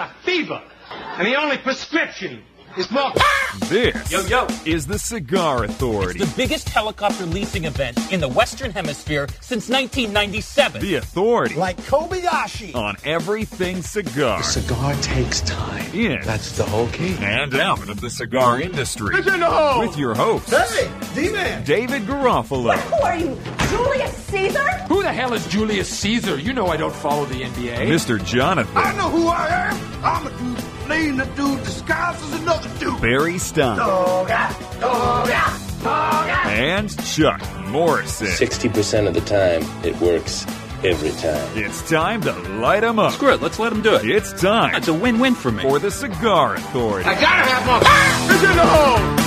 [0.00, 0.62] got a fever,
[1.18, 2.42] and the only prescription
[2.78, 3.12] is more.
[3.68, 4.46] This Yo, yo.
[4.64, 6.20] is the Cigar Authority.
[6.20, 10.80] The biggest helicopter leasing event in the Western Hemisphere since 1997.
[10.80, 12.74] The Authority Like Kobayashi.
[12.76, 14.42] on everything cigar.
[14.44, 15.84] Cigar takes time.
[15.92, 17.16] In That's the whole key.
[17.20, 19.18] and out of the cigar industry.
[19.18, 19.80] in the hole.
[19.80, 21.64] With your host, Hey, D-Man.
[21.64, 22.74] David Garofalo.
[22.76, 23.34] Who are you,
[23.70, 24.70] Julius Caesar?
[24.88, 26.38] Who the hell is Julius Caesar?
[26.38, 27.76] You know I don't follow the NBA.
[27.88, 28.22] Mr.
[28.24, 30.04] Jonathan I know who I am.
[30.04, 30.56] I'm a dude
[30.86, 33.00] playing a dude disguised as another dude.
[33.00, 33.78] Barry Stein
[36.46, 38.26] and Chuck Morrison.
[38.26, 40.44] 60% of the time, it works
[40.84, 41.48] every time.
[41.56, 43.12] It's time to light light 'em up.
[43.12, 44.04] Screw it, let's let him do it.
[44.04, 45.62] It's time It's a win-win for me.
[45.62, 47.08] for the Cigar Authority.
[47.08, 48.34] I gotta have more.
[48.34, 49.19] It's in the hole.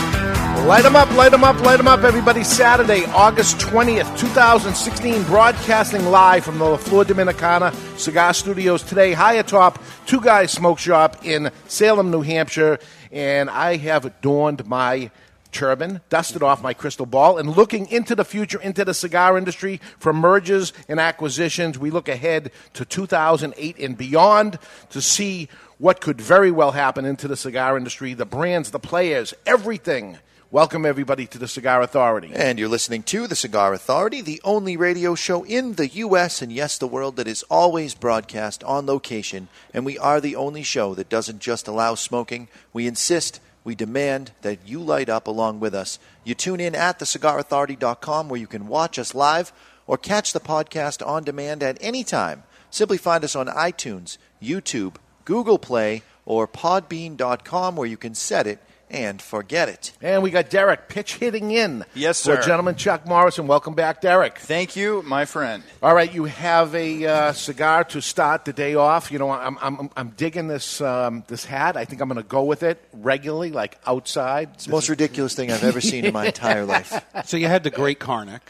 [0.66, 2.42] Light 'em up, light them up, light them up, everybody.
[2.42, 9.34] Saturday, August 20th, 2016, broadcasting live from the La Flor Dominicana Cigar Studios today, high
[9.34, 12.80] atop Two Guys Smoke Shop in Salem, New Hampshire.
[13.12, 15.12] And I have adorned my
[15.52, 19.82] turban, dusted off my crystal ball, and looking into the future, into the cigar industry
[20.00, 21.78] for mergers and acquisitions.
[21.78, 24.60] We look ahead to 2008 and beyond
[24.92, 29.34] to see what could very well happen into the cigar industry, the brands, the players,
[29.46, 30.20] everything.
[30.54, 32.30] Welcome, everybody, to the Cigar Authority.
[32.32, 36.44] And you're listening to The Cigar Authority, the only radio show in the U.S.
[36.44, 39.48] and yes, the world that is always broadcast on location.
[39.74, 42.50] And we are the only show that doesn't just allow smoking.
[42.72, 45.98] We insist, we demand that you light up along with us.
[46.24, 49.52] You tune in at thecigarauthority.com where you can watch us live
[49.88, 52.44] or catch the podcast on demand at any time.
[52.70, 58.60] Simply find us on iTunes, YouTube, Google Play, or podbean.com where you can set it
[58.94, 59.92] and forget it.
[60.02, 61.84] And we got Derek pitch hitting in.
[61.96, 62.42] Yes, For sir.
[62.44, 63.48] gentleman Chuck Morrison.
[63.48, 64.38] Welcome back, Derek.
[64.38, 65.64] Thank you, my friend.
[65.82, 69.12] All right, you have a uh, cigar to start the day off.
[69.12, 71.76] You know, I'm, I'm, I'm digging this, um, this hat.
[71.76, 74.52] I think I'm going to go with it regularly, like outside.
[74.54, 77.04] It's the most ridiculous thing I've ever seen in my entire life.
[77.26, 78.42] So you had the great Carnac.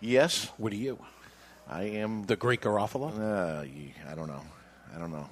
[0.00, 0.98] Yes, What are you?
[1.68, 2.24] I am.
[2.26, 3.10] The great Garofalo?
[3.18, 3.64] Uh,
[4.10, 4.42] I don't know.
[4.94, 5.28] I don't know.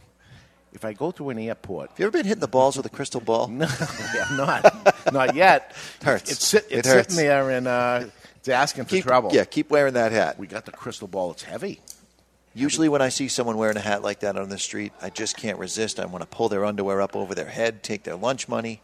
[0.77, 2.91] If I go through an airport, Have you ever been hitting the balls with a
[2.91, 3.49] crystal ball?
[3.49, 5.11] no, I'm not.
[5.11, 5.75] not yet.
[6.05, 6.31] Hurts.
[6.31, 7.15] It's, sit, It it's hurts.
[7.15, 8.05] sitting there and uh,
[8.37, 9.31] it's asking for Keep, trouble.
[9.33, 10.39] Yeah, keep wearing that hat.
[10.39, 11.31] We got the crystal ball.
[11.31, 11.81] It's heavy.
[12.53, 15.39] Usually, when I see someone wearing a hat like that on the street, I just
[15.39, 15.99] can't resist.
[15.99, 18.83] I want to pull their underwear up over their head, take their lunch money.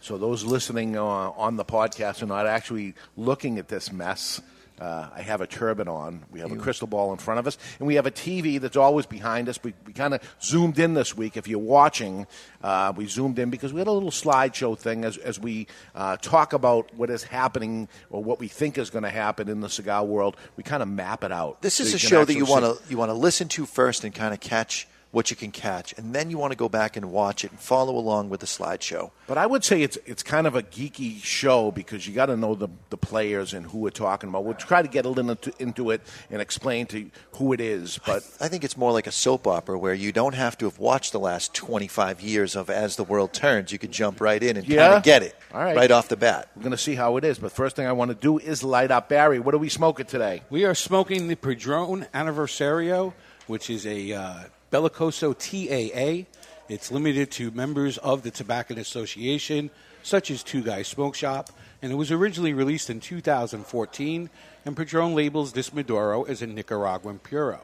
[0.00, 4.40] So those listening uh, on the podcast are not actually looking at this mess.
[4.80, 6.24] Uh, I have a turban on.
[6.32, 8.76] We have a crystal ball in front of us, and we have a TV that's
[8.76, 9.62] always behind us.
[9.62, 11.36] We, we kind of zoomed in this week.
[11.36, 12.26] If you're watching,
[12.60, 16.16] uh, we zoomed in because we had a little slideshow thing as, as we uh,
[16.16, 19.70] talk about what is happening or what we think is going to happen in the
[19.70, 20.36] cigar world.
[20.56, 21.62] We kind of map it out.
[21.62, 24.02] This So is a show that you want to you want to listen to first
[24.02, 26.96] and kind of catch what you can catch, and then you want to go back
[26.96, 29.10] and watch it and follow along with the slideshow.
[29.26, 32.36] But I would say it's it's kind of a geeky show because you got to
[32.36, 34.44] know the, the players and who we're talking about.
[34.44, 37.98] We'll try to get a little into, into it and explain to who it is.
[38.04, 40.78] But I think it's more like a soap opera where you don't have to have
[40.78, 43.70] watched the last 25 years of As the World Turns.
[43.70, 45.90] You could jump right in and kind of get it All right.
[45.90, 46.50] off the bat.
[46.56, 47.38] we're going to see how it is.
[47.38, 49.38] But first thing I want to do is light up Barry.
[49.38, 50.42] What are we smoking today?
[50.50, 53.12] We are smoking the Padron Anniversario,
[53.46, 54.34] which is a uh,
[54.74, 56.26] Bellicoso TAA.
[56.68, 59.70] It's limited to members of the Tobacco Association,
[60.02, 64.30] such as Two Guys Smoke Shop, and it was originally released in 2014.
[64.64, 67.60] And Padron labels this Maduro as a Nicaraguan Puro.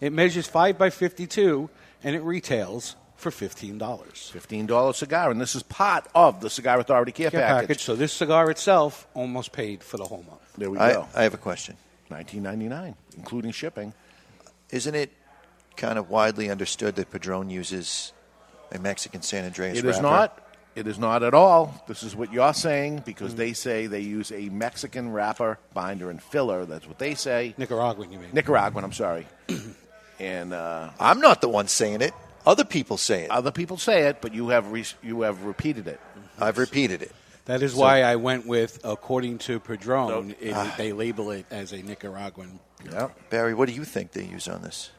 [0.00, 1.70] It measures 5 by 52
[2.02, 3.78] and it retails for $15.
[3.78, 5.30] $15 cigar.
[5.30, 7.68] And this is part of the Cigar Authority care, Care package.
[7.68, 7.84] package.
[7.84, 10.40] So this cigar itself almost paid for the whole month.
[10.58, 11.06] There we I, go.
[11.14, 11.76] I have a question.
[12.08, 13.94] 1999 including shipping.
[14.70, 15.12] Isn't it
[15.80, 18.12] kind of widely understood that Padron uses
[18.70, 20.02] a Mexican San Andrés It is wrapper?
[20.02, 20.46] not.
[20.76, 21.82] It is not at all.
[21.88, 26.22] This is what you're saying because they say they use a Mexican wrapper, binder, and
[26.22, 26.64] filler.
[26.64, 27.54] That's what they say.
[27.58, 28.28] Nicaraguan, you mean?
[28.32, 29.26] Nicaraguan, I'm sorry.
[30.20, 32.14] and uh, I'm not the one saying it.
[32.46, 33.30] Other people say it.
[33.30, 36.00] other people say it, but you have re- you have repeated it.
[36.38, 37.12] I've repeated it.
[37.46, 41.82] That is why I went with, according to Padron, it, they label it as a
[41.82, 42.60] Nicaraguan.
[42.84, 43.08] Yeah.
[43.28, 44.90] Barry, what do you think they use on this?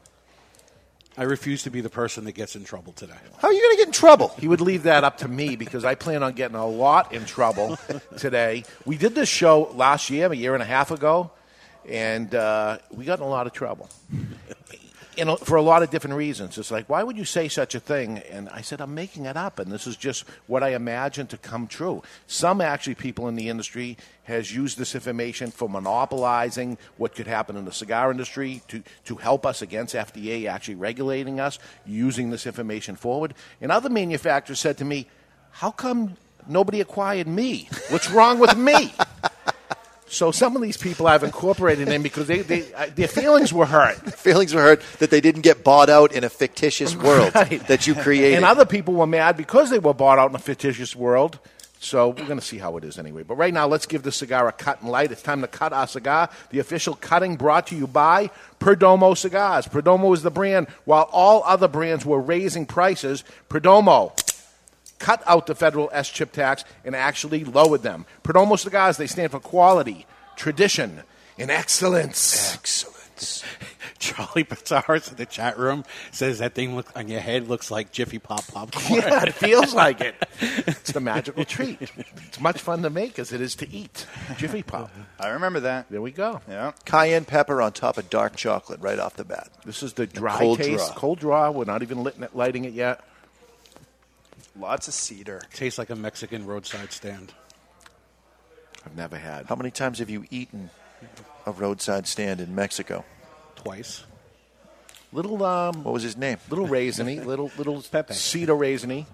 [1.17, 3.13] I refuse to be the person that gets in trouble today.
[3.37, 4.29] How are you going to get in trouble?
[4.39, 7.25] He would leave that up to me because I plan on getting a lot in
[7.25, 7.77] trouble
[8.17, 8.63] today.
[8.85, 11.31] We did this show last year, a year and a half ago,
[11.87, 13.89] and uh, we got in a lot of trouble.
[15.25, 16.57] Know, for a lot of different reasons.
[16.57, 18.19] It's like, why would you say such a thing?
[18.19, 21.37] And I said, I'm making it up, and this is just what I imagine to
[21.37, 22.01] come true.
[22.27, 27.57] Some actually people in the industry has used this information for monopolizing what could happen
[27.57, 32.47] in the cigar industry to, to help us against FDA actually regulating us, using this
[32.47, 33.33] information forward.
[33.59, 35.07] And other manufacturers said to me,
[35.51, 36.15] how come
[36.47, 37.67] nobody acquired me?
[37.89, 38.93] What's wrong with me?
[40.11, 43.65] So some of these people I've incorporated in because they, they uh, their feelings were
[43.65, 43.95] hurt.
[44.13, 47.65] Feelings were hurt that they didn't get bought out in a fictitious world Right.
[47.67, 48.35] that you created.
[48.35, 51.39] And other people were mad because they were bought out in a fictitious world.
[51.83, 53.23] So we're going to see how it is anyway.
[53.23, 55.11] But right now, let's give the cigar a cut and light.
[55.11, 56.29] It's time to cut our cigar.
[56.51, 58.29] The official cutting brought to you by
[58.59, 59.65] Perdomo Cigars.
[59.67, 60.67] Perdomo is the brand.
[60.85, 64.15] While all other brands were raising prices, Perdomo
[65.01, 68.05] cut out the federal SCHIP tax and actually lowered them.
[68.23, 70.05] Perdomo Cigars, they stand for quality,
[70.35, 71.01] tradition,
[71.39, 72.53] and excellence.
[72.53, 73.43] Excellence.
[73.99, 77.91] Charlie Pizarro's in the chat room says that thing look on your head looks like
[77.91, 78.83] Jiffy Pop popcorn.
[79.01, 80.15] Yeah, it feels like it.
[80.41, 81.77] It's the magical treat.
[81.81, 84.07] It's much fun to make as it is to eat.
[84.37, 84.89] Jiffy Pop.
[85.19, 85.85] I remember that.
[85.91, 86.41] There we go.
[86.49, 86.71] Yeah.
[86.85, 89.49] Cayenne pepper on top of dark chocolate right off the bat.
[89.65, 90.95] This is the dry cold taste, draw.
[90.95, 91.51] cold draw.
[91.51, 93.03] We're not even lit- lighting it yet.
[94.59, 95.41] Lots of cedar.
[95.53, 97.33] Tastes like a Mexican roadside stand.
[98.85, 99.45] I've never had.
[99.45, 100.69] How many times have you eaten
[101.45, 103.05] a roadside stand in Mexico?
[103.55, 104.03] Twice.
[105.13, 106.37] Little um, What was his name?
[106.49, 108.13] little raisiny, little little Pepe.
[108.13, 109.05] cedar raisiny,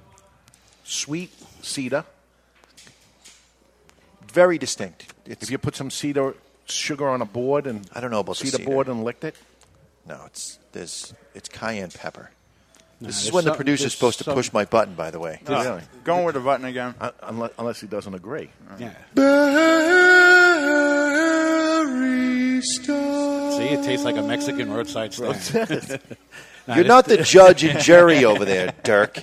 [0.84, 1.32] sweet
[1.62, 2.06] cedar.
[4.32, 5.14] Very distinct.
[5.26, 6.36] It's, If you put some cedar
[6.66, 8.70] sugar on a board and I don't know about the cedar, cedar.
[8.70, 9.36] board and licked it,
[10.08, 12.30] no, it's there's it's cayenne pepper.
[13.00, 14.96] Nah, This is there's when the some- producer's there's supposed to push my button.
[14.96, 15.82] By the way, Really?
[16.04, 16.96] Going with the button again.
[17.00, 18.50] uh, unless, unless he doesn't agree.
[18.80, 18.94] Yeah.
[22.78, 26.00] See, it tastes like a Mexican roadside stand.
[26.68, 29.20] Nah, you're not the judge and jury over there, Dirk.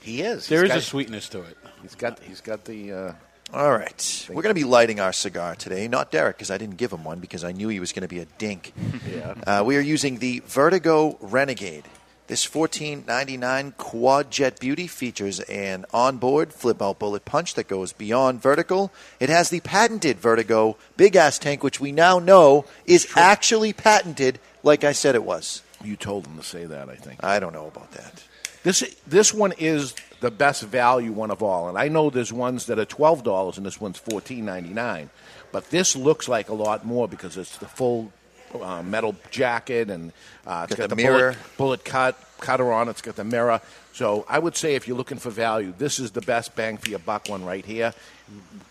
[0.00, 0.46] He is.
[0.48, 1.58] There He's is got, a sweetness to it.
[1.82, 2.18] He's got.
[2.20, 2.90] He's got the.
[2.92, 3.12] Uh,
[3.52, 5.88] All right, we're going to be lighting our cigar today.
[5.88, 8.08] Not Derek, because I didn't give him one because I knew he was going to
[8.08, 8.72] be a dink.
[9.14, 9.34] yeah.
[9.46, 11.84] Uh, we are using the Vertigo Renegade.
[12.30, 18.40] This 1499 Quad Jet Beauty features an onboard flip out bullet punch that goes beyond
[18.40, 18.92] vertical.
[19.18, 24.38] It has the patented Vertigo big ass tank, which we now know is actually patented,
[24.62, 25.62] like I said it was.
[25.82, 26.88] You told them to say that.
[26.88, 27.24] I think.
[27.24, 28.22] I don't know about that.
[28.62, 32.66] This this one is the best value one of all, and I know there's ones
[32.66, 35.10] that are twelve dollars, and this one's fourteen ninety nine.
[35.50, 38.12] But this looks like a lot more because it's the full
[38.54, 40.12] uh, metal jacket and
[40.46, 41.18] uh, it's Got got, the the, mirror.
[41.56, 42.88] bullet, bullet cut cutter on.
[42.88, 42.92] it.
[42.92, 43.60] It's got the mirror.
[43.92, 46.88] So I would say if you're looking for value, this is the best bang for
[46.90, 47.92] your buck one right here.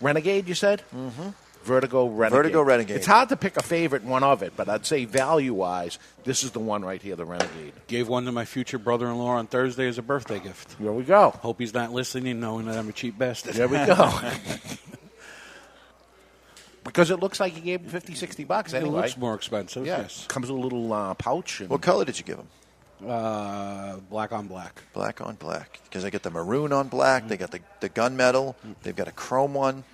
[0.00, 0.82] Renegade, you said.
[0.94, 1.28] Mm-hmm.
[1.62, 2.36] Vertigo Renegade.
[2.38, 2.96] Vertigo Renegade.
[2.96, 6.42] It's hard to pick a favorite one of it, but I'd say value wise, this
[6.42, 7.74] is the one right here, the Renegade.
[7.86, 10.78] Gave one to my future brother-in-law on Thursday as a birthday gift.
[10.80, 11.30] There we go.
[11.30, 13.54] Hope he's not listening, knowing that I'm a cheap bastard.
[13.54, 14.10] There we go.
[17.00, 19.02] because it looks like he gave him 50, 60 bucks It anyway.
[19.02, 19.86] looks more expensive.
[19.86, 20.26] yeah, Yes.
[20.28, 21.60] comes with a little uh, pouch.
[21.60, 22.48] And What color did you give him?
[23.06, 24.82] Uh, black on black.
[24.92, 25.80] Black on black.
[25.84, 29.12] Because they got the maroon on black, they got the, the gunmetal, they've got a
[29.12, 29.84] chrome one.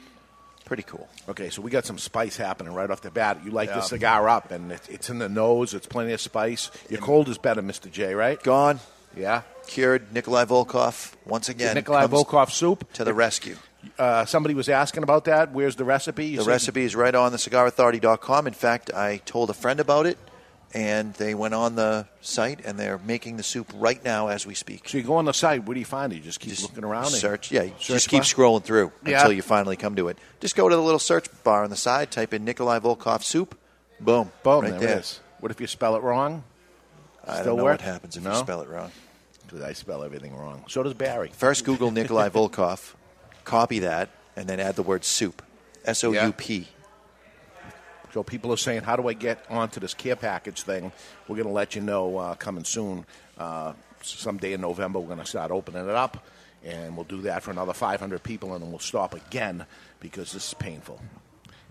[0.64, 1.08] Pretty cool.
[1.28, 3.38] Okay, so we got some spice happening right off the bat.
[3.44, 3.76] You light Yeah.
[3.76, 5.74] the cigar up, and it's, it's in the nose.
[5.74, 6.72] It's plenty of spice.
[6.90, 8.14] Your cold is better, Mister J.
[8.16, 8.42] Right?
[8.42, 8.80] Gone,
[9.16, 9.42] Yeah.
[9.68, 10.12] cured.
[10.12, 11.76] Nikolai Volkov once again.
[11.76, 12.92] Nikolai comes Volkov soup.
[12.94, 13.54] to the rescue.
[13.98, 15.52] Uh, somebody was asking about that.
[15.52, 16.26] Where's the recipe?
[16.26, 18.46] You The said- recipe is right on the cigarauthority.com.
[18.46, 20.18] In fact, I told a friend about it,
[20.74, 24.54] and they went on the site, and they're making the soup right now as we
[24.54, 24.88] speak.
[24.88, 25.64] So you go on the site.
[25.64, 26.16] Where do you find it?
[26.16, 27.04] You just keep Just looking around.
[27.06, 27.66] and Search, yeah.
[27.78, 28.24] just keep bar?
[28.24, 29.18] scrolling through Yeah.
[29.18, 30.18] until you finally come to it.
[30.40, 33.56] Just go to the little search bar on the side, type in Nikolai Volkov soup,
[34.00, 34.96] boom, Boom, right there, there.
[34.96, 35.20] it is.
[35.40, 36.44] What if you spell it wrong?
[37.26, 37.72] I Still don't know work?
[37.74, 38.32] what happens if No?
[38.32, 38.90] you spell it wrong.
[39.46, 40.64] Because I spell everything wrong.
[40.68, 41.30] So does Barry.
[41.32, 42.94] First, Google Nikolai Volkov,
[43.46, 45.40] copy that, and then add the word soup,
[45.86, 46.68] S O U P.
[48.12, 50.90] So people are saying, how do I get onto this care package thing?
[51.28, 53.04] We're going to let you know uh, coming soon.
[53.36, 56.24] Uh, someday in November, we're going to start opening it up,
[56.64, 59.66] and we'll do that for another 500 people, and then we'll stop again
[60.00, 61.00] because this is painful.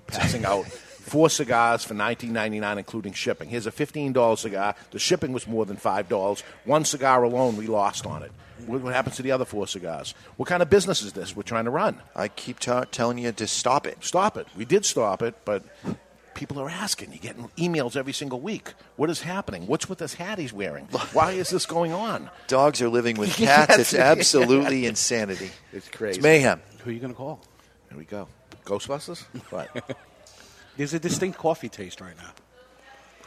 [0.05, 3.50] Passing out four cigars for 19.99, including shipping.
[3.50, 4.75] Here's a $15 cigar.
[4.91, 6.44] The shipping was more than five dollars.
[6.63, 8.32] One cigar alone, we lost on it.
[8.66, 10.14] What what happens to the other four cigars?
[10.38, 12.02] What kind of business is this we're trying to run?
[12.16, 13.98] I keep t- telling you to stop it.
[14.02, 14.48] stop it.
[14.56, 15.64] We did stop it, but
[16.34, 17.12] people are asking.
[17.12, 18.74] You're getting emails every single week.
[18.98, 19.68] What is happening?
[19.68, 20.86] What's with this hat he's wearing?
[21.14, 22.30] Why is this going on?
[22.48, 23.70] Dogs are living with cats.
[23.70, 23.80] Yes.
[23.80, 25.52] It's absolutely insanity.
[25.72, 26.20] It's crazy.
[26.20, 26.62] It's mayhem.
[26.84, 27.42] Who are you going to call?
[27.90, 28.28] Here we go.
[28.66, 29.24] Ghostbusters?
[29.50, 29.98] What?
[30.78, 32.32] There's a distinct coffee taste right now.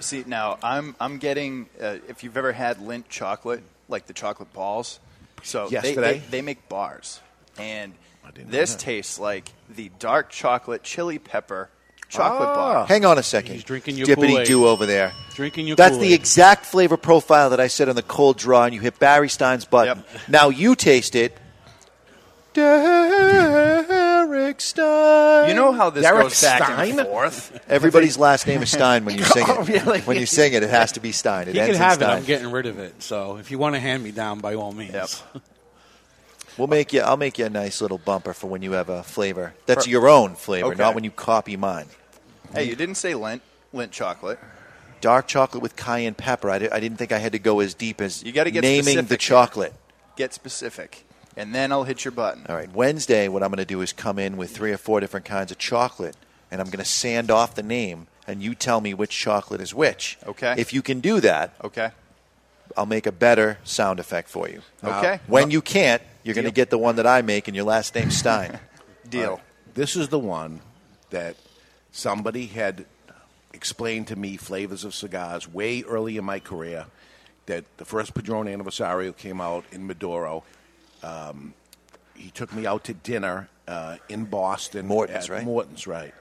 [0.01, 1.69] See now, I'm I'm getting.
[1.81, 5.01] Uh, if you've ever had Lindt chocolate, like the chocolate balls,
[5.43, 6.13] so they, Yesterday?
[6.19, 7.21] they, they make bars,
[7.59, 7.95] and
[8.47, 11.71] this tastes like the dark chocolate chili pepper
[12.09, 12.55] chocolate Ah.
[12.55, 12.87] bar.
[12.87, 13.55] Hang on a second.
[13.55, 14.47] He's drinking your Dippity Kool-Aid.
[14.47, 15.13] do over there.
[15.35, 16.13] Drinking your That's the Kool-Aid.
[16.21, 19.65] exact flavor profile that I said on the cold draw, and you hit Barry Stein's
[19.65, 20.05] button.
[20.27, 21.37] Now you taste it.
[22.59, 25.49] Derek Stein.
[25.49, 26.99] You know how this Derek goes back Stein?
[26.99, 27.59] and forth.
[27.69, 29.49] Everybody's last name is Stein when you sing it.
[29.51, 30.01] Oh, really?
[30.03, 31.49] When you sing it, it has to be Stein.
[31.49, 32.05] It He can ends in have it.
[32.05, 32.17] Stein.
[32.19, 33.03] I'm getting rid of it.
[33.03, 34.93] So if you want to hand me down, by all means.
[34.95, 35.09] Yep.
[36.57, 37.01] We'll make you.
[37.03, 39.91] I'll make you a nice little bumper for when you have a flavor that's Per-
[39.91, 40.79] your own flavor, Okay.
[40.79, 41.87] not when you copy mine.
[42.53, 43.41] Hey, you didn't say Lindt
[43.73, 44.39] Lindt chocolate.
[45.01, 46.51] Dark chocolate with cayenne pepper.
[46.51, 48.51] I, di- I didn't think I had to go as deep as You got to
[48.51, 49.19] get naming specific the here.
[49.19, 49.75] chocolate.
[50.17, 51.05] Get specific,
[51.39, 52.45] and then I'll hit your button.
[52.49, 52.71] All right.
[52.73, 55.51] Wednesday, what I'm going to do is come in with three or four different kinds
[55.51, 56.17] of chocolate,
[56.51, 59.73] and I'm going to sand off the name, and you tell me which chocolate is
[59.73, 60.19] which.
[60.27, 60.55] Okay.
[60.59, 61.91] If you can do that, Okay.
[62.77, 64.61] I'll make a better sound effect for you.
[64.85, 65.15] Okay.
[65.15, 67.65] Uh, when you can't, you're going to get the one that I make, and your
[67.65, 68.59] last name's Stein.
[69.09, 69.41] Deal.
[69.75, 70.61] This is the one
[71.11, 71.37] that
[71.93, 72.85] somebody had
[73.55, 76.87] explained to me flavors of cigars way early in my career.
[77.47, 80.45] That the first Padron Anniversario came out in Maduro.
[81.03, 81.55] Um,
[82.15, 84.87] he took me out to dinner uh, in Boston.
[84.87, 85.45] Morton's, at right?
[85.45, 86.15] Morton's, right.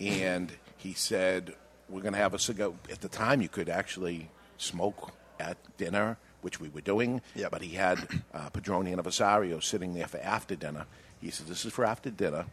[0.00, 1.54] And he said,
[1.88, 2.72] We're going to have a cigar.
[2.90, 7.20] At the time, you could actually smoke at dinner, which we were doing.
[7.34, 7.50] Yep.
[7.50, 7.98] But he had
[8.34, 10.86] uh, and Anniversario sitting there for after dinner.
[11.20, 12.46] He said, This is for after dinner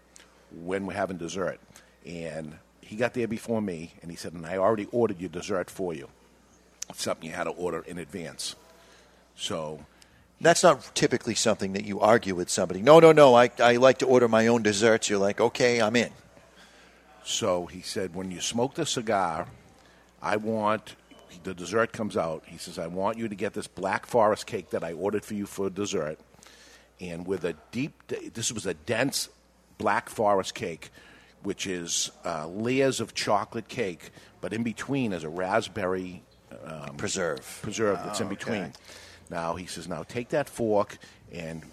[0.63, 1.59] when we're having dessert.
[2.05, 5.69] And he got there before me, and he said, And I already ordered your dessert
[5.69, 6.09] for you.
[6.89, 8.55] It's something you had to order in advance.
[9.35, 9.85] So
[10.41, 12.81] That's not typically something that you argue with somebody.
[12.81, 13.35] No, no, no.
[13.35, 15.09] I, I like to order my own desserts.
[15.09, 16.09] You're like, okay, I'm in.
[17.23, 19.47] So he said, when you smoke the cigar,
[20.21, 20.95] I want
[21.43, 22.43] the dessert comes out.
[22.45, 25.33] He says, I want you to get this black forest cake that I ordered for
[25.33, 26.19] you for dessert,
[26.99, 27.93] and with a deep.
[28.33, 29.29] This was a dense
[29.77, 30.91] black forest cake,
[31.43, 36.23] which is uh, layers of chocolate cake, but in between is a raspberry
[36.65, 37.59] um, Preserve.
[37.61, 38.73] preserve that's in between.
[39.31, 40.97] Now he says, now take that fork
[41.31, 41.63] and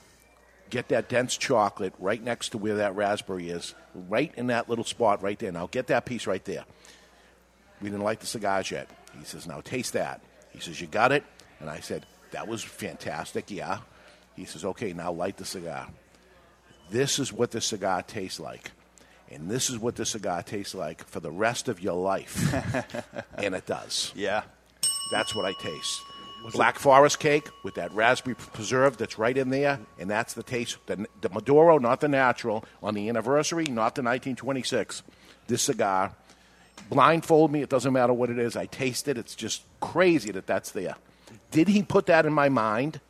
[0.71, 3.75] get that dense chocolate right next to where that raspberry is,
[4.09, 5.51] right in that little spot right there.
[5.51, 6.65] Now get that piece right there.
[7.83, 8.89] We didn't like the cigars yet.
[9.19, 10.21] He says, now taste that.
[10.53, 11.25] He says, you got it?
[11.59, 13.79] And I said, that was fantastic, yeah.
[14.37, 15.89] He says, okay, now light the cigar.
[16.91, 18.71] This is what the cigar tastes like.
[19.31, 22.55] And this is what the cigar tastes like for the rest of your life.
[23.35, 24.13] and it does.
[24.15, 24.43] Yeah.
[25.11, 26.01] That's what I taste.
[26.53, 30.79] Black forest cake with that raspberry preserve that's right in there, and that's the taste.
[30.87, 35.03] The, the Maduro, not the natural, on the anniversary, not the 1926.
[35.47, 36.15] This cigar,
[36.89, 38.57] blindfold me, it doesn't matter what it is.
[38.57, 39.19] I taste it.
[39.19, 40.97] It's just crazy that that's there.
[41.51, 43.01] Did he put that in my mind,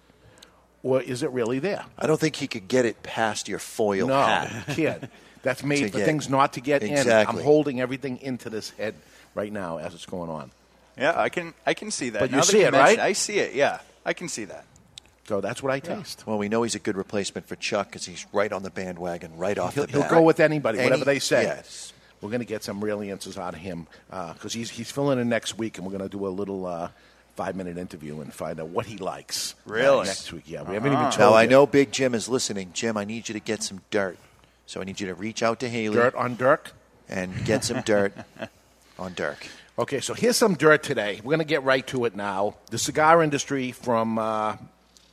[0.83, 1.85] or is it really there?
[1.99, 4.65] I don't think he could get it past your foil no, hat.
[4.69, 5.11] kid.
[5.43, 7.11] That's made for get- things not to get in.
[7.11, 8.95] I'm holding everything into this head
[9.35, 10.51] right now as it's going on.
[10.99, 12.19] Yeah, I can I can see that.
[12.21, 12.99] But you that see it, right?
[12.99, 13.55] I see it.
[13.55, 14.65] Yeah, I can see that.
[15.27, 16.25] So that's what I taste.
[16.27, 19.37] Well, we know he's a good replacement for Chuck because he's right on the bandwagon
[19.37, 21.43] right off He'll, the he'll go with anybody, Any- whatever they say.
[21.43, 21.93] Yes.
[22.21, 25.29] We're going to get some real answers out of him because he's he's filling in
[25.29, 26.89] next week, and we're going to do a little uh,
[27.37, 29.55] five minute interview and find out what he likes.
[29.69, 30.07] uh, Really?
[30.07, 30.63] next week, yeah.
[30.63, 31.51] We haven't even told Now I yet.
[31.51, 32.71] know Big Jim is listening.
[32.73, 34.19] Jim, I need you to get some dirt.
[34.67, 36.73] So I need you to reach out to Haley dirt on Dirk.
[37.09, 38.13] and get some dirt
[38.99, 39.47] on Dirk.
[39.79, 41.21] Okay, so here's some dirt today.
[41.23, 42.57] We're going to get right to it now.
[42.73, 44.57] The cigar industry from uh,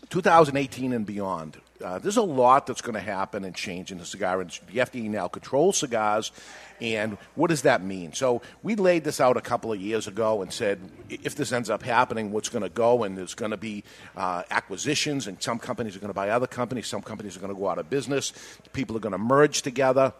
[0.09, 1.57] 2018 and beyond.
[1.83, 4.65] Uh, there's a lot that's going to happen and change in the cigar industry.
[4.73, 6.31] The FDA now controls cigars,
[6.81, 8.13] and what does that mean?
[8.13, 10.79] So we laid this out a couple of years ago and said,
[11.09, 13.03] if this ends up happening, what's going to go?
[13.03, 13.83] And there's going to be
[14.17, 16.87] uh, acquisitions, and some companies are going to buy other companies.
[16.87, 18.33] Some companies are going to go out of business.
[18.73, 20.11] People are going to merge together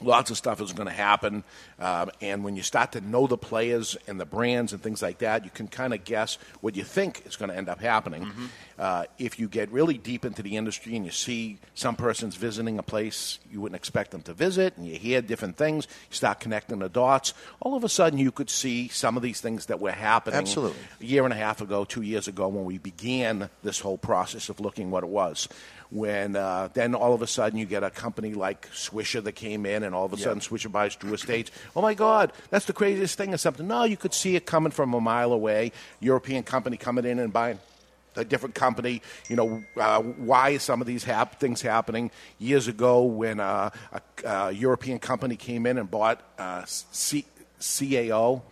[0.00, 1.44] lots of stuff is going to happen.
[1.78, 5.18] Um, and when you start to know the players and the brands and things like
[5.18, 8.30] that, you can kind of guess what you think is going to end up happening.
[8.78, 12.78] Uh, if you get really deep into the industry and you see some person's visiting
[12.78, 16.38] a place you wouldn't expect them to visit, and you hear different things, you start
[16.38, 19.80] connecting the dots, all of a sudden you could see some of these things that
[19.80, 20.78] were happening Absolutely.
[21.00, 24.48] a year and a half ago, two years ago, when we began this whole process
[24.48, 25.48] of looking what it was.
[25.90, 29.64] When uh, then all of a sudden you get a company like Swisher that came
[29.64, 31.50] in, and all of a sudden Swisher buys Drew Estates.
[31.74, 33.66] Oh my God, that's the craziest thing or something.
[33.66, 35.72] No, you could see it coming from a mile away.
[36.00, 37.58] European company coming in and buying
[38.18, 39.02] a different company.
[39.28, 42.10] You know, uh, why some of these hap- things happening?
[42.38, 47.26] Years ago, when uh, a, a European company came in and bought uh, C-
[47.60, 48.42] CAO,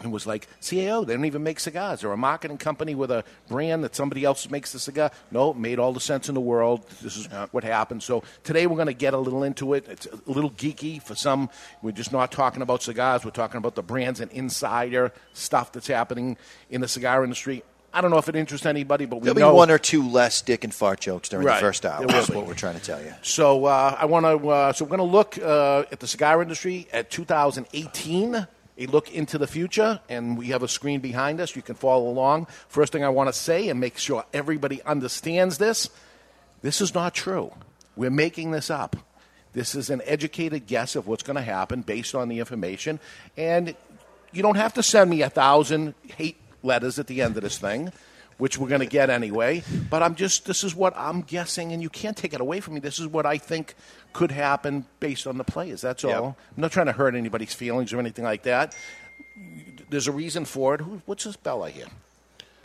[0.00, 2.00] and was like, CAO, they don't even make cigars.
[2.00, 5.10] They're a marketing company with a brand that somebody else makes the cigar.
[5.30, 6.88] No, it made all the sense in the world.
[7.02, 8.02] This is what happened.
[8.02, 9.86] So today we're going to get a little into it.
[9.88, 11.50] It's a little geeky for some.
[11.82, 13.24] We're just not talking about cigars.
[13.24, 16.36] We're talking about the brands and insider stuff that's happening
[16.70, 17.62] in the cigar industry.
[17.94, 20.08] I don't know if it interests anybody, but we There'll know be one or two
[20.08, 21.56] less dick and fart jokes during Right.
[21.56, 21.98] the first hour.
[21.98, 22.36] There will That's be.
[22.36, 23.12] what we're trying to tell you.
[23.22, 24.48] So uh, I want to.
[24.48, 28.46] Uh, so we're going to look uh, at the cigar industry at 2018.
[28.78, 31.54] A look into the future, and we have a screen behind us.
[31.54, 32.46] You can follow along.
[32.68, 35.90] First thing I want to say, and make sure everybody understands this:
[36.62, 37.52] this is not true.
[37.96, 38.96] We're making this up.
[39.52, 42.98] This is an educated guess of what's going to happen based on the information,
[43.36, 43.74] and
[44.32, 47.58] you don't have to send me a thousand hate letters at the end of this
[47.58, 47.92] thing
[48.38, 49.62] which we're going to get anyway.
[49.88, 52.74] But I'm just, this is what I'm guessing, and you can't take it away from
[52.74, 52.80] me.
[52.80, 53.74] This is what I think
[54.12, 55.82] could happen based on the players.
[55.82, 56.16] That's Yep.
[56.16, 56.36] all.
[56.56, 58.74] I'm not trying to hurt anybody's feelings or anything like that.
[59.90, 60.80] There's a reason for it.
[60.80, 61.86] Who, what's this bell I hear?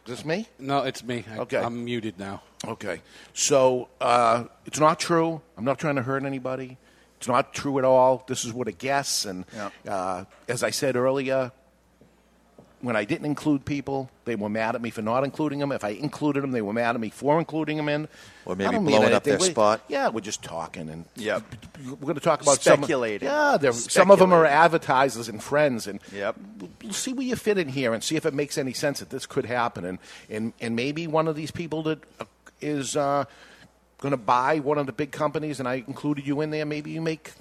[0.06, 0.48] Is this me?
[0.58, 1.26] No, it's me.
[1.32, 1.58] I, Okay.
[1.58, 2.42] I'm muted now.
[2.66, 3.02] Okay.
[3.34, 5.42] So uh, it's not true.
[5.58, 6.78] I'm not trying to hurt anybody.
[7.18, 8.24] It's not true at all.
[8.28, 9.26] This is what a guess.
[9.26, 9.44] And
[9.88, 11.52] uh, as I said earlier,
[12.82, 15.72] when I didn't include people, they were mad at me for not including them.
[15.72, 18.08] If I included them, they were mad at me for including them in.
[18.46, 19.40] Or maybe I don't blowing up anything.
[19.40, 19.82] their spot.
[19.88, 21.44] Yeah, we're just talking and Yep.
[21.90, 23.28] we're going to talk about some- Speculating.
[23.28, 26.36] yeah, some of them are advertisers and friends, and Yep.
[26.84, 29.10] we'll see where you fit in here and see if it makes any sense that
[29.10, 29.84] this could happen.
[29.84, 29.98] And
[30.30, 32.00] and, and maybe one of these people that
[32.62, 33.26] is uh, uh,
[34.00, 36.66] going to buy one of the big companies, and I included you in there.
[36.66, 37.32] Maybe you make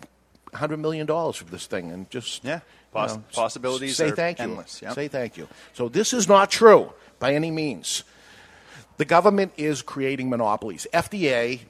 [0.54, 2.60] hundred million dollars from this thing, and just Yeah.
[2.94, 4.64] You Poss- know, possibilities Say are thank you.
[4.82, 4.94] yep.
[4.94, 5.48] Say thank you.
[5.74, 8.04] So this is not true by any means.
[8.96, 10.86] The government is creating monopolies.
[10.92, 11.60] FDA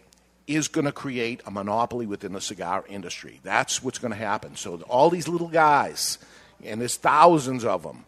[0.46, 3.40] is going to create a monopoly within the cigar industry.
[3.42, 4.54] That's what's going to happen.
[4.54, 6.18] So all these little guys,
[6.64, 8.04] and there's thousands of them.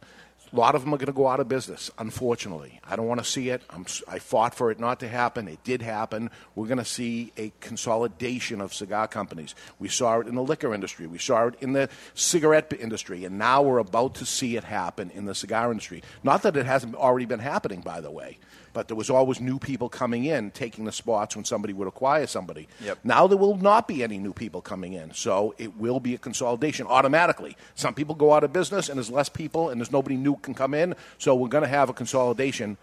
[0.50, 2.80] A lot of them are going to go out of business, unfortunately.
[2.88, 3.62] I don't want to see it.
[3.68, 5.46] I'm, I fought for it not to happen.
[5.46, 6.30] It did happen.
[6.54, 9.54] We're going to see a consolidation of cigar companies.
[9.78, 11.06] We saw it in the liquor industry.
[11.06, 13.24] We saw it in the cigarette industry.
[13.24, 16.02] And now we're about to see it happen in the cigar industry.
[16.22, 18.38] Not that it hasn't already been happening, by the way,
[18.78, 22.28] but there was always new people coming in, taking the spots when somebody would acquire
[22.28, 22.68] somebody.
[22.80, 23.00] Yep.
[23.02, 26.18] Now there will not be any new people coming in, so it will be a
[26.18, 27.56] consolidation automatically.
[27.74, 30.54] Some people go out of business, and there's less people, and there's nobody new can
[30.54, 30.94] come in.
[31.18, 32.76] So we're going to have a consolidation,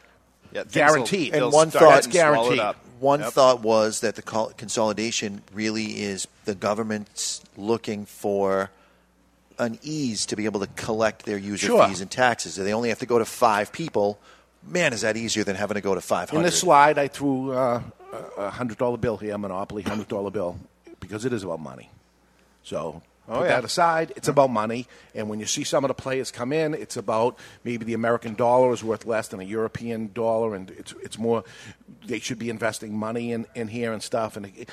[0.52, 1.34] Yeah, guaranteed.
[1.34, 2.60] will- And one thought- That's guaranteed.
[2.60, 2.76] up.
[3.00, 3.32] One Yep.
[3.32, 8.70] thought was that the consolidation really is the government's looking for
[9.58, 11.88] an ease to be able to collect their user Sure.
[11.88, 12.58] fees and taxes.
[12.58, 14.20] They only have to go to five people.
[14.68, 16.38] Man, is that easier than having to go to 500?
[16.38, 20.32] In this slide, I threw uh, a a hundred dollar bill here, Monopoly hundred dollar
[20.32, 20.58] bill,
[21.00, 21.90] because it is about money.
[22.64, 23.56] So Oh, put yeah.
[23.56, 24.14] that aside.
[24.16, 27.38] It's about money, and when you see some of the players come in, it's about
[27.64, 31.44] maybe the American dollar is worth less than a European dollar, and it's it's more.
[32.06, 34.38] They should be investing money in, in here and stuff.
[34.38, 34.70] And it,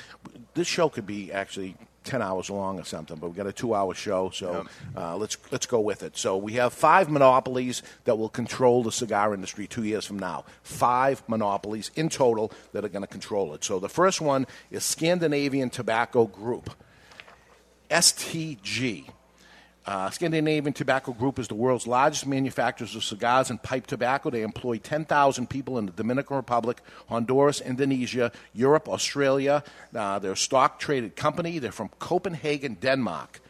[0.53, 1.75] this show could be actually.
[2.03, 5.37] 10 hours long or something, but we've got a two hour show, so uh, let's,
[5.51, 6.17] let's go with it.
[6.17, 10.45] So we have five monopolies that will control the cigar industry two years from now.
[10.63, 13.63] Five monopolies in total that are going to control it.
[13.63, 16.69] So the first one is Scandinavian Tobacco Group.
[17.89, 19.09] STG.
[19.85, 24.29] Uh, Scandinavian Tobacco Group is the world's largest manufacturers of cigars and pipe tobacco.
[24.29, 29.61] They employ 10,000 people in the Dominican Republic, Honduras, Indonesia, Europe, Australia.
[29.93, 31.59] Uh, they're a stock traded company.
[31.59, 33.41] They're from Copenhagen, Denmark.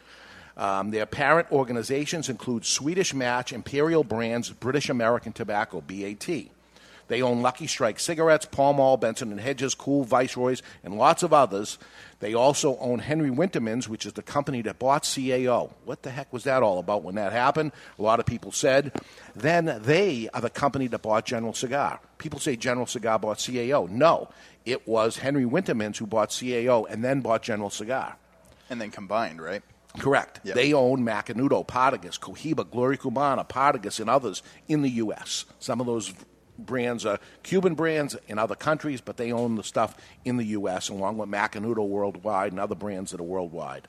[0.56, 6.28] Um, their parent organizations include Swedish Match, Imperial Brands, British American Tobacco, BAT.
[7.08, 11.32] They own Lucky Strike cigarettes, Pall Mall, Benson and Hedges, Kool, Viceroys, and lots of
[11.32, 11.78] others.
[12.24, 15.70] They also own Henry Wintermans, which is the company that bought CAO.
[15.84, 17.72] What the heck was that all about when that happened?
[17.98, 18.92] A lot of people said.
[19.36, 22.00] Then they are the company that bought General Cigar.
[22.16, 23.90] People say General Cigar bought CAO.
[23.90, 24.30] No,
[24.64, 28.16] it was Henry Wintermans who bought CAO and then bought General Cigar.
[28.70, 29.62] and then combined, right?
[29.98, 30.40] Correct.
[30.44, 30.54] Yep.
[30.54, 35.44] They own Macanudo, Partagas, Cohiba, Gloria Cubana, Partagas, and others in the U.S.
[35.58, 36.14] Some of those
[36.58, 40.88] brands are Cuban brands in other countries, but they own the stuff in the U.S.
[40.88, 43.88] along with Macanudo worldwide and other brands that are worldwide.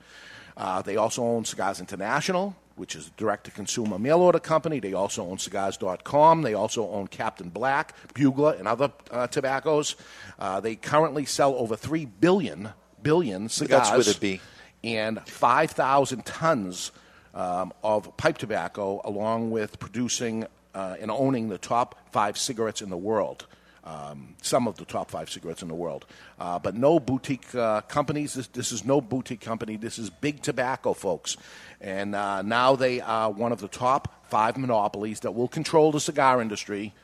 [0.58, 4.80] Uh, they also own Cigars International, which is a direct-to-consumer mail-order company.
[4.80, 6.42] They also own Cigars.com.
[6.42, 9.96] They also own Captain Black, Bugler, and other uh, tobaccos.
[10.40, 12.70] Uh, they currently sell over three billion
[13.06, 14.42] billion cigars That's with a B.
[14.84, 16.92] and 5,000 tons
[17.36, 22.90] um, of pipe tobacco, along with producing uh, and owning the top five cigarettes in
[22.90, 23.48] the world.
[23.84, 26.06] Um, some of the top five cigarettes in the world.
[26.40, 28.34] Uh, but no boutique uh, companies.
[28.34, 29.78] This, this is no boutique company.
[29.78, 31.38] This is big tobacco, folks.
[31.80, 36.00] And uh, now they are one of the top five monopolies that will control the
[36.00, 36.96] cigar industry,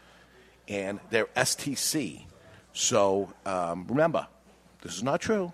[0.67, 2.23] and they're STG.
[2.73, 4.25] So um, remember,
[4.81, 5.53] this is not true.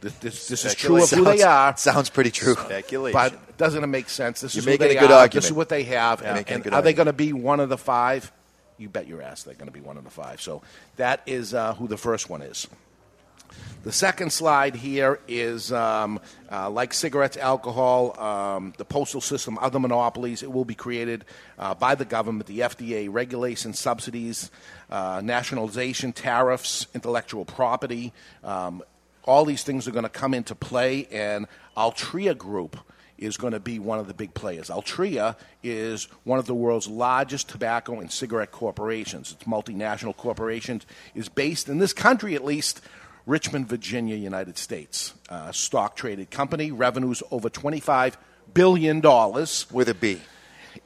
[0.00, 1.92] This, this, this is true of who they Sounds- are.
[1.94, 2.54] Sounds pretty true.
[2.54, 3.12] Speculation.
[3.12, 4.40] But doesn't it make sense?
[4.40, 5.20] This You're is who making they a good are.
[5.20, 5.32] argument.
[5.34, 6.20] This is what they have.
[6.20, 8.30] You're And, and are they going to be one of the five?
[8.78, 10.40] You bet your ass they're going to be one of the five.
[10.40, 10.62] So
[10.96, 12.66] that is uh, who the first one is.
[13.82, 16.20] The second slide here is um,
[16.52, 20.42] uh, like cigarettes, alcohol, um, the postal system, other monopolies.
[20.42, 21.24] It will be created
[21.58, 24.50] uh, by the government, the FDA, regulation, subsidies,
[24.90, 28.12] uh, nationalization, tariffs, intellectual property.
[28.44, 28.82] Um,
[29.30, 32.76] all these things are going to come into play, and Altria Group
[33.16, 34.70] is going to be one of the big players.
[34.70, 39.30] Altria is one of the world's largest tobacco and cigarette corporations.
[39.30, 40.84] It's multinational corporations.
[41.14, 42.80] is based in this country at least.
[43.26, 45.14] Richmond, Virginia, United States.
[45.28, 48.14] Uh, stock traded company, revenues over $25
[48.52, 49.00] billion.
[49.00, 50.20] With a B.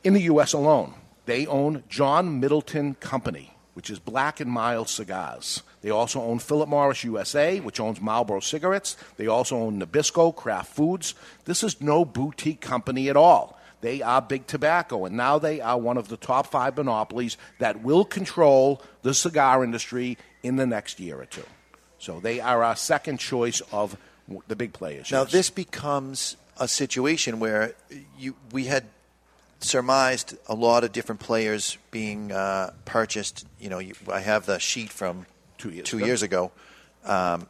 [0.02, 0.52] In the U.S.
[0.52, 0.92] alone,
[1.24, 5.62] they own John Middleton Company, which is Black and Mild cigars.
[5.84, 8.96] They also own Philip Morris USA, which owns Marlboro cigarettes.
[9.18, 11.14] They also own Nabisco, Kraft Foods.
[11.44, 13.60] This is no boutique company at all.
[13.82, 17.82] They are big tobacco, and now they are one of the top five monopolies that
[17.82, 21.44] will control the cigar industry in the next year or two.
[21.98, 23.98] So they are our second choice of
[24.48, 25.12] the big players.
[25.12, 25.32] Now yes.
[25.32, 27.74] this becomes a situation where
[28.18, 28.84] you we had
[29.60, 33.46] surmised a lot of different players being uh, purchased.
[33.60, 35.26] You know, you, I have the sheet from
[35.58, 36.06] Two years two ago.
[36.06, 36.52] years ago.
[37.04, 37.46] Um,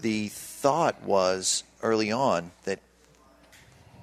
[0.00, 2.80] the thought was early on that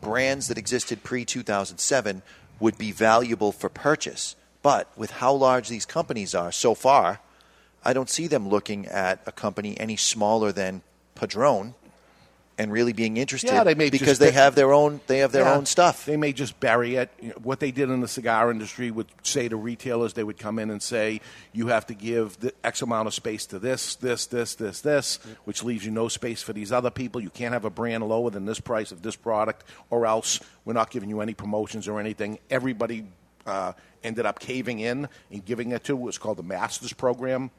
[0.01, 2.21] brands that existed pre 2007
[2.59, 4.35] would be valuable for purchase.
[4.61, 7.19] But with how large these companies are so far,
[7.83, 10.81] I don't see them looking at a company any smaller than
[11.13, 11.75] Padron
[12.57, 15.43] and really being interested Yeah, they may because they have their own they have their
[15.43, 15.55] Yeah.
[15.55, 16.05] own stuff.
[16.05, 17.09] They may just bury it.
[17.21, 20.37] You know, what they did in the cigar industry would say to retailers, they would
[20.37, 21.19] come in and say,
[21.51, 25.19] you have to give the X amount of space to this, this, this, this, this,
[25.43, 27.19] which leaves you no space for these other people.
[27.21, 30.73] You can't have a brand lower than this price of this product, or else we're
[30.73, 32.39] not giving you any promotions or anything.
[32.49, 33.05] Everybody
[33.45, 35.93] uh, ended up caving in and giving it to.
[35.93, 37.51] It was called the Masters Program,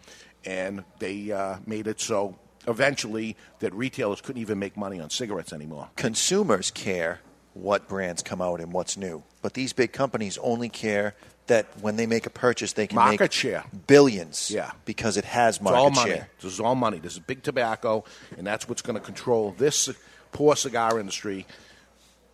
[0.46, 5.52] and they uh, made it so eventually that retailers couldn't even make money on cigarettes
[5.52, 5.88] anymore.
[5.96, 7.20] Consumers care
[7.55, 11.14] what brands come out and what's new, but these big companies only care
[11.46, 13.64] that when they make a purchase, they can Market make share.
[13.87, 14.50] billions.
[14.50, 14.72] Yeah.
[14.85, 16.11] because it has market It's all money.
[16.16, 16.29] share.
[16.40, 16.98] This is all money.
[16.98, 18.05] This is big tobacco,
[18.37, 19.88] and that's what's going to control this
[20.33, 21.46] poor cigar industry,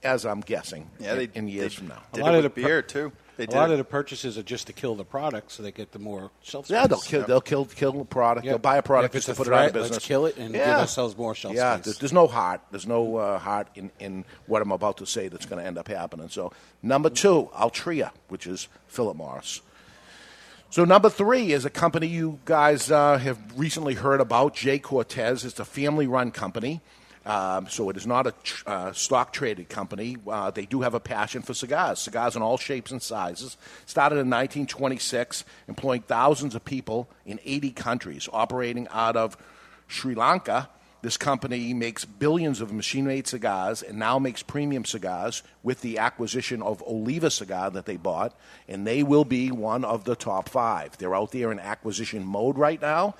[0.03, 2.03] as I'm guessing, Yeah, they- in, in years they from now.
[2.13, 3.13] did a lot it of with the beer, too.
[3.37, 5.73] They a did lot of the purchases are just to kill the product, so they
[5.73, 6.75] get the more shelf space.
[6.75, 7.25] Yeah, they'll kill.
[7.25, 7.65] They'll kill.
[7.65, 8.45] Kill the product.
[8.45, 8.53] Yeah.
[8.53, 10.27] They'll buy a product If just to a put it out of threat, let's kill
[10.27, 11.85] it and give ourselves more shelf yeah, space.
[11.85, 12.61] there's, there's no heart.
[12.71, 15.79] There's no uh, heart in, in what I'm about to say that's going to end
[15.79, 16.29] up happening.
[16.29, 19.63] So, number two, Altria, which is Philip Morris.
[20.73, 24.79] So number three is a company you guys uh, have recently heard about, J.
[24.79, 25.45] Cortès.
[25.45, 26.81] It's a family-run company.
[27.25, 30.17] Um, so it is not a tr- uh, stock traded company.
[30.27, 33.57] Uh, they do have a passion for cigars, cigars in all shapes and sizes.
[33.87, 39.37] Started in 1926, employing thousands of people in 80 countries, operating out of
[39.87, 40.69] Sri Lanka.
[41.03, 45.99] This company makes billions of machine made cigars and now makes premium cigars with the
[45.99, 48.37] acquisition of Oliva Cigar that they bought,
[48.69, 50.97] and they will be one of the top five.
[50.99, 53.17] They're out there in acquisition mode right now.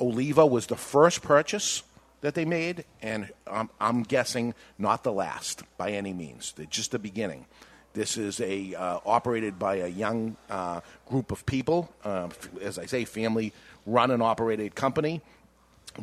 [0.00, 1.84] Oliva was the first purchase
[2.24, 6.54] that they made, and I'm, I'm guessing not the last by any means.
[6.56, 7.44] They're just the beginning.
[7.92, 12.78] This is a uh, operated by a young uh, group of people, uh, f- as
[12.78, 13.52] I say, family
[13.84, 15.20] run and operated company,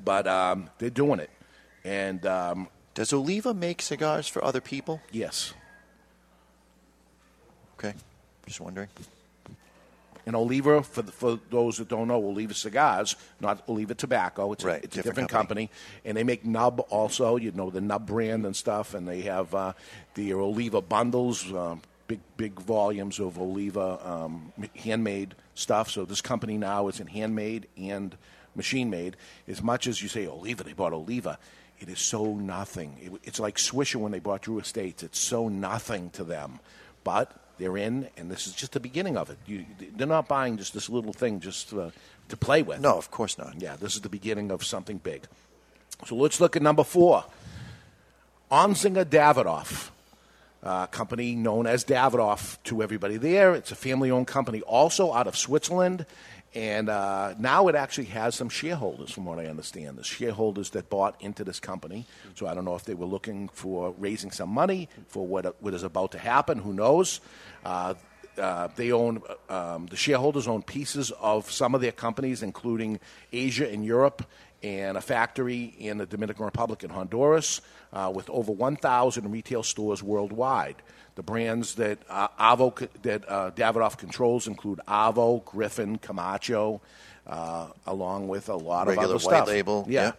[0.05, 1.31] but um, they're doing it.
[1.83, 5.01] And um, Does Oliva make cigars for other people?
[5.11, 5.55] yes,
[7.79, 7.95] Okay,
[8.45, 8.89] just wondering.
[10.25, 14.51] And Oliva, for, the, for those that don't know, Oliva Cigars, not Oliva Tobacco.
[14.53, 15.67] It's, Right, a, it's different a different company.
[15.67, 15.81] company.
[16.05, 18.93] And they make Nub also, you know, the Nub brand and stuff.
[18.93, 19.73] And they have uh,
[20.13, 25.89] the Oliva bundles, um, big, big volumes of Oliva um, handmade stuff.
[25.89, 28.15] So this company now is in handmade and
[28.55, 29.15] machine made.
[29.47, 31.39] As much as you say Oliva, they bought Oliva.
[31.79, 32.97] It is so nothing.
[33.01, 35.01] It, it's like Swisher when they bought Drew Estates.
[35.03, 36.59] It's so nothing to them.
[37.03, 37.31] But
[37.61, 39.37] they're in, and this is just the beginning of it.
[39.45, 41.91] You, they're not buying just this little thing just uh,
[42.29, 42.81] to play with.
[42.81, 43.61] No, of course not.
[43.61, 45.25] Yeah, this is the beginning of something big.
[46.07, 47.23] So let's look at number four.
[48.51, 49.91] Oettinger Davidoff,
[50.63, 53.53] a company known as Davidoff to everybody there.
[53.53, 56.07] It's a family owned company, also out of Switzerland.
[56.53, 59.97] And uh, now it actually has some shareholders, from what I understand.
[59.97, 62.05] The shareholders that bought into this company.
[62.35, 65.73] So I don't know if they were looking for raising some money for what, what
[65.73, 66.57] is about to happen.
[66.57, 67.21] Who knows?
[67.63, 67.93] Uh,
[68.37, 72.99] uh, they own um, the shareholders own pieces of some of their companies, including
[73.31, 74.25] Asia and Europe,
[74.63, 77.61] and a factory in the Dominican Republic and Honduras,
[77.93, 80.77] uh, with over 1,000 retail stores worldwide.
[81.15, 86.81] The brands that uh, Avo that uh, Davidoff controls include Avo, Griffin, Camacho,
[87.27, 89.47] uh, along with a lot Regular of other white stuff.
[89.47, 90.03] label, yeah.
[90.03, 90.11] yeah.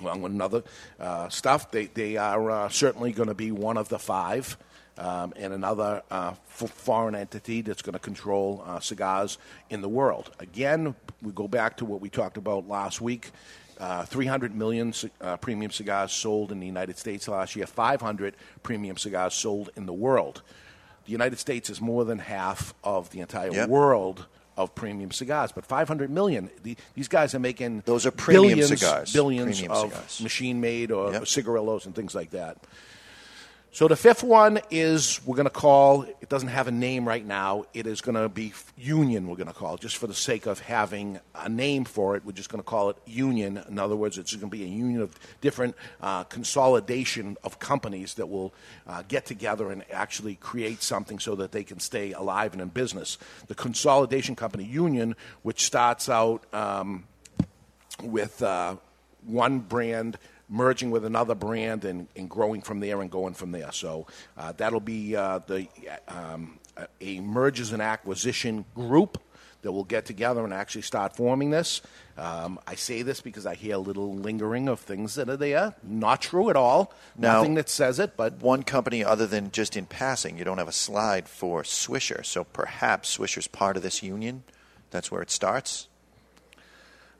[0.00, 0.62] Along with another
[1.00, 4.56] uh, stuff, they they are uh, certainly going to be one of the five.
[4.96, 9.38] Um, and another uh, f- foreign entity that's going to control uh, cigars
[9.70, 10.32] in the world.
[10.40, 13.30] Again, we go back to what we talked about last week.
[13.78, 18.96] Uh, 300 million uh, premium cigars sold in the United States last year, 500 premium
[18.96, 20.42] cigars sold in the world.
[21.04, 23.68] The United States is more than half of the entire Yep.
[23.68, 26.50] world of premium cigars, but 500 million.
[26.64, 29.12] The, these guys are making Those are premium billions, cigars.
[29.12, 30.20] billions Premium of cigars.
[30.20, 31.26] machine made or Yep.
[31.28, 32.56] cigarillos and things like that.
[33.70, 36.02] So the fifth one is we're going to call.
[36.02, 37.66] It doesn't have a name right now.
[37.74, 39.28] It is going to be Union.
[39.28, 42.24] We're going to call it just for the sake of having a name for it.
[42.24, 43.62] We're just going to call it Union.
[43.68, 48.14] In other words, it's going to be a union of different uh, consolidation of companies
[48.14, 48.54] that will
[48.86, 52.68] uh, get together and actually create something so that they can stay alive and in
[52.68, 53.18] business.
[53.46, 56.42] The consolidation company Union, which starts out.
[56.54, 57.04] Um,
[58.02, 58.76] with uh,
[59.26, 63.70] one brand merging with another brand and, and growing from there and going from there.
[63.72, 64.06] So
[64.36, 65.68] uh, that'll be uh, the
[66.08, 66.58] um,
[67.00, 69.20] a- mergers and acquisition group
[69.62, 71.82] that will get together and actually start forming this.
[72.16, 75.74] Um, I say this because I hear a little lingering of things that are there.
[75.82, 76.92] Not true at all.
[77.16, 80.58] Now- Nothing that says it, but One company, other than just in passing, you don't
[80.58, 84.44] have a slide for Swisher, so perhaps Swisher's part of this union.
[84.90, 85.88] That's where it starts.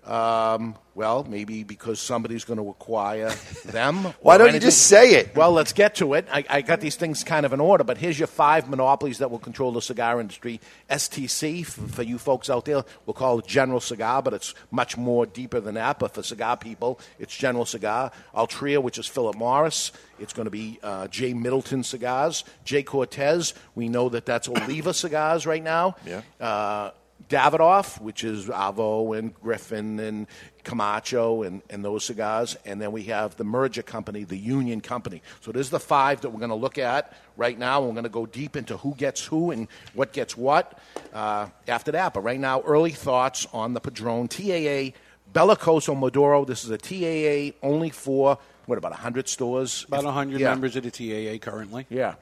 [0.05, 3.31] Um, well, maybe because somebody's going to acquire
[3.67, 3.97] them.
[4.21, 5.37] Why don't you just say it?
[5.37, 6.27] Well, let's get to it.
[6.33, 9.31] I, I got these things kind of in order, but here's your five monopolies that
[9.31, 10.61] will control the cigar industry.
[10.91, 14.97] STG, for, for you folks out there, we'll call it General Cigar, but it's much
[14.97, 15.99] more deeper than that.
[15.99, 18.11] But for cigar people, it's General Cigar.
[18.35, 19.93] Altria, which is Philip Morris.
[20.19, 21.33] It's going to be uh, J.
[21.35, 22.45] Middleton Cigars.
[22.65, 22.83] J.
[22.83, 25.97] Cortès, we know that that's Oliva Cigars right now.
[26.05, 26.23] Yeah.
[26.41, 26.91] Uh,
[27.29, 30.27] Davidoff, which is Avo and Griffin and
[30.65, 32.57] Camacho and, and those cigars.
[32.65, 35.23] And then we have the merger company, the Union Company.
[35.41, 37.83] So there's the five that we're going to look at right now.
[37.83, 40.79] We're going to go deep into who gets who and what gets what
[41.13, 42.15] uh, after that.
[42.15, 44.97] But right now, early thoughts on the Padron TAA
[45.33, 46.45] Bellicoso Maduro.
[46.45, 49.85] This is a TAA only for, what, about 100 stores?
[49.89, 50.51] About If- 100 yeah.
[50.51, 51.87] members of the TAA currently.
[51.91, 52.15] Yeah.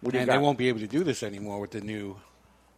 [0.00, 0.32] What do you and got?
[0.36, 2.16] they won't be able to do this anymore with the new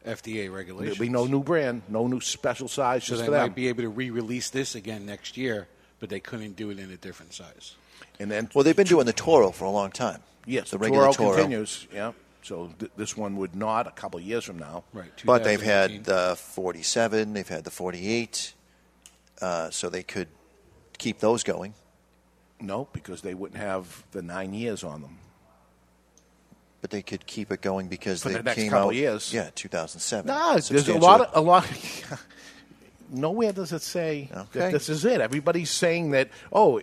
[0.06, 0.98] FDA regulations.
[0.98, 3.42] There'll be no new brand, no new special size so just they for them.
[3.42, 5.66] might be able to re-release this again next year,
[6.00, 7.74] but they couldn't do it in a different size.
[8.20, 10.20] And then Well, they've been doing the Toro for a long time.
[10.46, 11.36] Yes, the the regular Toro, Toro.
[11.36, 11.86] continues.
[11.92, 12.12] Yeah,
[12.42, 14.84] so th- this one would not a couple of years from now.
[14.92, 15.10] Right.
[15.24, 18.52] But they've had the 47, they've had the 48,
[19.40, 20.28] uh, so they could
[20.98, 21.74] keep those going.
[22.60, 25.18] No, because they wouldn't have the nine years on them.
[26.84, 28.94] But they could keep it going because For they the next came couple out.
[28.94, 29.32] years.
[29.32, 30.26] Yeah, 2007.
[30.26, 31.66] Nah, there's a lot of a lot.
[33.10, 34.58] nowhere does it say Okay.
[34.58, 35.22] that this is it.
[35.22, 36.28] Everybody's saying that.
[36.52, 36.82] Oh,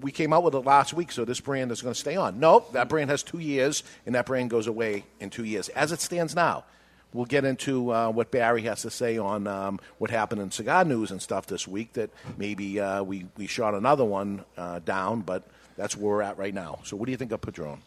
[0.00, 2.40] we came out with it last week, so this brand is going to stay on.
[2.40, 5.92] Nope, that brand has two years, and that brand goes away in two years, as
[5.92, 6.64] it stands now.
[7.12, 10.82] We'll get into uh, what Barry has to say on um, what happened in cigar
[10.86, 11.92] news and stuff this week.
[11.92, 16.38] That maybe uh, we we shot another one uh, down, but that's where we're at
[16.38, 16.78] right now.
[16.84, 17.82] So, what do you think of Padron?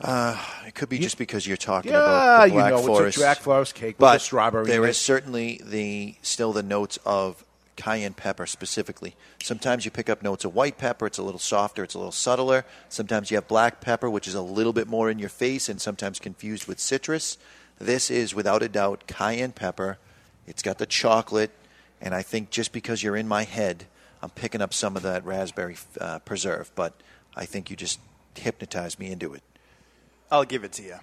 [0.00, 2.84] Uh, it could be just because you're talking Yeah, about the you Black know, it's
[2.84, 3.18] a Forest.
[3.18, 7.44] Black Forest cake with but the strawberry There is certainly the still the notes of
[7.74, 9.16] cayenne pepper specifically.
[9.42, 11.06] Sometimes you pick up notes of white pepper.
[11.06, 11.82] It's a little softer.
[11.84, 12.64] It's a little subtler.
[12.88, 15.80] Sometimes you have black pepper, which is a little bit more in your face, and
[15.80, 17.38] sometimes confused with citrus.
[17.80, 19.98] This is without a doubt cayenne pepper.
[20.46, 21.50] It's got the chocolate,
[22.00, 23.86] and I think just because you're in my head,
[24.22, 26.70] I'm picking up some of that raspberry uh, preserve.
[26.74, 26.94] But
[27.36, 28.00] I think you just
[28.34, 29.42] hypnotized me into it.
[30.30, 30.96] I'll give it to you.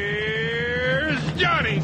[0.00, 1.82] Here's Johnny.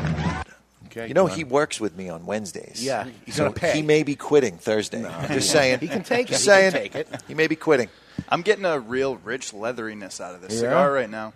[0.86, 2.82] Okay, You know, he works with me on Wednesdays.
[2.84, 3.72] Yeah, he's so gonna pay.
[3.74, 5.04] He may be quitting Thursday.
[5.04, 5.80] I'm just saying.
[5.80, 6.32] He can take it.
[6.32, 7.08] Just He can take it.
[7.28, 7.88] He may be quitting.
[8.28, 10.60] I'm getting a real rich leatheriness out of this Yeah?
[10.60, 11.32] cigar right now.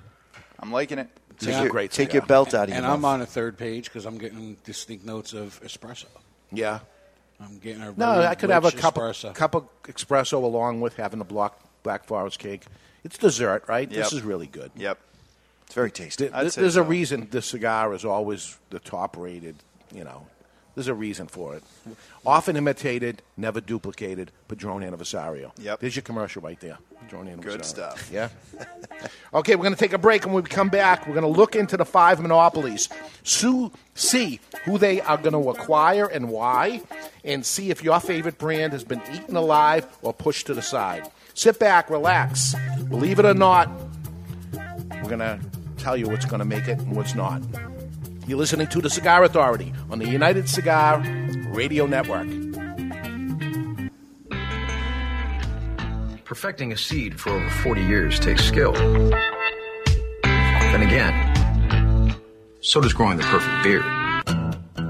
[0.58, 1.08] I'm liking it.
[1.38, 1.62] Take, Yeah.
[1.62, 2.20] your, Great take cigar.
[2.20, 2.94] your belt out of your And mouth.
[2.98, 6.06] I'm on a third page because I'm getting distinct notes of espresso.
[6.52, 6.80] Yeah.
[7.40, 9.34] I'm getting a No, very I could have a rich cup of, espresso.
[9.34, 12.64] cup of espresso along with having a block Black Forest cake.
[13.04, 13.88] It's dessert, right?
[13.88, 14.70] This is really good.
[14.76, 14.98] Yep.
[15.66, 16.28] It's very tasty.
[16.28, 19.56] Th- th- there's a reason this cigar is always the top rated
[19.92, 20.26] you know,
[20.74, 21.62] there's a reason for it.
[22.24, 24.30] Often imitated, never duplicated.
[24.48, 25.50] Padron Anniversario.
[25.58, 25.80] Yep.
[25.80, 26.78] There's your commercial right there.
[27.00, 27.42] Padron Anniversario.
[27.44, 28.10] Good stuff.
[28.12, 28.28] Yeah.
[29.34, 31.38] okay, we're going to take a break, and when we come back, we're going to
[31.38, 32.88] look into the five monopolies,
[33.24, 36.82] Sue, see who they are going to acquire and why,
[37.24, 41.10] and see if your favorite brand has been eaten alive or pushed to the side.
[41.40, 42.54] Sit back, relax.
[42.90, 43.70] Believe it or not,
[44.52, 45.40] we're going to
[45.78, 47.40] tell you what's going to make it and what's not.
[48.26, 50.98] You're listening to The Cigar Authority on the United Cigar
[51.48, 52.28] Radio Network.
[56.26, 58.74] Perfecting a seed for over 40 years takes skill.
[60.22, 62.20] Then again,
[62.60, 63.99] so does growing the perfect beard.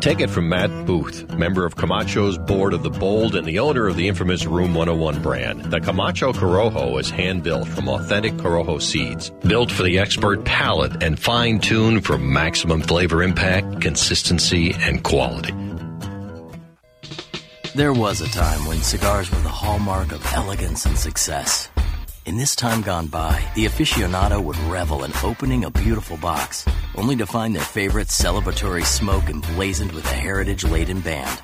[0.01, 3.87] Take it from Matt Booth, member of Camacho's board of the Bold and the owner
[3.87, 5.65] of the infamous Room 101 brand.
[5.67, 11.03] The Camacho Corojo is hand built from authentic Corojo seeds, built for the expert palate
[11.03, 15.53] and fine tuned for maximum flavor impact, consistency, and quality.
[17.75, 21.69] There was a time when cigars were the hallmark of elegance and success.
[22.27, 27.17] In this time gone by, the aficionado would revel in opening a beautiful box, only
[27.17, 31.41] to find their favorite celebratory smoke emblazoned with a heritage laden band.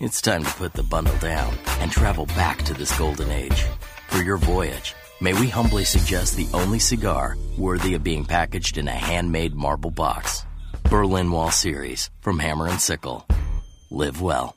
[0.00, 3.66] It's time to put the bundle down and travel back to this golden age.
[4.08, 8.88] For your voyage, may we humbly suggest the only cigar worthy of being packaged in
[8.88, 10.46] a handmade marble box.
[10.84, 13.26] Berlin Wall Series from Hammer and Sickle.
[13.90, 14.56] Live well.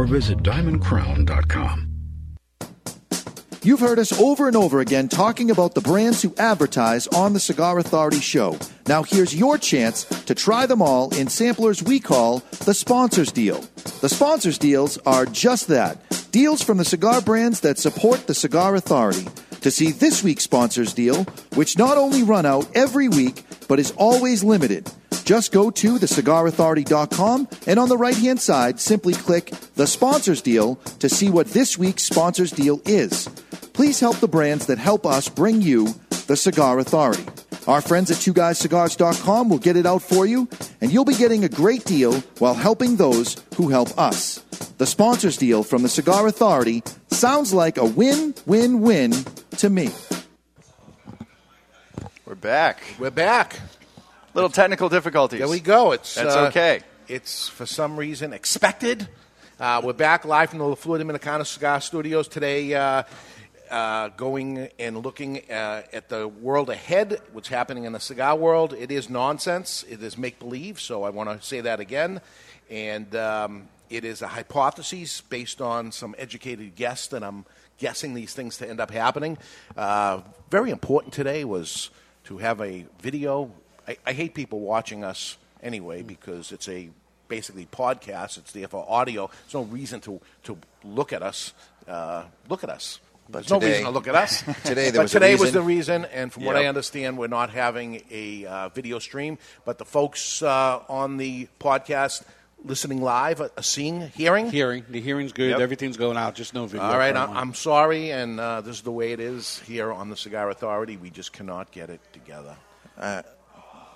[0.00, 1.86] or visit diamondcrown.com.
[3.62, 7.40] You've heard us over and over again talking about the brands who advertise on the
[7.40, 8.58] Cigar Authority show.
[8.86, 13.60] Now here's your chance to try them all in samplers we call the sponsors deal.
[14.00, 15.98] The sponsors deals are just that
[16.30, 19.28] deals from the cigar brands that support the Cigar Authority.
[19.60, 23.90] To see this week's sponsors deal, which not only run out every week, but is
[23.98, 24.90] always limited,
[25.24, 30.76] just go to thecigarauthority.com and on the right hand side, simply click the sponsors deal
[30.98, 33.28] to see what this week's sponsors deal is.
[33.72, 35.94] Please help the brands that help us bring you
[36.26, 37.24] the Cigar Authority.
[37.66, 40.48] Our friends at twoguyscigars.com will get it out for you,
[40.80, 44.38] and you'll be getting a great deal while helping those who help us.
[44.78, 49.12] The sponsors deal from the Cigar Authority sounds like a win win win
[49.58, 49.90] to me.
[52.24, 52.82] We're back.
[52.98, 53.58] We're back.
[54.32, 55.40] Little technical difficulties.
[55.40, 55.90] There we go.
[55.90, 56.82] It's That's uh, okay.
[57.08, 59.08] It's for some reason expected.
[59.58, 62.72] Uh, we're back live from the La Flor Dominicana Cigar Studios today.
[62.72, 63.02] Uh,
[63.72, 68.72] uh, going and looking uh, at the world ahead, what's happening in the cigar world.
[68.72, 69.84] It is nonsense.
[69.88, 70.78] It is make believe.
[70.78, 72.20] So I want to say that again.
[72.70, 77.46] And um, it is a hypothesis based on some educated guess that I'm
[77.78, 79.38] guessing these things to end up happening.
[79.76, 81.90] Uh, very important today was
[82.24, 83.50] to have a video.
[83.90, 86.90] I, I hate people watching us anyway because it's a
[87.28, 88.38] basically podcast.
[88.38, 89.28] It's there for audio.
[89.28, 91.52] There's no reason to to look at us.
[91.88, 93.00] Uh, look at us.
[93.28, 94.42] But There's no today- reason to look at us.
[94.64, 97.28] today there but was a today was the reason, and from what I understand, we're
[97.28, 99.38] not having a uh, video stream.
[99.64, 102.22] But the folks uh, on the podcast
[102.64, 104.50] listening live are, are seeing, hearing.
[104.50, 104.84] Hearing.
[104.88, 105.50] The hearing's good.
[105.50, 105.60] Yep.
[105.60, 106.34] Everything's going out.
[106.34, 106.86] Just no video.
[106.86, 110.10] All right, I, I'm sorry, and uh, this is the way it is here on
[110.10, 110.96] the Cigar Authority.
[110.96, 112.56] We just cannot get it together.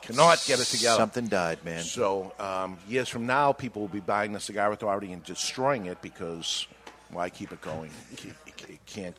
[0.06, 0.96] Cannot get it together.
[0.96, 1.82] Something died, man.
[1.82, 6.00] So um, years from now, people will be buying the Cigar Authority and destroying it
[6.02, 6.66] because
[7.10, 7.90] why keep it going?
[8.12, 9.16] It can't-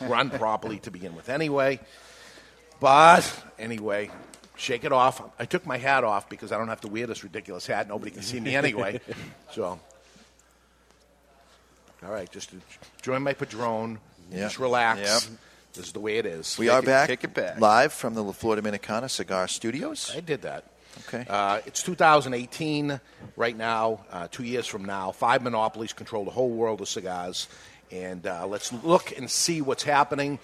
[0.00, 1.78] run properly to begin with, anyway.
[2.80, 4.10] But anyway,
[4.56, 5.22] shake it off.
[5.38, 7.88] I took my hat off because I don't have to wear this ridiculous hat.
[7.88, 9.00] Nobody can see me anyway.
[9.52, 9.78] So,
[12.04, 12.50] all right, just
[13.02, 13.98] join my padrone.
[14.30, 14.40] Yep.
[14.40, 15.00] Just relax.
[15.28, 15.38] Yep.
[15.74, 16.56] This is the way it is.
[16.56, 20.12] We are back, take it back live from the La Florida Dominicana Cigar Studios.
[20.14, 20.64] I did that.
[21.08, 21.26] Okay.
[21.28, 23.00] Uh, it's 2018
[23.34, 24.04] right now.
[24.08, 27.48] Uh, two years from now, five monopolies control the whole world of cigars,
[27.90, 30.38] and uh, let's look and see what's happening.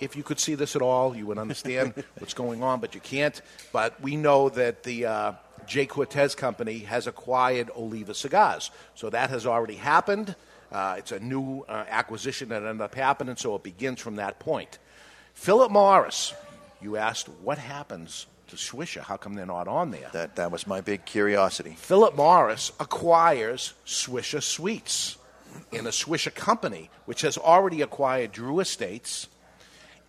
[0.00, 3.00] If you could see this at all, you would understand what's going on, but you
[3.00, 3.40] can't.
[3.72, 5.32] But we know that the uh,
[5.64, 5.86] J.
[5.86, 10.34] Cortès Company has acquired Oliva Cigars, so that has already happened.
[10.72, 14.38] Uh, it's a new uh, acquisition that ended up happening, so it begins from that
[14.38, 14.78] point.
[15.34, 16.34] Philip Morris,
[16.80, 19.00] you asked what happens to Swisher.
[19.00, 20.08] How come they're not on there?
[20.12, 21.74] That that was my big curiosity.
[21.76, 25.16] Philip Morris acquires Swisher Sweets
[25.70, 29.28] in a Swisher company, which has already acquired Drew Estates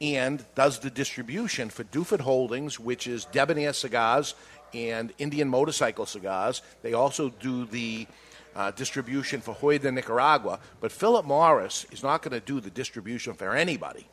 [0.02, 4.36] and does the distribution for Duford Holdings, which is Debonair Cigars
[4.74, 6.62] and Indian Motorcycle Cigars.
[6.82, 8.08] They also do the
[8.56, 12.70] uh, distribution for Joya de Nicaragua, but Philip Morris is not going to do the
[12.70, 14.08] distribution for anybody.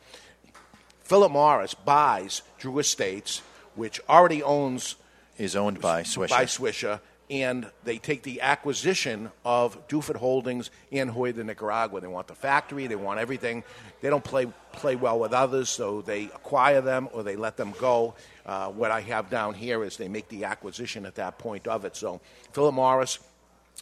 [1.03, 3.41] Philip Morris buys Drew Estates,
[3.75, 4.95] which already owns
[5.37, 6.29] is owned by Swisher.
[6.29, 12.01] by Swisher, and they take the acquisition of Duford Holdings and Joya de Nicaragua.
[12.01, 13.63] They want the factory, they want everything.
[14.01, 17.73] They don't play play well with others, so they acquire them or they let them
[17.79, 18.13] go.
[18.45, 21.85] Uh, what I have down here is they make the acquisition at that point of
[21.85, 21.95] it.
[21.95, 22.21] So
[22.53, 23.19] Philip Morris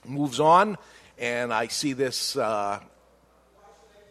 [0.05, 0.77] moves on,
[1.17, 2.35] and I see this.
[2.35, 2.79] Uh,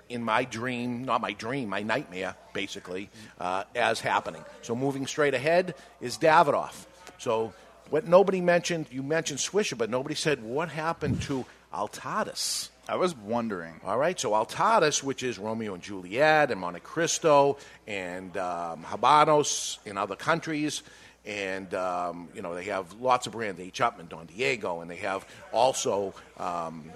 [0.09, 4.43] in my dream, not my dream, my nightmare, basically, uh, as happening.
[4.63, 6.87] So moving straight ahead is Davidoff.
[7.19, 7.53] So
[7.91, 12.71] what nobody mentioned, you mentioned Swisher, but nobody said what happened to Altadis.
[12.89, 13.81] I was wondering.
[13.85, 19.79] All right, so Altadis, which is Romeo and Juliet and Monte Cristo and um, Habanos
[19.85, 20.83] in other countries,
[21.29, 23.81] and um, you know they have lots of brands, H.
[23.81, 26.91] Upmann, Don Diego, and they have also um,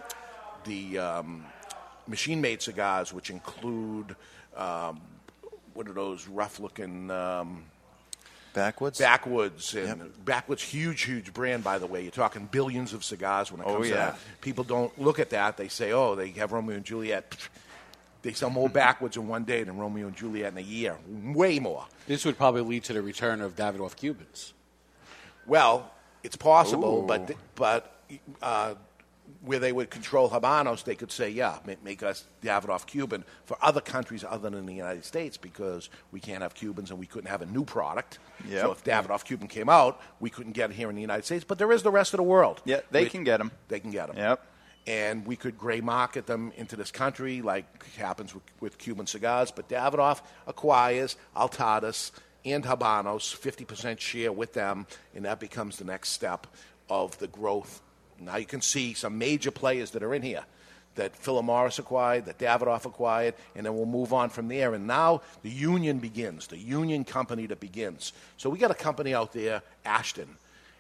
[0.65, 1.45] the um,
[2.09, 4.17] machine-made cigars, which include
[4.57, 5.01] um,
[5.75, 7.65] what are those rough-looking um,
[8.55, 8.99] backwoods?
[8.99, 11.63] Backwoods, and backwoods, huge, huge brand.
[11.63, 13.97] By the way, you're talking billions of cigars when it Oh, comes to yeah.
[14.13, 14.19] that.
[14.41, 15.57] People don't look at that.
[15.59, 17.37] They say, "Oh, they have Romeo and Juliet."
[18.23, 20.97] They sell more backwoods in one day than Romeo and Juliet in a year.
[21.09, 21.87] Way more.
[22.07, 24.55] This would probably lead to the return of Davidoff Cubans.
[25.47, 25.91] Well,
[26.23, 27.07] it's possible, Ooh.
[27.07, 27.97] but but
[28.41, 28.75] uh,
[29.45, 33.57] where they would control Habanos, they could say, yeah, ma- make us Davidoff Cuban for
[33.61, 37.29] other countries other than the United States because we can't have Cubans and we couldn't
[37.31, 38.21] have a new product.
[38.49, 38.61] Yep.
[38.61, 41.45] So if Davidoff Cuban came out, we couldn't get it here in the United States.
[41.45, 42.63] But there is the rest of the world.
[42.65, 43.51] Yeah, they Which- can get them.
[43.67, 44.17] They can get them.
[44.17, 44.47] Yep.
[44.87, 49.53] And we could gray market them into this country like happens with, with Cuban cigars.
[49.53, 52.11] But Davidoff acquires Altadis
[52.45, 56.47] and Habanos, 50% share with them, and that becomes the next step
[56.91, 57.81] of the growth.
[58.19, 60.45] Now you can see some major players that are in here
[60.95, 64.75] that Philip Morris acquired, that Davidoff acquired, and then we'll move on from there.
[64.75, 68.13] And now the union begins, the union company that begins.
[68.37, 70.37] So we got a company out there, Ashton,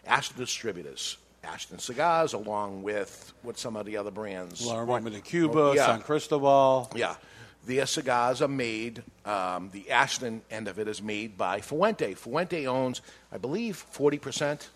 [0.06, 1.16] Ashton Distributors.
[1.44, 4.64] Ashton Cigars, along with what some of the other brands.
[4.64, 5.86] La Aroma de Cuba, Yeah.
[5.86, 6.90] San Cristobal.
[6.94, 7.16] Yeah.
[7.64, 12.14] Their cigars are made, um, the Ashton end of it is made by Fuente.
[12.14, 14.68] Fuente owns, I believe, 40%.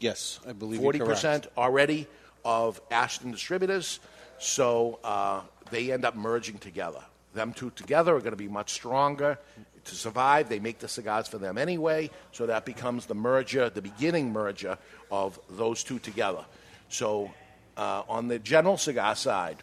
[0.00, 1.10] Yes, I believe you're Forty correct.
[1.12, 2.06] percent already
[2.44, 4.00] of Ashton distributors,
[4.38, 7.00] so uh, they end up merging together.
[7.34, 9.38] Them two together are going to be much stronger
[9.88, 10.48] to survive.
[10.48, 14.78] They make the cigars for them anyway, so that becomes the merger, the beginning merger
[15.10, 16.44] of those two together.
[16.88, 17.30] So
[17.76, 19.62] uh, on the General cigar side,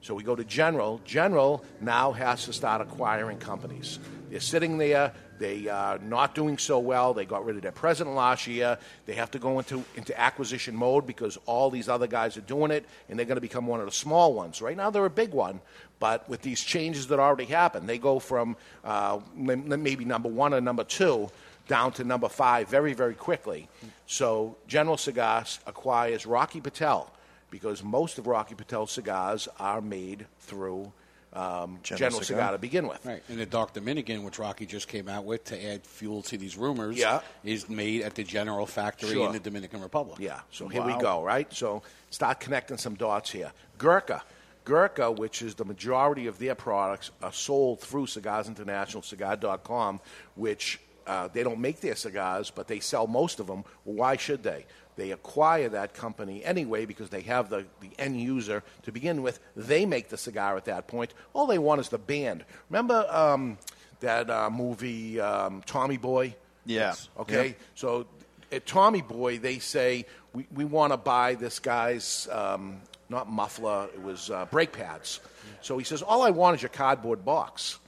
[0.00, 1.00] so we go to General.
[1.06, 3.98] General now has to start acquiring companies.
[4.28, 5.12] They're sitting there.
[5.38, 7.14] They are not doing so well.
[7.14, 8.78] They got rid of their president last year.
[9.06, 12.70] They have to go into, into acquisition mode because all these other guys are doing
[12.70, 14.62] it, and they're going to become one of the small ones.
[14.62, 15.60] Right now, they're a big one,
[15.98, 20.60] but with these changes that already happened, they go from uh, maybe number one or
[20.60, 21.30] number two
[21.66, 23.68] down to number five very, very quickly.
[24.06, 27.10] So General Cigars acquires Rocky Patel
[27.50, 30.92] because most of Rocky Patel's cigars are made through
[31.34, 32.52] um, General, Cigar.
[32.52, 33.04] to begin with.
[33.04, 33.22] Right.
[33.28, 36.56] And the Dark Dominican, which Rocky just came out with to add fuel to these
[36.56, 37.20] rumors, Yeah.
[37.42, 39.26] is made at the General Factory Sure.
[39.26, 40.18] in the Dominican Republic.
[40.20, 40.40] Yeah.
[40.52, 41.00] So here we Wow.
[41.00, 41.52] go, right?
[41.52, 43.52] So start connecting some dots here.
[43.78, 44.22] Gurkha.
[44.64, 50.00] Gurkha, which is the majority of their products, are sold through Cigars International, cigar.com,
[50.36, 53.62] which uh, they don't make their cigars, but they sell most of them.
[53.84, 54.64] Well, why should they?
[54.96, 59.40] They acquire that company anyway because they have the, the end user to begin with.
[59.56, 61.14] They make the cigar at that point.
[61.32, 62.44] All they want is the band.
[62.70, 63.58] Remember um,
[64.00, 66.36] that uh, movie, um, Tommy Boy?
[66.64, 66.94] Yeah.
[67.18, 67.48] Okay.
[67.48, 67.56] Yep.
[67.74, 68.06] So
[68.52, 73.88] at Tommy Boy, they say we, we want to buy this guy's um, not muffler,
[73.94, 75.20] it was uh, brake pads.
[75.60, 77.78] So he says, all I want is your cardboard box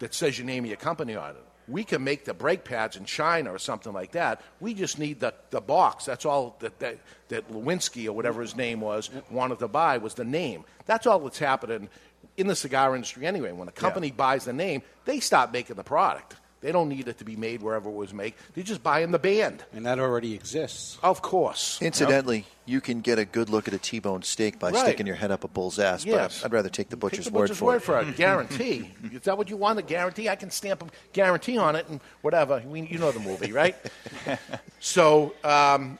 [0.00, 1.44] that says your name of your company on it.
[1.66, 4.42] We can make the brake pads in China or something like that.
[4.60, 6.04] We just need the, the box.
[6.04, 6.98] That's all that, that,
[7.28, 10.64] that Lewinsky or whatever his name was wanted to buy was the name.
[10.86, 11.88] That's all that's happening
[12.36, 13.52] in the cigar industry anyway.
[13.52, 16.36] When a company buys the name, they stop making the product.
[16.64, 18.32] They don't need it to be made wherever it was made.
[18.54, 19.62] They're just buying the band.
[19.74, 20.96] And that already exists.
[21.02, 21.78] Of course.
[21.82, 24.80] Incidentally, you can get a good look at a T-bone steak by Right.
[24.80, 26.06] sticking your head up a bull's ass.
[26.06, 26.40] Yes.
[26.40, 27.82] But I'd rather take the butcher's, Take the word butcher's for word it.
[27.82, 28.16] for it.
[28.16, 28.90] Guarantee.
[29.12, 29.78] Is that what you want?
[29.78, 30.30] A guarantee?
[30.30, 32.62] I can stamp a guarantee on it and whatever.
[32.66, 33.76] We, you know the movie, right?
[34.80, 35.98] so um,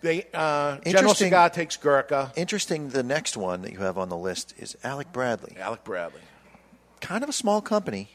[0.00, 2.32] they uh, General Interesting- Cigar takes Gurkha.
[2.36, 2.88] Interesting.
[2.88, 5.56] The next one that you have on the list is Alec Bradley.
[5.60, 6.22] Alec Bradley.
[7.02, 8.08] Kind of a small company.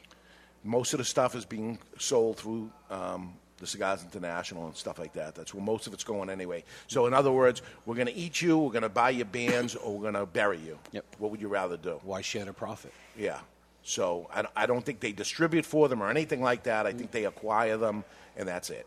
[0.64, 5.12] Most of the stuff is being sold through um, the Cigars International and stuff like
[5.14, 5.34] that.
[5.34, 6.64] That's where most of it's going anyway.
[6.88, 9.74] So, in other words, we're going to eat you, we're going to buy your bands,
[9.74, 10.78] or we're going to bury you.
[10.92, 11.04] Yep.
[11.18, 12.00] What would you rather do?
[12.02, 12.92] Why share the profit?
[13.16, 13.38] Yeah.
[13.84, 16.86] So I, I don't think they distribute for them or anything like that.
[16.86, 18.04] I think they acquire them,
[18.36, 18.86] and that's it.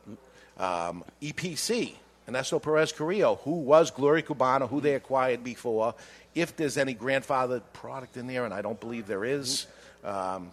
[0.58, 1.96] Um, EPC,
[2.28, 5.96] Ernesto Perez Carrillo, who was Gloria Cubana, who they acquired before.
[6.34, 9.68] If there's any grandfathered product in there, and I don't believe there is,
[10.04, 10.52] um,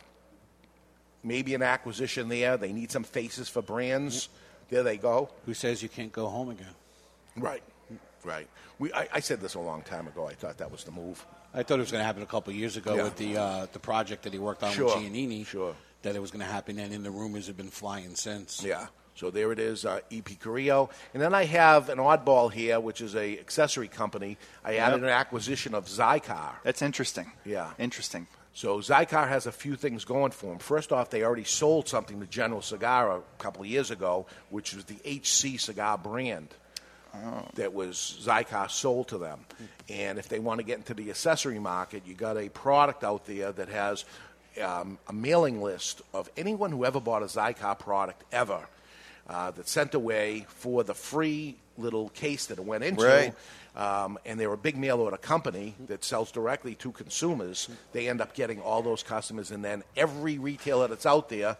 [1.24, 2.56] maybe an acquisition there.
[2.56, 4.28] They need some faces for brands.
[4.70, 5.30] There they go.
[5.46, 6.74] Who says you can't go home again?
[7.36, 7.62] Right.
[8.24, 8.48] Right.
[8.78, 10.26] We, I, I said this a long time ago.
[10.28, 11.24] I thought that was the move.
[11.54, 13.04] I thought it was going to happen a couple of years ago Yeah.
[13.04, 15.44] with the uh, the project that he worked on Sure, with Giannini.
[15.46, 15.74] Sure.
[16.02, 18.64] That it was going to happen, and then the rumors have been flying since.
[18.64, 18.86] Yeah.
[19.14, 20.88] So there it is, uh, EP Carrillo.
[21.12, 24.38] And then I have an oddball here, which is a accessory company.
[24.64, 26.54] I added an acquisition of Xikar.
[26.64, 27.30] That's interesting.
[27.44, 27.70] Yeah.
[27.78, 28.26] Interesting.
[28.54, 30.58] So Xikar has a few things going for them.
[30.58, 34.74] First off, they already sold something to General Cigar a couple of years ago, which
[34.74, 36.48] was the HC cigar brand.
[37.54, 39.40] That was Xikar sold to them.
[39.88, 43.26] And if they want to get into the accessory market, you got a product out
[43.26, 44.04] there that has
[44.62, 48.66] um, a mailing list of anyone who ever bought a Xikar product ever
[49.28, 53.04] uh, that's sent away for the free little case that it went into.
[53.04, 53.34] Right.
[53.74, 57.68] Um, and they're a big mail order company that sells directly to consumers.
[57.92, 61.56] They end up getting all those customers, and then every retailer that's out there,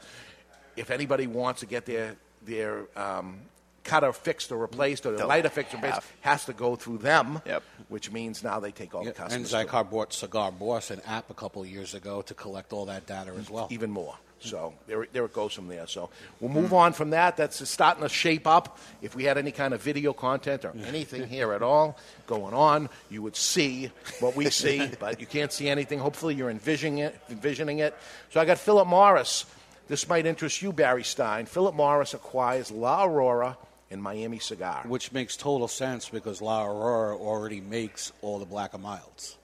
[0.77, 3.41] if anybody wants to get their their um,
[3.85, 7.41] cutter fixed or replaced or the lighter fixed or replaced, has to go through them.
[7.47, 7.63] yep.
[7.89, 9.53] Which means now they take all the customers.
[9.53, 9.69] And.
[9.69, 13.33] Xikar bought Cigar Boss, an app, a couple years ago to collect all that data
[13.39, 13.69] as well.
[13.71, 14.17] even more.
[14.43, 15.87] So there, there it goes from there.
[15.87, 17.37] So we'll move on from that.
[17.37, 18.79] That's starting to shape up.
[19.01, 22.89] If we had any kind of video content or anything here at all going on,
[23.11, 23.91] you would see
[24.21, 25.99] what we see, but you can't see anything.
[25.99, 27.19] Hopefully, you're envisioning it.
[27.31, 27.97] Envisioning it.
[28.31, 29.47] So I got Philip Morris.
[29.89, 31.47] This might interest you, Barry Stein.
[31.47, 33.57] Philip Morris acquires La Aurora
[33.91, 34.83] and Miami Cigar.
[34.87, 39.37] Which makes total sense because La Aurora already makes all the black and milds.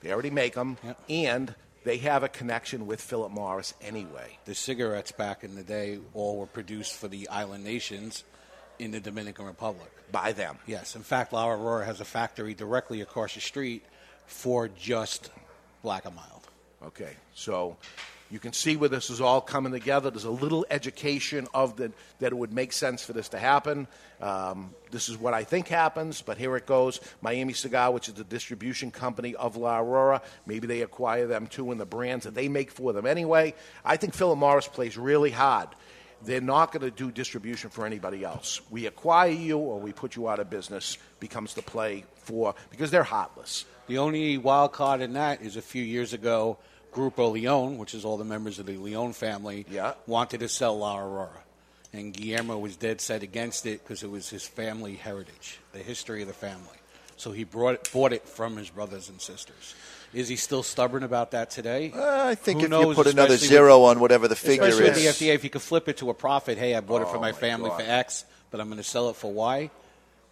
[0.00, 0.78] They already make them,
[1.08, 1.54] and
[1.88, 4.36] they have a connection with Philip Morris anyway.
[4.44, 8.24] The cigarettes back in the day all were produced for the island nations
[8.78, 9.90] in the Dominican Republic.
[10.12, 10.58] By them.
[10.66, 10.96] Yes.
[10.96, 13.86] In fact, La Aurora has a factory directly across the street
[14.26, 15.30] for just
[15.82, 16.46] black and mild.
[16.84, 17.78] Okay, so
[18.30, 20.10] you can see where this is all coming together.
[20.10, 23.86] There's a little education of the, that it would make sense for this to happen.
[24.20, 27.00] Um, this is what I think happens, but here it goes.
[27.22, 31.72] Miami Cigar, which is the distribution company of La Aurora, maybe they acquire them too
[31.72, 33.54] in the brands that they make for them anyway.
[33.84, 35.68] I think Philip Morris plays really hard.
[36.22, 38.60] They're not going to do distribution for anybody else.
[38.70, 42.90] We acquire you or we put you out of business becomes the play for because
[42.90, 43.64] they're heartless.
[43.86, 46.58] The only wild card in that is a few years ago,
[46.92, 49.66] Grupo Leon, which is all the members of the Leon family,
[50.06, 51.30] wanted to sell La Aurora.
[51.92, 56.20] And Guillermo was dead set against it because it was his family heritage, the history
[56.22, 56.76] of the family.
[57.16, 59.74] So he brought it, bought it from his brothers and sisters.
[60.14, 61.92] Is he still stubborn about that today?
[61.94, 64.64] Uh, I think Who if you knows, put another zero with- on whatever the figure
[64.66, 65.06] especially is.
[65.06, 67.08] with the FDA, if you could flip it to a profit, hey, I bought it
[67.08, 67.82] for Oh, my my family God.
[67.82, 69.70] for X, but I'm going to sell it for Y,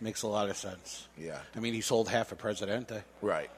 [0.00, 1.08] makes a lot of sense.
[1.18, 1.38] Yeah.
[1.54, 3.02] I mean, he sold half a Presidente.
[3.20, 3.50] Right.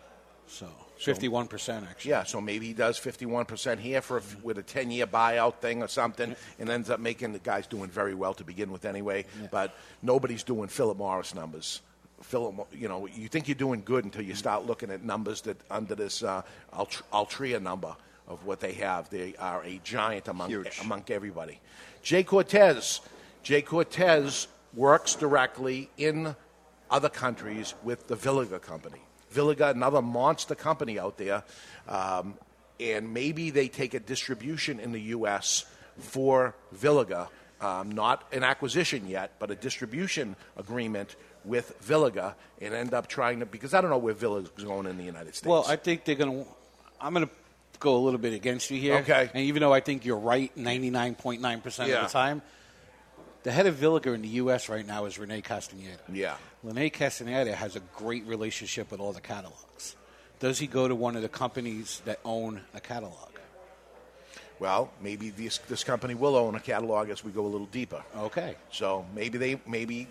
[0.47, 0.67] So,
[0.99, 2.11] 51% actually.
[2.11, 5.83] Yeah, so maybe he does 51% here for a, with a 10 year buyout thing
[5.83, 9.25] or something and ends up making the guy's doing very well to begin with anyway.
[9.51, 11.83] But nobody's doing Philip Morris numbers.
[12.21, 15.57] Philip, you know, you think you're doing good until you start looking at numbers that
[15.71, 16.43] under this uh,
[16.73, 17.95] Alt- Altria number
[18.27, 19.09] of what they have.
[19.09, 20.51] They are a giant among,
[20.83, 21.61] among everybody.
[22.03, 22.25] J.
[22.25, 23.01] Cortès.
[23.43, 23.63] J.
[23.63, 26.35] Cortès works directly in
[26.91, 29.01] other countries with the Villiger Company.
[29.33, 31.43] Villiger, another monster company out there,
[31.89, 32.35] um,
[32.81, 35.65] and maybe they take a distribution in the U.S.
[35.99, 37.29] for Villiger,
[37.61, 43.41] um, not an acquisition yet, but a distribution agreement with Villiger, and end up trying
[43.41, 45.47] to because I don't know where Villiger's going in the United States.
[45.49, 46.51] Well, I think they're going to.
[47.01, 47.33] I'm going to
[47.79, 48.97] go a little bit against you here.
[48.99, 49.31] Okay.
[49.33, 51.95] And even though I think you're right 99.9% Yeah.
[52.01, 52.43] of the time,
[53.49, 54.69] the head of Villiger in the U.S.
[54.69, 55.97] right now is Renee Castaneda.
[56.13, 56.37] Yeah.
[56.63, 59.97] Renee Castaneda has a great relationship with all the catalogs.
[60.39, 63.31] Does he go to one of the companies that own a catalog?
[64.59, 68.05] Well, maybe this this company will own a catalog as we go a little deeper.
[68.19, 68.55] Okay.
[68.71, 70.09] So maybe they maybe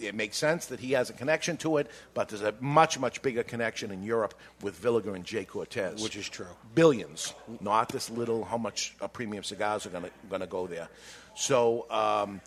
[0.00, 3.22] it makes sense that he has a connection to it, but there's a much much
[3.22, 5.44] bigger connection in Europe with Villiger and J.
[5.44, 6.54] Cortès, Which is true.
[6.74, 10.66] Billions, not this little how much uh, premium cigars are going to going to go
[10.66, 10.88] there.
[11.36, 11.86] So.
[11.88, 12.40] Um,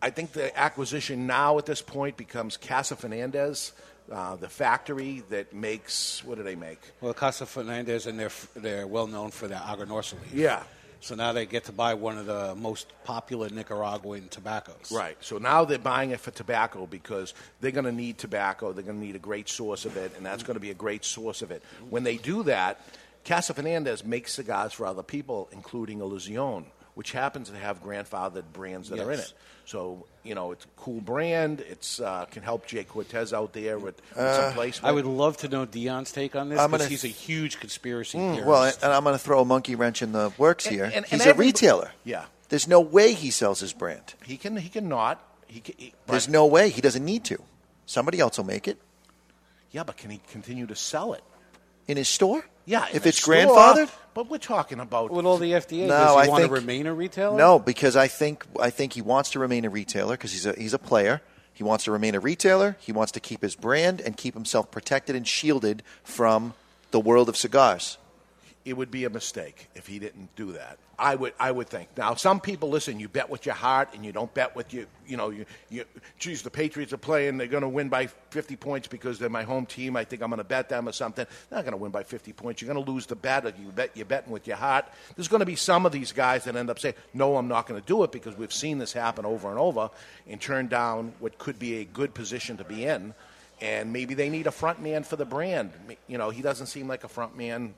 [0.00, 3.72] I think the acquisition now at this point becomes Casa Fernandez,
[4.10, 6.80] uh, the factory that makes what do they make?
[7.00, 10.34] Well, Casa Fernandez and they're they're well known for their Aganorsa leaf.
[10.34, 10.62] Yeah.
[11.00, 14.90] So now they get to buy one of the most popular Nicaraguan tobaccos.
[14.90, 15.16] Right.
[15.20, 18.72] So now they're buying it for tobacco because they're going to need tobacco.
[18.72, 20.74] They're going to need a great source of it, and that's going to be a
[20.74, 21.62] great source of it.
[21.88, 22.80] When they do that,
[23.24, 26.64] Casa Fernandez makes cigars for other people, including Illusione,
[26.98, 29.32] which happens to have grandfathered brands that are in it.
[29.66, 31.60] So you know, it's a cool brand.
[31.60, 32.82] It's uh, can help J.
[32.82, 34.90] Cortès out there with, with Uh, some placement.
[34.90, 38.32] I would love to know Dion's take on this because he's a huge conspiracy Mm,
[38.34, 38.48] theorist.
[38.48, 40.90] well, and I'm going to throw a monkey wrench in the works here.
[40.92, 41.92] and- He's and a every- retailer.
[42.04, 42.24] Yeah.
[42.48, 44.14] There's no way he sells his brand.
[44.24, 44.56] He can.
[44.56, 45.22] He can not.
[45.46, 45.74] He can.
[45.78, 46.68] He, There's no way.
[46.70, 47.36] He doesn't need to.
[47.86, 48.78] Somebody else will make it
[49.70, 51.22] Yeah, but can he continue to sell it?
[51.86, 52.44] in his store.
[52.68, 53.90] Yeah, if it's store, grandfathered.
[54.12, 56.60] But we're talking about with all the FDA, No, does he I want think to
[56.60, 57.36] remain a retailer?
[57.36, 60.52] No, because I think I think he wants to remain a retailer because he's a
[60.52, 61.22] he's a player.
[61.54, 62.76] He wants to remain a retailer.
[62.78, 66.52] He wants to keep his brand and keep himself protected and shielded from
[66.90, 67.96] the world of cigars.
[68.64, 70.78] It would be a mistake if he didn't do that.
[70.98, 71.88] I would, I would think.
[71.96, 72.98] Now, some people listen.
[72.98, 75.84] You bet with your heart, and you don't bet with your, you know, you, you.
[76.18, 77.36] Geez, the Patriots are playing.
[77.36, 79.96] They're going to win by 50 points because they're my home team.
[79.96, 81.24] I think I'm going to bet them or something.
[81.48, 82.60] They're not going to win by 50 points.
[82.60, 83.46] You're going to lose the bet.
[83.46, 83.92] Or you bet.
[83.94, 84.86] You're betting with your heart.
[85.14, 87.68] There's going to be some of these guys that end up saying, "No, I'm not
[87.68, 89.90] going to do it," because we've seen this happen over and over,
[90.26, 93.14] and turn down what could be a good position to be in.
[93.60, 95.70] And maybe they need a front man for the brand.
[96.08, 97.74] You know, he doesn't seem like a front man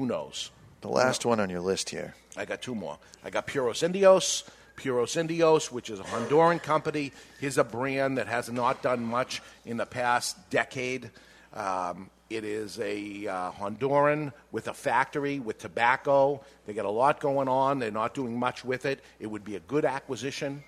[0.00, 0.50] who knows?
[0.80, 2.14] The last one on your list here.
[2.34, 2.96] I got two more.
[3.22, 4.44] I got Puros Indios.
[4.76, 7.12] Puros Indios, which is a Honduran company.
[7.38, 11.10] Here's a brand that has not done much in the past decade.
[11.52, 16.42] Um, it is a uh, Honduran with a factory with tobacco.
[16.64, 17.78] They got a lot going on.
[17.78, 19.04] They're not doing much with it.
[19.18, 20.64] It would be a good acquisition,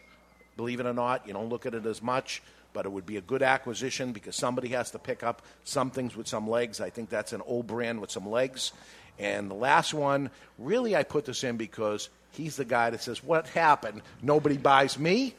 [0.58, 1.26] believe it or not.
[1.26, 2.42] You don't look at it as much,
[2.74, 6.14] but it would be a good acquisition because somebody has to pick up some things
[6.16, 6.82] with some legs.
[6.82, 8.72] I think that's an old brand with some legs.
[9.18, 13.22] And the last one, really, I put this in because he's the guy that says,
[13.22, 14.02] What happened?
[14.22, 15.34] Nobody buys me?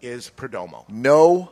[0.00, 0.88] Is Perdomo.
[0.88, 1.50] No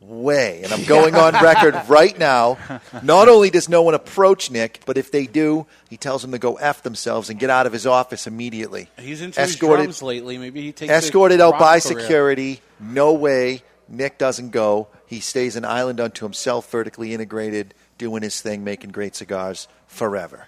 [0.00, 0.60] way.
[0.62, 2.58] And I'm going on record right now.
[3.02, 6.38] Not only does no one approach Nick, but if they do, he tells them to
[6.38, 8.88] go F themselves and get out of his office immediately.
[8.98, 10.38] He's into his escorted, drums lately.
[10.38, 12.00] Maybe he takes escorted out by career.
[12.00, 12.60] security.
[12.78, 13.62] No way.
[13.88, 14.88] Nick doesn't go.
[15.06, 20.46] He stays an island unto himself, vertically integrated, doing his thing, making great cigars forever.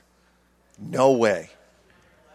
[0.78, 1.50] No way.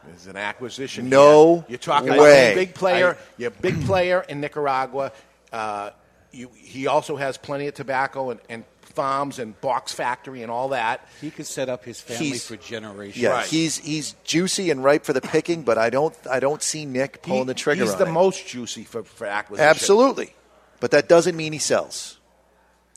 [0.06, 1.08] There's an acquisition.
[1.08, 1.66] No here.
[1.70, 2.18] You're talking way.
[2.18, 3.18] about a big player.
[3.38, 5.14] you're a big player in Nicaragua.
[5.52, 5.92] Uh,
[6.32, 10.70] you, he also has plenty of tobacco and, and farms and box factory and all
[10.70, 11.08] that.
[11.22, 13.22] He could set up his family He's- for generations.
[13.22, 16.86] Yeah, he's he's juicy and ripe for the picking, but I don't I don't see
[16.86, 18.12] Nick pulling the trigger He's on the it.
[18.12, 19.70] most juicy for, for acquisition.
[19.70, 20.34] Absolutely.
[20.80, 22.20] But that doesn't mean he sells.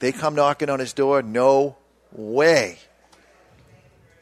[0.00, 1.22] They come knocking on his door.
[1.22, 1.76] No
[2.10, 2.78] way.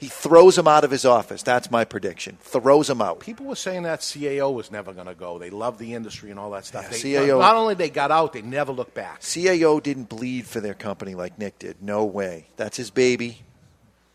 [0.05, 1.43] He throws him out of his office.
[1.43, 2.37] That's my prediction.
[2.43, 3.21] Throws him out.
[3.21, 5.39] People were saying that CAO was never going to go.
[5.39, 6.91] They love the industry and all that stuff.
[6.91, 9.23] they, CAO not only they got out, they never looked back.
[9.23, 11.83] CAO didn't bleed for their company like Nick did.
[11.83, 12.49] No way.
[12.59, 13.39] That's his baby.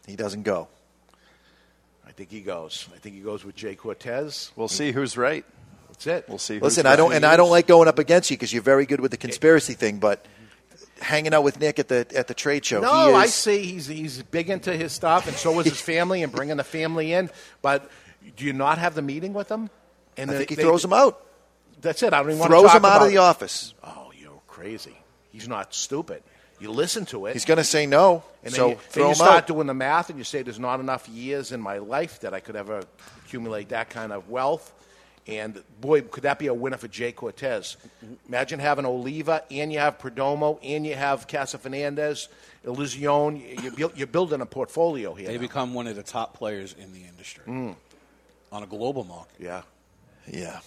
[0.06, 0.68] He doesn't go.
[2.08, 2.88] I think he goes.
[2.94, 3.76] I think he goes with J.
[3.76, 4.52] Cortès.
[4.56, 5.44] We'll see who's right.
[5.88, 6.26] That's it.
[6.30, 6.60] We'll see.
[6.60, 8.86] Listen, who's I don't, and I don't like going up against you because you're very
[8.86, 9.98] good with the conspiracy thing.
[9.98, 10.24] But
[11.02, 13.64] hanging out with Nick at the at the trade show, No, he is, I see
[13.66, 17.14] he's he's big into his stuff, and so is his family, and bringing the family
[17.14, 17.30] in.
[17.62, 17.90] But
[18.38, 19.70] do you not have the meeting with him?
[20.18, 21.26] And I they- think he they- throws him out.
[21.82, 22.12] That's it.
[22.14, 23.74] I don't even want to talk him out of the office.
[23.84, 24.98] Oh, you're crazy.
[25.32, 26.24] He's not stupid.
[26.60, 27.34] You listen to it.
[27.34, 28.22] He's going to say no.
[28.44, 29.48] And so then you, throw then you start out.
[29.48, 32.42] doing the math, and you say there's not enough years in my life that I
[32.42, 32.84] could ever
[33.26, 34.74] accumulate that kind of wealth.
[35.28, 37.12] And boy, could that be a winner for J.
[37.12, 37.76] Cortès?
[38.28, 42.30] Imagine having Oliva, and you have Perdomo, and you have Casa Fernandez,
[42.66, 43.62] Illusione.
[43.62, 45.28] You're, buil- you're building a portfolio here.
[45.28, 45.42] They now.
[45.42, 47.76] become one of the top players in the industry Mm.
[48.52, 49.36] on a global market.
[49.40, 49.62] Yeah.
[50.28, 50.60] Yeah.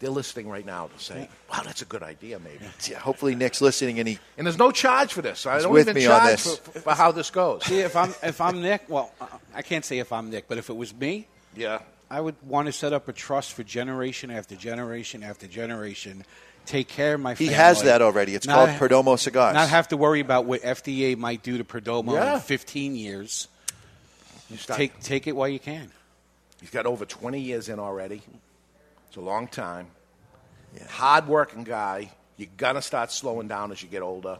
[0.00, 2.64] They're listening right now to say, "Wow, that's a good idea." Maybe.
[2.90, 5.46] Yeah, hopefully Nick's listening and he And there's no charge for this.
[5.46, 6.58] I don't with even me on charge this.
[6.58, 7.64] For, for how this goes.
[7.64, 10.58] See, if I'm if I'm Nick, well, uh, I can't say if I'm Nick, but
[10.58, 11.78] if it was me, yeah,
[12.12, 16.24] I would want to set up a trust for generation after generation after generation.
[16.66, 17.34] Take care of my.
[17.34, 17.48] Family.
[17.48, 18.34] He has that already.
[18.34, 19.54] It's Not called Perdomo Cigars.
[19.54, 22.34] Not have to worry about what FDA might do to Perdomo Yeah.
[22.34, 23.48] in 15 years.
[24.66, 25.90] take take it while you can.
[26.60, 28.20] He's got over 20 years in already.
[29.08, 29.86] It's a long time.
[30.90, 32.12] Hard working guy.
[32.36, 34.38] You're going to start slowing down as you get older.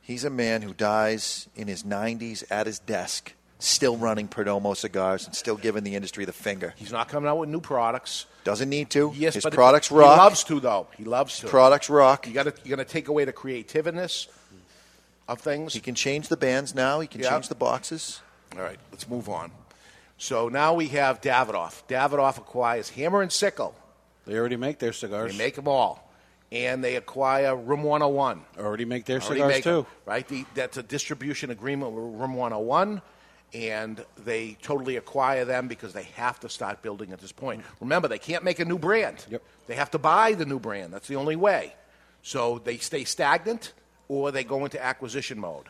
[0.00, 3.32] He's a man who dies in his 90s at his desk,
[3.64, 6.74] still running Perdomo cigars and still giving the industry the finger.
[6.76, 8.26] He's not coming out with new products.
[8.44, 9.12] Doesn't need to.
[9.14, 10.14] Yes, his but products he rock.
[10.14, 10.86] He loves to, though.
[10.96, 11.46] He loves to.
[11.46, 12.26] Products rock.
[12.26, 14.28] You got to you're going to take away the creativeness
[15.28, 15.74] of things.
[15.74, 17.00] He can change the bands now.
[17.00, 17.30] He can Yeah.
[17.30, 18.20] change the boxes.
[18.56, 19.50] All right, let's move on.
[20.18, 21.82] So now we have Davidoff.
[21.88, 23.74] Davidoff acquires Hammer and Sickle.
[24.26, 25.32] They already make their cigars.
[25.32, 26.08] They make them all.
[26.52, 28.42] And they acquire Room 101.
[28.58, 29.86] Already make their Already cigars make 'em, too.
[30.04, 30.28] right?
[30.28, 33.00] The, that's a distribution agreement with Room 101,
[33.54, 37.60] and they totally acquire them because they have to start building at this point.
[37.62, 37.74] Mm-hmm.
[37.84, 39.24] Remember, they can't make a new brand.
[39.30, 39.42] Yep.
[39.66, 40.92] They have to buy the new brand.
[40.92, 41.74] That's the only way.
[42.22, 43.72] So they stay stagnant
[44.08, 45.66] or they go into acquisition mode.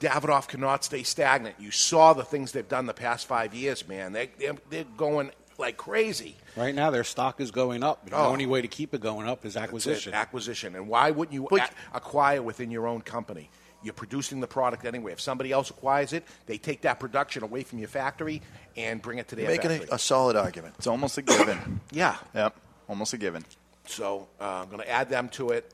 [0.00, 1.56] Davidoff cannot stay stagnant.
[1.60, 4.12] You saw the things they've done the past five years, man.
[4.12, 6.34] They, they're, they're going like crazy.
[6.56, 8.08] Right now, their stock is going up.
[8.10, 8.26] The Oh.
[8.26, 10.12] only way to keep it going up is acquisition.
[10.12, 10.74] Acquisition.
[10.74, 11.48] And why wouldn't you
[11.94, 13.48] acquire within your own company?
[13.82, 15.12] You're producing the product anyway.
[15.12, 18.42] If somebody else acquires it, they take that production away from your factory
[18.76, 19.88] and bring it to their Making factory.
[19.90, 20.74] a, a solid argument.
[20.78, 21.80] It's almost a given.
[21.90, 22.16] yeah.
[22.34, 22.56] Yep.
[22.88, 23.44] Almost a given.
[23.86, 25.72] So uh, I'm going to add them to it,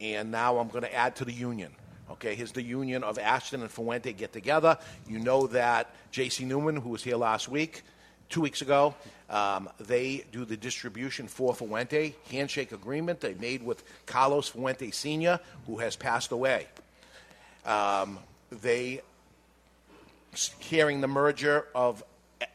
[0.00, 1.72] and now I'm going to add to the union.
[2.10, 4.78] Okay, here's the union of Ashton and Fuente get together.
[5.08, 6.44] You know that J.C.
[6.44, 7.82] Newman, who was here last week,
[8.28, 8.94] two weeks ago,
[9.30, 12.14] um, they do the distribution for Fuente.
[12.30, 16.66] Handshake agreement they made with Carlos Fuente Sr., who has passed away.
[17.64, 18.18] Um,
[18.50, 19.00] they
[20.58, 22.02] hearing the merger of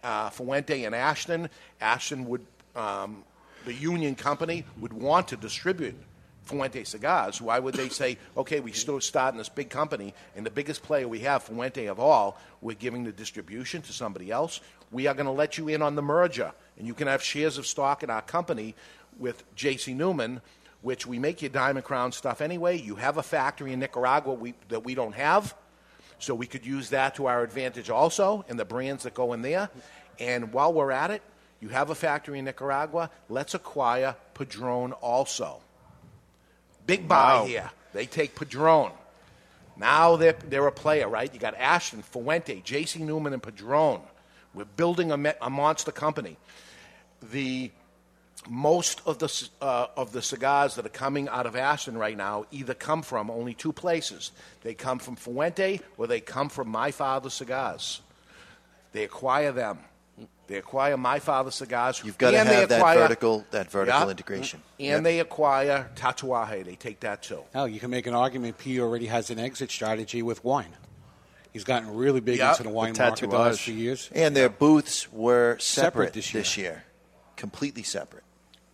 [0.04, 1.50] uh, Fuente and Ashton,
[1.82, 2.46] Ashton would,
[2.76, 3.24] um,
[3.66, 5.96] the union company would want to distribute
[6.44, 7.42] Fuente cigars.
[7.42, 10.82] Why would they say, okay, we still start in this big company, and the biggest
[10.82, 14.60] player we have, Fuente of all, we're giving the distribution to somebody else.
[14.92, 17.58] We are going to let you in on the merger, and you can have shares
[17.58, 18.76] of stock in our company
[19.20, 19.94] with J.C.
[19.94, 20.42] Newman,
[20.82, 22.78] which we make your Diamond Crown stuff anyway.
[22.80, 25.56] You have a factory in Nicaragua we, that we don't have.
[26.20, 29.42] So we could use that to our advantage also and the brands that go in
[29.42, 29.70] there.
[30.20, 31.22] And while we're at it,
[31.62, 33.10] you have a factory in Nicaragua.
[33.30, 35.62] Let's acquire Padron also.
[36.86, 37.46] Big buy Wow.
[37.46, 37.70] here.
[37.94, 38.92] They take Padron.
[39.78, 41.34] Now they're, they're a player, right?
[41.34, 43.00] You got Ashton, Fuente, J.C.
[43.02, 44.02] Newman, and Padron.
[44.54, 46.36] We're building a, me- a monster company.
[47.32, 47.72] The
[48.48, 52.46] most of the uh, of the cigars that are coming out of Ashton right now
[52.52, 54.32] either come from only two places.
[54.62, 58.02] They come from Fuente or they come from My Father Cigars.
[58.92, 59.80] They acquire them.
[60.48, 62.02] They acquire My Father Cigars.
[62.04, 64.10] You've got to and they have that acquire- vertical that vertical Yeah.
[64.10, 64.62] integration.
[64.80, 65.04] And Yep.
[65.04, 66.66] they acquire Tatuaje.
[66.66, 67.44] They take that too.
[67.54, 68.58] Hell, you can make an argument.
[68.58, 70.76] P already has an exit strategy with wine.
[71.52, 72.52] He's gotten really big Yeah.
[72.52, 74.10] into the wine With market the last few years.
[74.14, 76.84] And their booths were separate, Separate this this year.
[77.36, 78.24] Completely separate.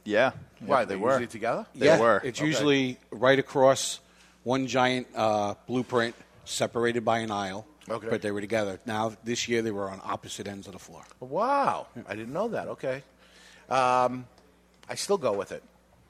[0.05, 0.31] Yeah.
[0.59, 1.11] Why, Yeah, they they were were.
[1.13, 1.65] usually together?
[1.75, 2.21] They yeah, were.
[2.23, 2.47] It's Okay.
[2.47, 3.99] usually right across
[4.43, 7.65] one giant uh, blueprint, separated by an aisle.
[7.89, 8.07] Okay.
[8.09, 8.79] But they were together.
[8.85, 11.03] Now this year they were on opposite ends of the floor.
[11.19, 12.67] Wow, I didn't know that.
[12.69, 13.03] Okay,
[13.69, 14.25] um,
[14.89, 15.63] I still go with it.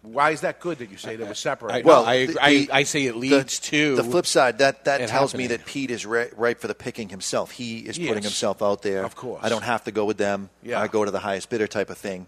[0.03, 1.83] Why is that good that you say they were separated?
[1.83, 4.59] Well, I- the- I- I say it the- leads to the flip side.
[4.59, 7.51] That that it tells me that Pete is ri- ripe for the picking himself.
[7.51, 8.23] He is putting Yes.
[8.25, 9.03] himself out there.
[9.03, 9.41] Of course.
[9.43, 10.49] I don't have to go with them.
[10.61, 10.79] Yeah.
[10.79, 12.27] I go to the highest bidder type of thing.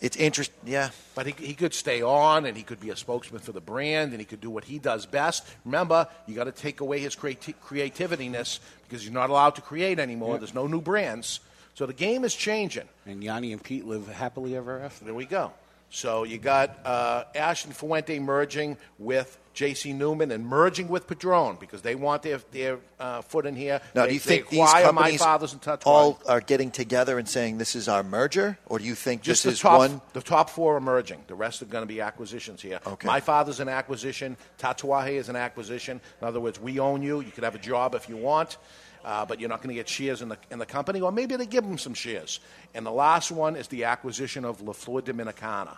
[0.00, 0.56] It's interesting.
[0.64, 3.60] Yeah, But he, he could stay on and he could be a spokesman for the
[3.60, 5.46] brand and he could do what he does best.
[5.66, 9.98] Remember, you got to take away his creati- creativiness because you're not allowed to create
[9.98, 10.34] anymore.
[10.34, 10.38] Yeah.
[10.38, 11.40] There's no new brands.
[11.74, 12.88] So the game is changing.
[13.06, 15.04] And Yanni and Pete live happily ever after.
[15.04, 15.52] There we go.
[15.90, 19.92] So you got uh, Ashton Fuente merging with J.C.
[19.92, 23.80] Newman and merging with Padron because they want their, their uh, foot in here.
[23.94, 25.86] Now, they, do you think these companies my father's and Tatuaje.
[25.86, 29.44] all are getting together and saying this is our merger, or do you think Just
[29.44, 30.00] this is top, one?
[30.12, 31.22] the top four are merging.
[31.26, 32.80] The rest are going to be acquisitions here.
[32.86, 33.06] Okay.
[33.06, 34.36] My father's an acquisition.
[34.58, 36.00] Tatuaje is an acquisition.
[36.20, 37.20] In other words, we own you.
[37.20, 38.56] You could have a job if you want,
[39.04, 41.34] uh, but you're not going to get shares in the in the company, or maybe
[41.36, 42.38] they give them some shares.
[42.72, 45.76] And the last one is the acquisition of La Flor Dominicana.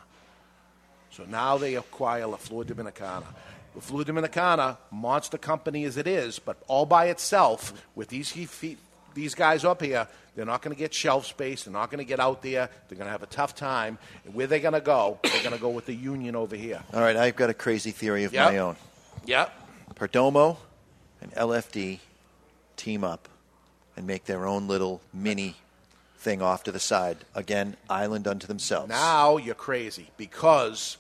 [1.10, 3.26] So now they acquire La Flor Dominicana.
[3.74, 8.44] La Flor Dominicana, monster company as it is, but all by itself, with these he-
[8.46, 8.76] fe-
[9.14, 11.64] these guys up here, they're not going to get shelf space.
[11.64, 12.70] They're not going to get out there.
[12.88, 13.98] They're going to have a tough time.
[14.24, 16.82] And where they're going to go, they're going to go with the union over here.
[16.94, 18.52] All right, I've got a crazy theory of Yep.
[18.52, 18.76] my own.
[19.26, 19.52] Yep.
[19.94, 20.56] Perdomo
[21.20, 21.98] and LFD
[22.76, 23.28] team up
[23.96, 25.56] and make their own little mini
[26.18, 27.18] thing off to the side.
[27.34, 28.88] Again, island unto themselves.
[28.88, 30.96] Now you're crazy because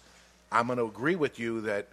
[0.50, 1.88] I'm going to agree with you that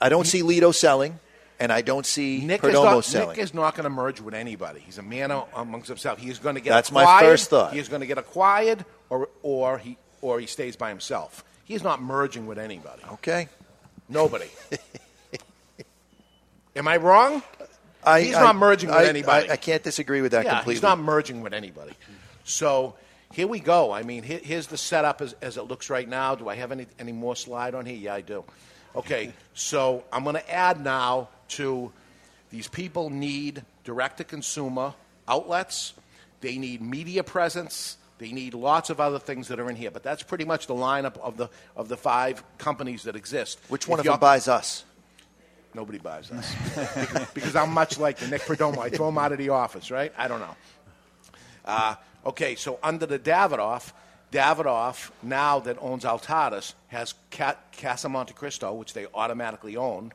[0.00, 1.18] I don't see Litto selling,
[1.58, 3.28] and I don't see Nick is, Perdomo not, selling.
[3.30, 4.80] Nick is not going to merge with anybody.
[4.80, 6.18] He's a man amongst himself.
[6.18, 7.72] He is going to get That's my first thought.
[7.72, 11.44] He is going to get acquired, or or he or he stays by himself.
[11.64, 13.02] He is not merging with anybody.
[13.14, 13.48] Okay.
[14.08, 14.48] Nobody.
[16.76, 17.42] Am I wrong?
[18.04, 19.48] I- he's I- not merging with anybody.
[19.48, 20.74] I- I can't disagree with that yeah, completely.
[20.74, 21.92] He's not merging with anybody.
[22.44, 22.94] So
[23.32, 23.90] here we go.
[23.90, 26.34] I mean, here, here's the setup as, as it looks right now.
[26.36, 27.96] Do I have any, any more slide on here?
[27.96, 28.44] Yeah, I do.
[28.96, 31.92] Okay, so I'm going to add now to
[32.50, 34.94] these people need direct to consumer
[35.28, 35.94] outlets,
[36.40, 37.96] they need media presence.
[38.18, 40.74] They need lots of other things that are in here, but that's pretty much the
[40.74, 43.58] lineup of the of the five companies that exist.
[43.68, 44.84] Which one If of them buys us?
[45.74, 46.54] Nobody buys us
[46.94, 48.78] because, because I'm much like the Nick Perdomo.
[48.78, 50.12] I throw him out of the office, right?
[50.16, 50.56] I don't know.
[51.66, 53.92] Uh, okay, so under the Davidoff,
[54.32, 60.12] Davidoff now that owns Altadis has Ca- Casa Monte Cristo, which they automatically own.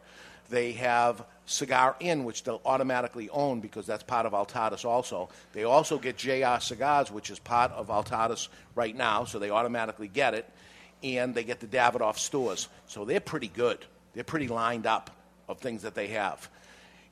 [0.49, 5.29] They have Cigar Inn, which they'll automatically own because that's part of Altadis also.
[5.53, 10.07] They also get JR Cigars, which is part of Altadis right now, so they automatically
[10.09, 10.49] get it.
[11.03, 12.67] And they get the Davidoff stores.
[12.85, 13.83] So they're pretty good.
[14.13, 15.09] They're pretty lined up
[15.47, 16.47] of things that they have.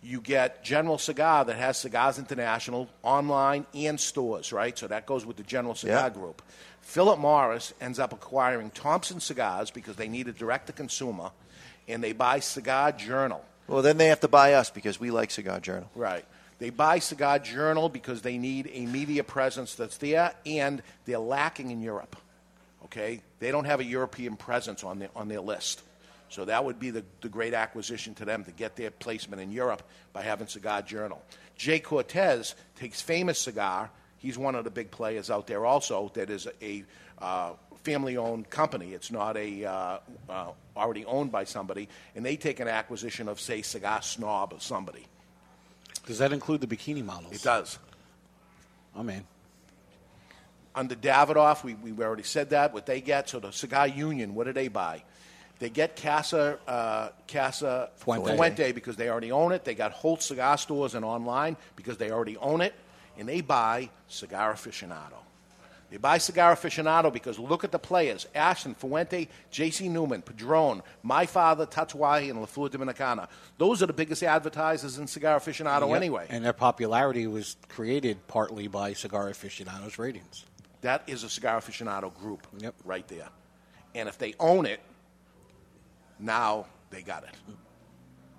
[0.04, 4.78] You get General Cigar that has Cigars International online and stores, right?
[4.78, 6.10] So that goes with the General Cigar Yeah.
[6.10, 6.42] Group.
[6.90, 11.30] Philip Morris ends up acquiring Thompson Cigars because they need a direct to consumer,
[11.88, 13.46] and they buy Cigar Journal.
[13.68, 15.88] Well, then they have to buy us because we like Cigar Journal.
[15.94, 16.26] Right.
[16.58, 21.70] They buy Cigar Journal because they need a media presence that's there, and they're lacking
[21.70, 22.16] in Europe.
[22.86, 25.84] Okay, they don't have a European presence on their on their list,
[26.30, 29.52] so that would be the, the great acquisition to them to get their placement in
[29.52, 31.22] Europe by having Cigar Journal.
[31.56, 31.82] J.
[31.82, 33.92] Cortès takes Famous Cigar.
[34.20, 36.12] He's one of the big players out there also.
[36.14, 36.84] That is a
[37.20, 37.54] uh,
[37.84, 38.94] family-owned company.
[38.94, 40.00] It's not a uh,
[40.30, 44.60] uh, already owned by somebody, and they take an acquisition of say Cigar Snob or
[44.60, 45.06] somebody.
[46.06, 47.34] Does that include the bikini models?
[47.34, 47.80] It does.
[48.96, 49.24] I'm in.
[50.76, 53.30] Under Davidoff, we, we already said that, what they get.
[53.30, 55.04] So the Cigar Union, what do they buy?
[55.60, 58.36] They get Casa, uh, Casa Fuente.
[58.36, 58.72] Fuente.
[58.72, 59.66] because they already own it.
[59.66, 62.74] They got Holt Cigar Stores and online because they already own it.
[63.20, 65.14] And they buy Cigar Aficionado.
[65.92, 69.90] They buy Cigar Aficionado because look at the players Ashton, Fuente, J.C.
[69.90, 73.28] Newman, Padron, My Father, Tatuaje, and La Flor Dominicana.
[73.58, 75.98] Those are the biggest advertisers in Cigar Aficionado Yep.
[75.98, 76.28] anyway.
[76.30, 80.46] And their popularity was created partly by Cigar Aficionado's ratings.
[80.82, 82.76] That is a Cigar Aficionado group Yep.
[82.86, 83.28] right there.
[83.96, 84.80] And if they own it,
[86.20, 87.36] now they got it.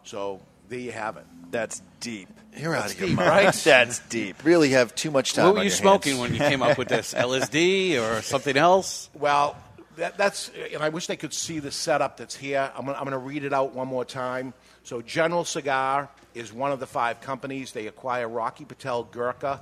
[0.05, 0.41] So
[0.71, 1.27] there you have it.
[1.51, 2.29] That's deep.
[2.57, 3.29] You're out That's of your deep, mind.
[3.29, 3.55] right?
[3.55, 4.45] That's deep.
[4.45, 5.45] Really have too much time.
[5.47, 6.23] what were on you your smoking hands.
[6.23, 7.13] when you came up with this?
[7.15, 9.11] LSD or something else?
[9.15, 9.57] Well,
[9.97, 12.71] that, that's, and I wish they could see the setup that's here.
[12.77, 14.55] I'm, gonna- I'm going to read it out one more time.
[14.85, 17.73] So, General Cigar is one of the five companies.
[17.73, 19.61] They acquire Rocky Patel Gurkha,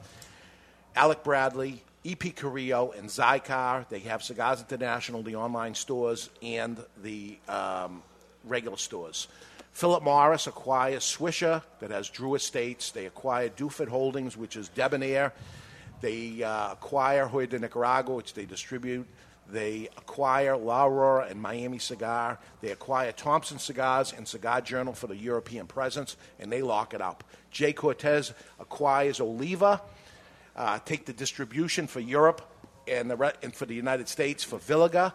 [0.95, 3.89] Alec Bradley, EP Carrillo, and Xikar.
[3.89, 8.03] They have Cigars International, the online stores, and the um,
[8.49, 9.29] regular stores.
[9.73, 12.91] Philip Morris acquires Swisher, that has Drew Estates.
[12.91, 15.33] They acquire Dufit Holdings, which is Debonair.
[16.01, 19.07] They uh, acquire Joya de Nicaragua, which they distribute.
[19.51, 22.39] They acquire La Aurora and Miami Cigar.
[22.61, 27.01] They acquire Thompson Cigars and Cigar Journal for the European presence, and they lock it
[27.01, 27.25] up.
[27.51, 27.73] J.
[27.73, 29.81] Cortès acquires Oliva,
[30.55, 32.43] uh, take the distribution for Europe
[32.87, 35.13] and, the re- and for the United States for Villiger.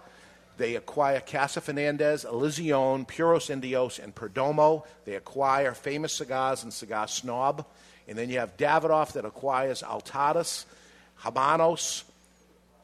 [0.58, 4.86] They acquire Casa Fernandez, Illusione, Puros Indios, and Perdomo.
[5.06, 7.66] They acquire Famous Cigars and Cigar Snob.
[8.08, 10.66] And then you have Davidoff that acquires Altadis,
[11.22, 12.04] Habanos.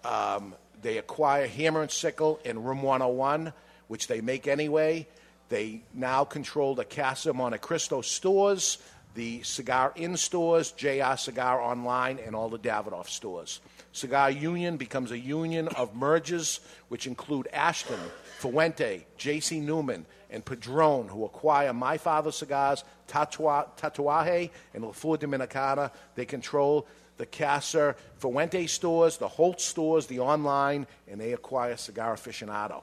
[0.03, 3.53] Um, they acquire Hammer and Sickle and Room 101,
[3.87, 5.07] which they make anyway.
[5.49, 8.77] They now control the Casa Monte Cristo stores,
[9.15, 13.59] the Cigar Inn stores, JR Cigar Online, and all the Davidoff stores.
[13.99, 17.99] Cigar Union becomes a union of mergers, which include Ashton,
[18.39, 19.59] Fuente, J.C.
[19.59, 25.91] Newman, and Padron, who acquire My Father Cigars, Tatua- Tatuaje, and La Flor Dominicana.
[26.15, 26.87] They control
[27.17, 32.81] the Casa Fuente stores, the Holt stores, the online, and they acquire Cigar Aficionado.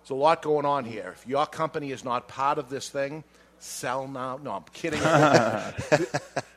[0.00, 1.14] There's a lot going on here.
[1.16, 3.22] If your company is not part of this thing,
[3.60, 4.40] sell now.
[4.42, 5.00] No, I'm kidding.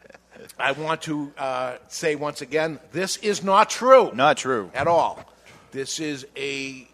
[0.59, 4.11] I want to uh, say once again, this is not true.
[4.13, 4.71] Not true.
[4.73, 5.23] At all.
[5.71, 6.87] This is a.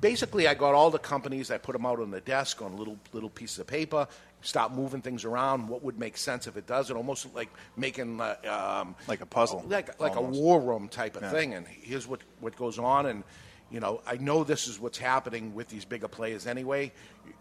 [0.00, 1.50] Basically, I got all the companies.
[1.50, 4.06] I put them out on the desk on little little pieces of paper.
[4.44, 6.90] stop moving things around, what would make sense if it does?
[6.90, 8.34] It almost like making uh,
[8.82, 10.38] um, like a puzzle, like like almost.
[10.38, 11.30] a war room type of Yeah.
[11.30, 11.54] thing.
[11.54, 13.06] And here's what what goes on.
[13.06, 13.22] And
[13.72, 16.92] you know, I know this is what's happening with these bigger players anyway.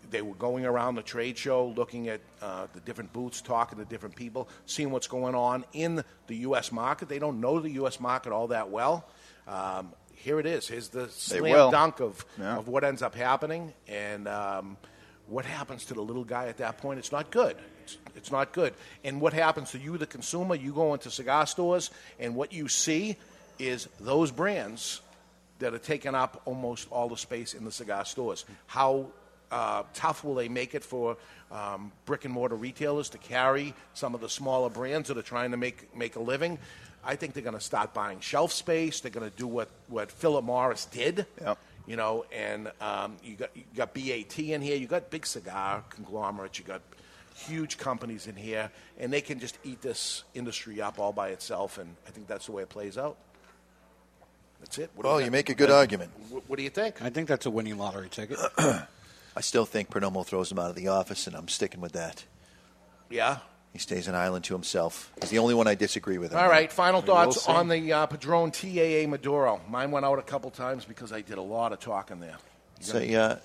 [0.09, 3.85] They were going around the trade show, looking at uh, the different booths, talking to
[3.85, 6.71] different people, seeing what's going on in the U.S.
[6.71, 7.09] market.
[7.09, 7.99] They don't know the U.S.
[7.99, 9.05] market all that well.
[9.47, 10.67] Um, here it is.
[10.67, 12.57] Here's the slam dunk of, Yeah.
[12.57, 13.73] of what ends up happening.
[13.87, 14.77] And um,
[15.27, 16.99] what happens to the little guy at that point?
[16.99, 17.57] It's not good.
[17.83, 18.73] It's, it's not good.
[19.03, 20.55] And what happens to you, the consumer?
[20.55, 23.17] You go into cigar stores, and what you see
[23.59, 25.01] is those brands
[25.61, 28.45] that are taking up almost all the space in the cigar stores.
[28.67, 29.07] How
[29.51, 31.17] uh, tough will they make it for
[31.51, 35.51] um, brick and mortar retailers to carry some of the smaller brands that are trying
[35.51, 36.57] to make make a living?
[37.03, 38.99] I think they're going to start buying shelf space.
[38.99, 41.25] They're going to do what what Philip Morris did.
[41.87, 44.75] You know, and um, you got you got BAT in here.
[44.75, 46.59] You got big cigar conglomerates.
[46.59, 46.81] You got
[47.35, 51.77] huge companies in here, and they can just eat this industry up all by itself.
[51.77, 53.17] And I think that's the way it plays out.
[54.61, 54.91] That's it.
[54.95, 55.25] What do Well, got?
[55.25, 56.11] you make a good argument.
[56.29, 57.01] What, what do you think?
[57.01, 58.37] I think that's a winning lottery ticket.
[58.57, 62.23] I still think Perdomo throws him out of the office, and I'm sticking with that.
[63.09, 63.39] Yeah.
[63.73, 65.11] He stays an island to himself.
[65.21, 66.33] He's the only one I disagree with.
[66.35, 69.61] All right, final We thoughts on the uh, Padron TAA Maduro.
[69.69, 72.35] Mine went out a couple times because I did a lot of talking there.
[72.79, 73.37] You So, yeah,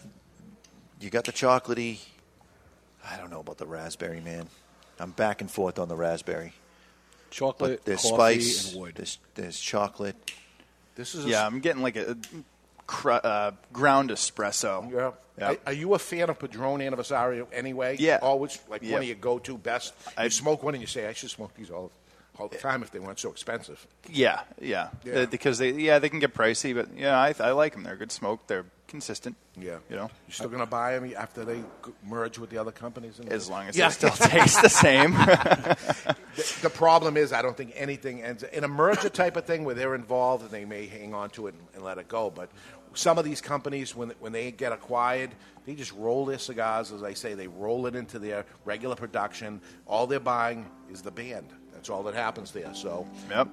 [1.01, 2.01] you got the chocolatey.
[3.09, 4.49] I don't know about the raspberry, man.
[4.99, 6.53] I'm back and forth on the raspberry.
[7.31, 8.73] Chocolate, But there's coffee, spice.
[8.73, 8.95] and wood.
[8.97, 10.17] There's, there's chocolate.
[10.97, 12.17] This is yeah, I'm getting like a
[12.87, 14.91] cr- uh, ground espresso.
[14.91, 15.49] Yeah.
[15.49, 17.97] Are, are you a fan of Padron Anniversario anyway?
[17.99, 18.19] Yeah.
[18.23, 18.93] Always like Yeah.
[18.95, 19.93] one of your go-to best.
[20.21, 21.93] You smoke one and you say, I should smoke these all,
[22.39, 23.87] all the time if they weren't so expensive.
[24.09, 25.15] Yeah, yeah, Yeah.
[25.21, 27.83] Uh, because they yeah they can get pricey, but yeah, I, I like them.
[27.83, 28.47] They're good smoke.
[28.47, 29.37] They're consistent.
[29.59, 31.63] Yeah, you know, You're still going to buy them after they
[32.05, 33.21] merge with the other companies?
[33.29, 35.13] As long as they still taste the same.
[35.15, 39.65] the, the problem is, I don't think anything ends in a merger type of thing
[39.65, 42.31] where they're involved and they may hang on to it and, and let it go.
[42.31, 42.51] But
[42.95, 45.31] some of these companies, when when they get acquired,
[45.65, 49.61] they just roll their cigars, as I say, they roll it into their regular production.
[49.87, 51.49] All they're buying is the band.
[51.87, 52.75] That's all that happens there.
[52.75, 53.47] So, yep.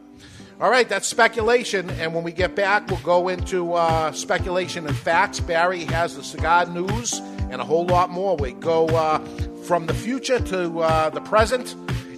[0.60, 1.92] All right, that's speculation.
[1.92, 5.40] And when we get back, we'll go into uh, speculation and facts.
[5.40, 7.20] Barry has the cigar news
[7.52, 8.36] and a whole lot more.
[8.36, 9.20] We go uh,
[9.66, 11.76] from the future to uh, the present.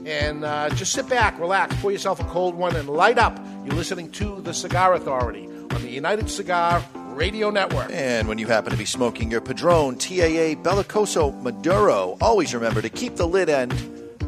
[0.07, 3.37] And uh, just sit back, relax, pour yourself a cold one, and light up.
[3.65, 7.91] You're listening to the Cigar Authority on the United Cigar Radio Network.
[7.91, 12.89] And when you happen to be smoking your Padron TAA Bellicoso Maduro, always remember to
[12.89, 13.73] keep the lid end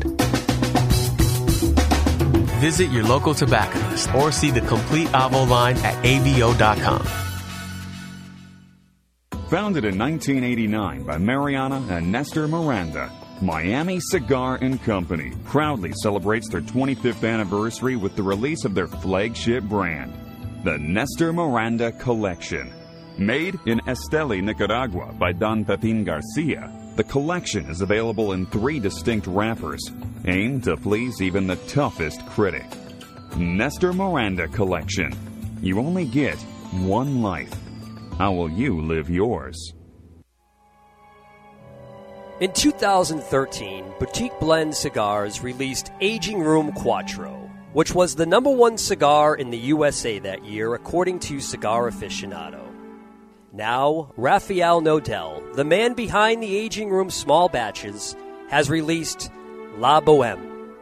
[2.58, 7.23] Visit your local tobacconist or see the complete Avo line at avo.com.
[9.54, 13.08] Founded in 1989 by Mariana and Nestor Miranda,
[13.40, 19.62] Miami Cigar and Company proudly celebrates their 25th anniversary with the release of their flagship
[19.62, 20.12] brand,
[20.64, 22.68] the Nestor Miranda Collection.
[23.16, 29.28] Made in Esteli, Nicaragua by Don Pepin Garcia, The collection is available in three distinct
[29.28, 29.88] wrappers,
[30.26, 32.66] aimed to please even the toughest critic.
[33.36, 35.16] Nestor Miranda Collection.
[35.62, 36.38] You only get
[36.72, 37.63] one life.
[38.18, 39.74] How will you live yours?
[42.40, 49.34] In 2013, Boutique Blend Cigars released Aging Room Quattro, which was the number one cigar
[49.34, 52.62] in the USA that year, according to Cigar Aficionado.
[53.52, 58.14] Now, Rafael Nodal, the man behind the Aging Room small batches,
[58.48, 59.28] has released
[59.78, 60.72] La Boheme.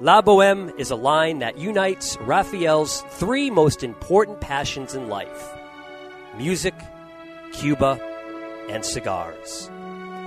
[0.00, 5.55] La Boheme is a line that unites Raphael's three most important passions in life
[6.36, 6.74] music,
[7.52, 8.00] Cuba,
[8.68, 9.70] and cigars.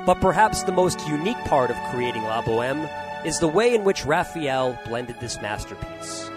[0.06, 2.90] But perhaps the most unique part of creating La Boheme
[3.26, 6.30] is the way in which Raphael blended this masterpiece.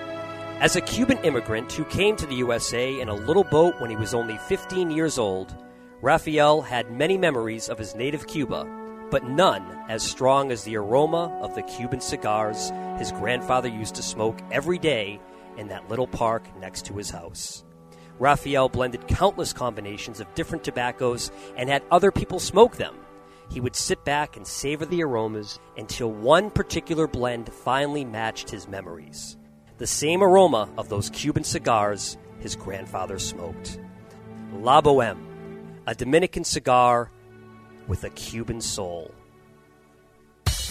[0.61, 3.97] As a Cuban immigrant who came to the USA in a little boat when he
[3.97, 5.55] was only 15 years old,
[6.03, 8.65] Raphael had many memories of his native Cuba,
[9.11, 14.03] but none as strong as the aroma of the Cuban cigars his grandfather used to
[14.03, 15.21] smoke every day
[15.57, 17.65] in that little park next to his house.
[18.19, 22.95] Raphael blended countless combinations of different tobaccos and had other people smoke them.
[23.51, 28.69] He would sit back and savor the aromas until one particular blend finally matched his
[28.69, 29.37] memories.
[29.79, 33.79] The same aroma of those Cuban cigars his grandfather smoked.
[34.53, 35.27] La Boheme,
[35.87, 37.11] a Dominican cigar
[37.89, 39.13] with a Cuban soul.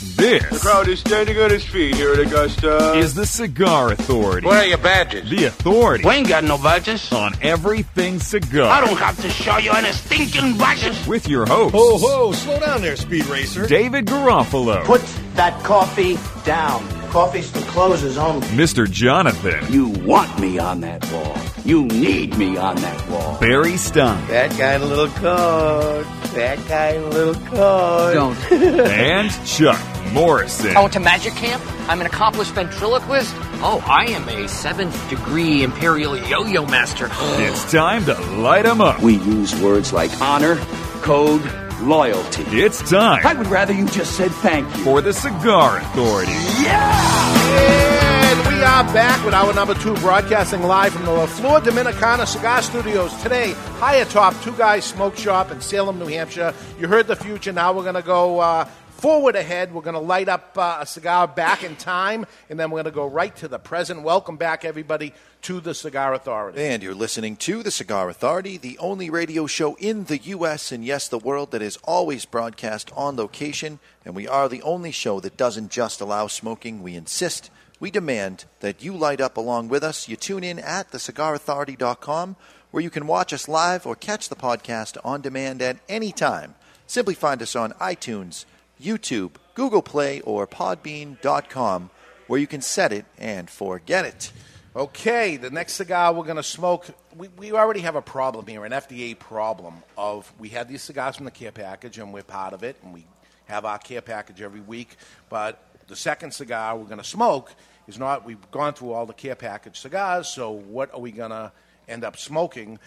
[0.01, 2.93] This The crowd is standing on its feet here at Augusta.
[2.93, 4.47] is the Cigar Authority.
[4.47, 5.29] Where are your badges?
[5.29, 6.03] The authority.
[6.03, 7.11] We ain't got no badges.
[7.11, 8.69] On everything cigar.
[8.71, 11.05] I don't have to show you any stinking badges.
[11.07, 13.67] With your host, Ho, ho, slow down there, Speed Racer.
[13.67, 14.83] David Garofalo.
[14.85, 15.01] Put
[15.35, 16.83] that coffee down.
[17.11, 18.47] Coffee's for closers only.
[18.47, 18.89] Mr.
[18.89, 19.61] Jonathan.
[19.71, 21.37] You want me on that wall.
[21.65, 23.37] You need me on that wall.
[23.37, 24.25] Barry Stein.
[24.29, 26.05] That guy in a little coat.
[26.33, 28.13] That guy in a little coat.
[28.13, 28.51] Don't.
[28.53, 29.77] and Chuck
[30.13, 30.77] Morrison.
[30.77, 31.61] I went to magic camp.
[31.89, 33.33] I'm an accomplished ventriloquist.
[33.63, 37.09] Oh, I am a seventh degree imperial yo-yo master.
[37.11, 39.01] It's time to light 'em up.
[39.01, 40.55] We use words like honor,
[41.01, 41.41] code,
[41.81, 42.43] loyalty.
[42.47, 43.25] It's time.
[43.25, 44.83] I would rather you just said thank you.
[44.83, 46.31] For the Cigar Authority.
[46.31, 48.31] Yeah!
[48.31, 52.25] And we are back with our number two, broadcasting live from the La Flor Dominicana
[52.25, 53.51] Cigar Studios today.
[53.79, 56.53] High atop Two Guys Smoke Shop in Salem, New Hampshire.
[56.79, 57.51] You heard the future.
[57.51, 58.65] Now we're going to go uh,
[59.01, 59.73] forward ahead.
[59.73, 62.93] We're going to light up uh, a cigar back in time, and then we're going
[62.93, 64.03] to go right to the present.
[64.03, 66.61] Welcome back, everybody, to the Cigar Authority.
[66.61, 70.71] And you're listening to The Cigar Authority, the only radio show in the U.S.
[70.71, 73.79] and yes, the world that is always broadcast on location.
[74.05, 76.83] And we are the only show that doesn't just allow smoking.
[76.83, 77.49] We insist,
[77.79, 80.07] we demand that you light up along with us.
[80.07, 82.35] You tune in at thecigarauthority.com
[82.69, 86.53] where you can watch us live or catch the podcast on demand at any time.
[86.85, 88.45] Simply find us on iTunes,
[88.81, 91.89] YouTube, Google Play, or Podbean.com
[92.31, 94.31] where you can set it and forget it.
[94.73, 96.85] Okay, the next cigar we're going to smoke.
[97.13, 101.17] We, we already have a problem here, an FDA problem of we had these cigars
[101.17, 103.05] from the care package, and we're part of it, and we
[103.47, 104.95] have our care package every week.
[105.27, 107.53] But the second cigar we're going to smoke
[107.85, 108.23] is not.
[108.23, 111.51] We've gone through all the care package cigars, so what are we going to
[111.89, 112.79] end up smoking?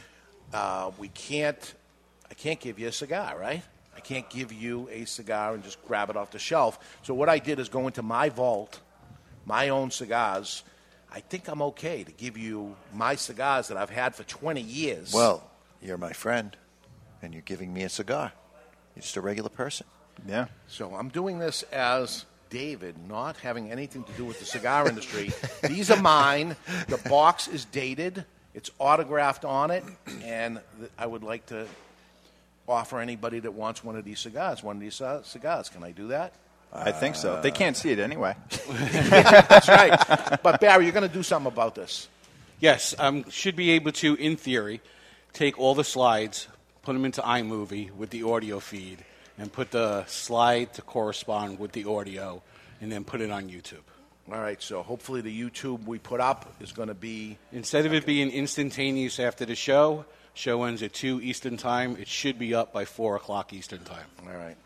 [0.54, 1.74] Uh, we can't.
[2.30, 3.62] I can't give you a cigar, right?
[4.04, 6.78] I can't give you a cigar and just grab it off the shelf.
[7.04, 8.80] So what I did is go into my vault,
[9.46, 10.62] my own cigars.
[11.10, 15.14] I think I'm okay to give you my cigars that I've had for 20 years.
[15.14, 15.50] Well,
[15.80, 16.54] you're my friend,
[17.22, 18.32] and you're giving me a cigar.
[18.94, 19.86] You're just a regular person.
[20.28, 20.48] Yeah.
[20.66, 25.32] So I'm doing this as David, not having anything to do with the cigar industry.
[25.62, 26.56] These are mine.
[26.88, 28.26] The box is dated.
[28.52, 29.82] It's autographed on it,
[30.22, 31.66] and th- I would like to
[32.68, 35.68] offer anybody that wants one of these cigars one of these uh, cigars.
[35.68, 36.32] Can I do that?
[36.72, 37.40] I think so.
[37.40, 38.34] They can't see it anyway.
[38.68, 40.40] That's right.
[40.42, 42.08] But Barry, you're going to do something about this.
[42.58, 44.80] Yes, um, should be able to, in theory,
[45.32, 46.48] take all the slides,
[46.82, 49.04] put them into iMovie with the audio feed,
[49.38, 52.42] and put the slide to correspond with the audio,
[52.80, 53.82] and then put it on YouTube.
[54.32, 57.92] All right, so hopefully the YouTube we put up is going to be Instead of
[57.92, 62.54] it being instantaneous after the show, show ends at 2 Eastern Time, it should be
[62.54, 64.06] up by 4 o'clock Eastern Time.
[64.26, 64.56] All right.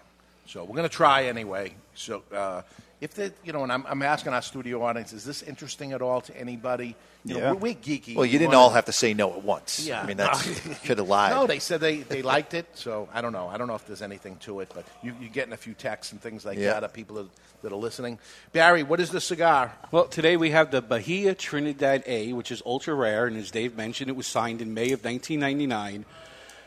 [0.47, 1.75] So we're going to try anyway.
[1.95, 2.63] So uh,
[3.01, 6.03] if they, you know, and I'm, I'm asking our studio audience, is this interesting at
[6.03, 6.97] all to anybody?
[7.25, 7.53] You know, Yeah.
[7.53, 8.17] we're, we're geeky.
[8.17, 9.87] Well, you We didn't wanna- all have to say no at once.
[9.87, 10.01] Yeah.
[10.03, 11.31] I mean, that's you could have lied.
[11.33, 12.67] No, they said they, they liked it.
[12.75, 13.47] So I don't know.
[13.49, 16.13] I don't know if there's anything to it, but you, you're getting a few texts
[16.13, 16.73] and things like Yeah.
[16.73, 17.27] that of people that,
[17.63, 18.19] that are listening.
[18.53, 19.73] Barry, what is the cigar?
[19.93, 23.77] Well, today we have the Bahia Trinidad A, which is ultra rare, and as Dave
[23.77, 26.05] mentioned, it was signed in May of 1999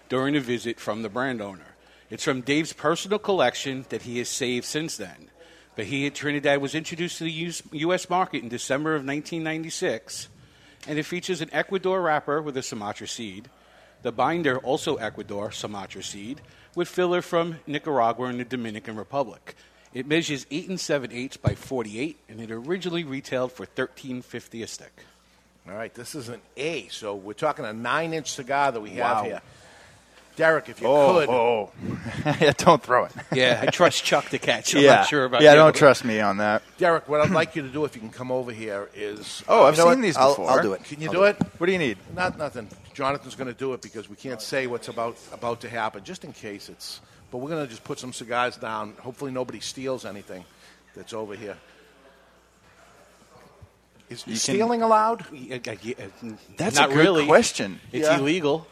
[0.10, 1.66] during a visit from the brand owner.
[2.10, 5.30] It's from Dave's personal collection that he has saved since then.
[5.76, 8.10] Bahia Trinidad was introduced to the US U.S.
[8.10, 10.28] market in December of 1996,
[10.88, 13.50] and it features an Ecuador wrapper with a Sumatra seed,
[14.02, 16.42] the binder also Ecuador Sumatra seed,
[16.76, 19.56] with filler from Nicaragua and the Dominican Republic.
[19.94, 24.68] It measures 8 and 7 eighths by 48, and it originally retailed for 13.50 a
[24.68, 25.04] stick.
[25.68, 29.16] All right, this is an A, so we're talking a nine-inch cigar that we Wow.
[29.16, 29.42] have here.
[30.38, 31.72] Derek, if you Oh, could, oh.
[32.26, 32.36] oh.
[32.42, 33.12] yeah, don't throw it.
[33.34, 34.74] Yeah, I trust Chuck to catch.
[34.76, 35.58] I'm yeah, not sure about yeah, you.
[35.58, 36.64] don't trust me on that.
[36.78, 39.44] Derek, what I'd like you to do if you can come over here is.
[39.50, 40.02] Oh, I've You know seen what?
[40.04, 40.50] these I'll- before.
[40.50, 40.84] I'll do it.
[40.86, 41.38] Can you do do it?
[41.58, 41.98] What do you need?
[42.16, 42.70] Not nothing.
[42.94, 46.24] Jonathan's going to do it because we can't say what's about about to happen, just
[46.24, 47.02] in case it's.
[47.30, 48.94] But we're going to just put some cigars down.
[49.02, 50.44] Hopefully, nobody steals anything
[50.96, 51.58] that's over here.
[54.10, 55.26] Is, You is can- stealing allowed?
[56.58, 57.26] That's not a good really.
[57.26, 57.80] question.
[57.92, 58.18] It's Yeah.
[58.18, 58.68] illegal.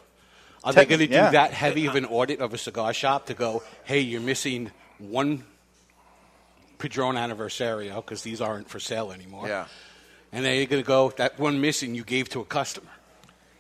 [0.64, 1.32] Are they going to do yeah.
[1.32, 5.44] that heavy of an audit of a cigar shop to go, hey, you're missing one
[6.78, 9.48] Padron Anniversario because these aren't for sale anymore?
[9.48, 9.66] Yeah.
[10.32, 12.90] And then you're going to go, that one missing you gave to a customer.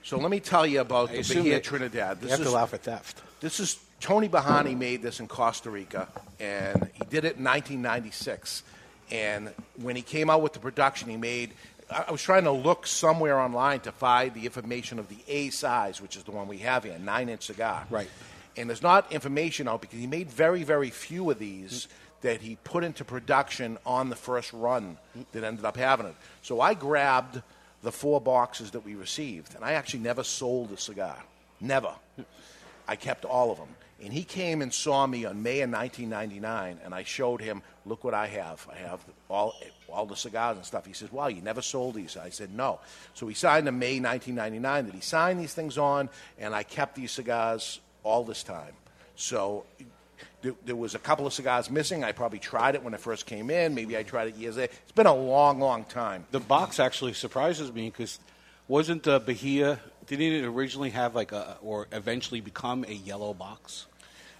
[0.03, 2.19] So let me tell you about I the Bahia Trinidad.
[2.21, 3.21] you have to allow for theft.
[3.41, 6.07] This is Tony Borhani made this in Costa Rica,
[6.39, 8.63] and he did it in 1996.
[9.11, 11.51] And when he came out with the production, he made.
[11.91, 16.01] I was trying to look somewhere online to find the information of the A size,
[16.01, 17.85] which is the one we have here, nine-inch cigar.
[17.89, 18.09] Right.
[18.55, 21.87] And there's not information out because he made very, very few of these
[22.21, 24.97] that he put into production on the first run
[25.31, 26.15] that ended up having it.
[26.41, 27.41] So I grabbed
[27.81, 31.17] the four boxes that we received, and I actually never sold a cigar.
[31.61, 31.93] Never.
[32.87, 33.69] I kept all of them.
[34.03, 38.03] And he came and saw me on May of 1999, and I showed him, look
[38.03, 38.67] what I have.
[38.71, 39.53] I have all,
[39.91, 40.85] all the cigars and stuff.
[40.85, 42.17] He says, wow, you never sold these.
[42.17, 42.79] I said, no.
[43.13, 46.95] So he signed in May 1999 that he signed these things on, and I kept
[46.95, 48.73] these cigars all this time.
[49.15, 49.65] So
[50.41, 52.03] there, there was a couple of cigars missing.
[52.03, 53.75] I probably tried it when it first came in.
[53.75, 54.73] Maybe I tried it years later.
[54.83, 56.25] It's been a long, long time.
[56.31, 58.19] The box actually surprises me because
[58.67, 63.87] wasn't uh, Bahia, didn't it originally have like a, or eventually become a yellow box?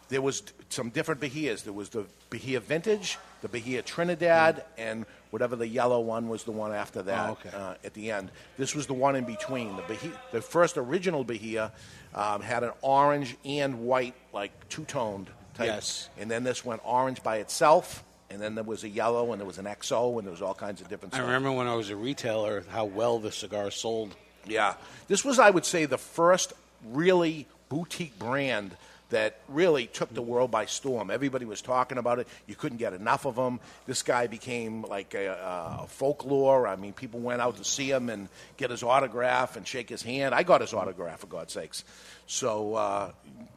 [0.08, 1.64] There was some different Bahias.
[1.64, 6.52] There was the Bahia Vintage, the Bahia Trinidad, and whatever the yellow one was the
[6.52, 7.50] one after that Oh, okay.
[7.56, 8.32] uh, at the end.
[8.58, 9.76] This was the one in between.
[9.76, 11.72] The, Bahia, the first original Bahia
[12.16, 15.68] um, had an orange and white, like two-toned type.
[15.68, 16.10] Yes.
[16.18, 19.48] And then this went orange by itself, and then there was a yellow, and there
[19.48, 21.28] was an XO, and there was all kinds of different I stuff.
[21.28, 24.16] remember when I was a retailer how well the cigar sold.
[24.48, 24.74] Yeah.
[25.08, 26.54] This was, I would say, the first
[26.86, 28.76] really boutique brand
[29.10, 31.10] that really took the world by storm.
[31.10, 32.28] Everybody was talking about it.
[32.48, 33.60] You couldn't get enough of them.
[33.88, 36.68] This guy became like a, a folklore.
[36.68, 40.04] I mean, people went out to see him and get his autograph and shake his
[40.04, 40.36] hand.
[40.36, 41.84] I got his autograph, for God's sakes.
[42.28, 43.12] So uh,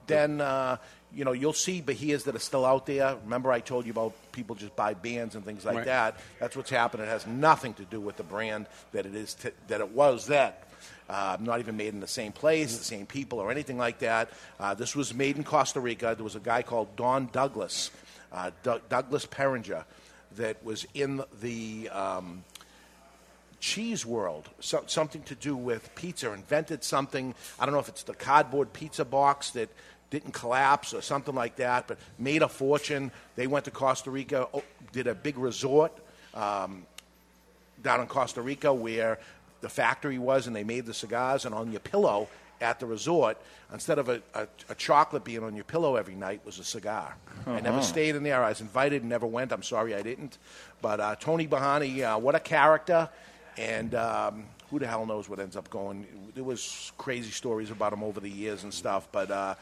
[0.06, 0.78] then, uh,
[1.14, 3.16] you know, you'll see Bahias that are still out there.
[3.24, 5.84] Remember, I told you about people just buy bands and things like Right.
[5.84, 6.16] that.
[6.40, 7.02] That's what's happened.
[7.02, 10.26] It has nothing to do with the brand that it is t- that it was
[10.26, 10.52] then.
[11.12, 14.30] Uh, not even made in the same place, the same people, or anything like that.
[14.58, 16.14] Uh, this was made in Costa Rica.
[16.16, 17.90] There was a guy called Don Douglas,
[18.32, 19.84] uh, Doug Douglas Peringer,
[20.36, 22.44] that was in the um,
[23.60, 27.34] cheese world, so, something to do with pizza, invented something.
[27.60, 29.68] I don't know if it's the cardboard pizza box that
[30.08, 33.12] didn't collapse or something like that, but made a fortune.
[33.36, 34.48] They went to Costa Rica,
[34.92, 35.92] did a big resort
[36.32, 36.86] um,
[37.82, 39.18] down in Costa Rica where
[39.62, 41.44] the factory was, and they made the cigars.
[41.46, 42.28] And on your pillow
[42.60, 43.38] at the resort,
[43.72, 47.16] instead of a, a, a chocolate being on your pillow every night, was a cigar.
[47.46, 47.80] I never Uh-huh.
[47.82, 48.44] stayed in there.
[48.44, 49.50] I was invited and never went.
[49.52, 50.38] I'm sorry I didn't.
[50.80, 53.08] But uh, Tony Borhani, uh, what a character.
[53.58, 56.06] And um, who the hell knows what ends up going.
[56.34, 59.08] There was crazy stories about him over the years and stuff.
[59.12, 59.54] But, uh,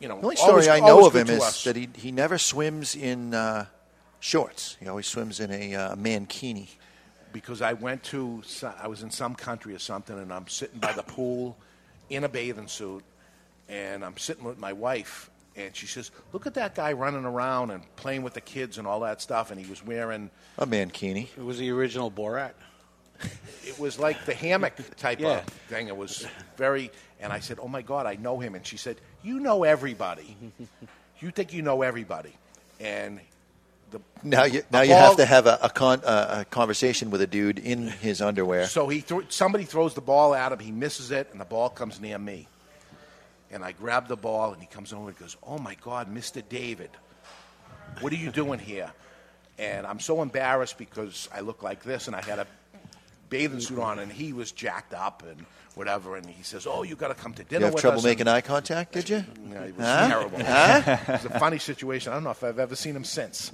[0.00, 1.64] you know, The only always- story I know always of good him to is us.
[1.64, 3.66] that he, he never swims in uh,
[4.20, 4.76] shorts.
[4.80, 6.68] He always swims in a uh, mankini.
[7.36, 8.42] Because I went to
[8.82, 11.54] I was in some country or something, and I'm sitting by the pool
[12.08, 13.04] in a bathing suit,
[13.68, 17.72] and I'm sitting with my wife, and she says, "Look at that guy running around
[17.72, 21.28] and playing with the kids and all that stuff," and he was wearing A mankini.
[21.36, 22.52] It was the original Borat.
[23.66, 25.40] it was like the hammock type Yeah.
[25.40, 25.88] of thing.
[25.88, 26.26] It was
[26.56, 26.90] very,
[27.20, 30.34] and I said, "Oh my God, I know him," and she said, "You know everybody.
[31.20, 32.32] you think you know everybody,"
[32.80, 33.20] and.
[33.90, 37.20] The, Now you now you have to have a, a, con, uh, a conversation with
[37.20, 38.66] a dude in his underwear.
[38.66, 40.58] So he thro- somebody throws the ball at him.
[40.58, 42.48] He misses it, and the ball comes near me.
[43.50, 46.42] And I grab the ball, and he comes over and goes, "Oh my God, Mr.
[46.48, 46.90] David,
[48.00, 48.90] what are you doing here?"
[49.58, 52.46] And I'm so embarrassed because I look like this, and I had a
[53.28, 55.44] bathing suit on, and he was jacked up and
[55.74, 56.16] whatever.
[56.16, 58.04] And he says, "Oh, you got to come to dinner." You have with trouble us."
[58.04, 59.24] making and- eye contact, did you?
[59.50, 60.08] Yeah, it was Huh?
[60.08, 60.38] terrible.
[60.44, 60.96] Huh?
[61.08, 62.12] it was a funny situation.
[62.12, 63.52] I don't know if I've ever seen him since.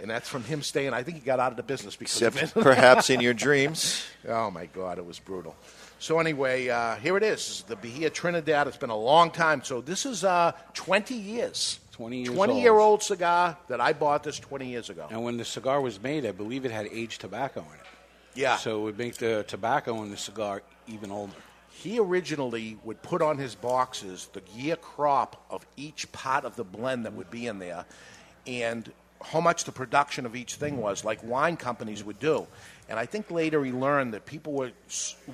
[0.00, 0.92] And that's from him staying.
[0.92, 2.60] I think he got out of the business because of Except it.
[2.62, 4.04] perhaps in your dreams.
[4.28, 5.54] Oh my God, it was brutal.
[6.00, 7.64] So anyway, uh, here it is.
[7.68, 8.66] The Bahia Trinidad.
[8.66, 9.62] It's been a long time.
[9.64, 11.78] So this is uh, 20 years.
[11.92, 12.62] 20 years 20 old.
[12.62, 15.06] year old cigar that I bought this 20 years ago.
[15.10, 17.83] And when the cigar was made, I believe it had aged tobacco in it.
[18.34, 18.56] Yeah.
[18.56, 21.34] So it would make the tobacco in the cigar even older.
[21.70, 26.64] He originally would put on his boxes the year crop of each pot of the
[26.64, 27.84] blend that would be in there
[28.46, 28.90] and
[29.22, 32.46] how much the production of each thing was, like wine companies would do.
[32.88, 34.72] And I think later he learned that people were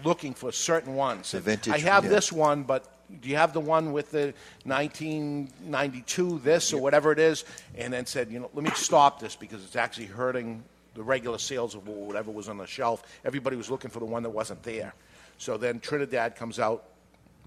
[0.04, 1.32] looking for certain ones.
[1.32, 2.10] The vintage, I have yeah.
[2.10, 2.84] this one, but
[3.20, 4.32] do you have the one with the
[4.64, 7.44] 1992 this or whatever it is?
[7.76, 10.62] And then said, you know, let me stop this because it's actually hurting
[10.94, 13.02] the regular sales of whatever was on the shelf.
[13.24, 14.94] Everybody was looking for the one that wasn't there.
[15.38, 16.84] So then Trinidad comes out,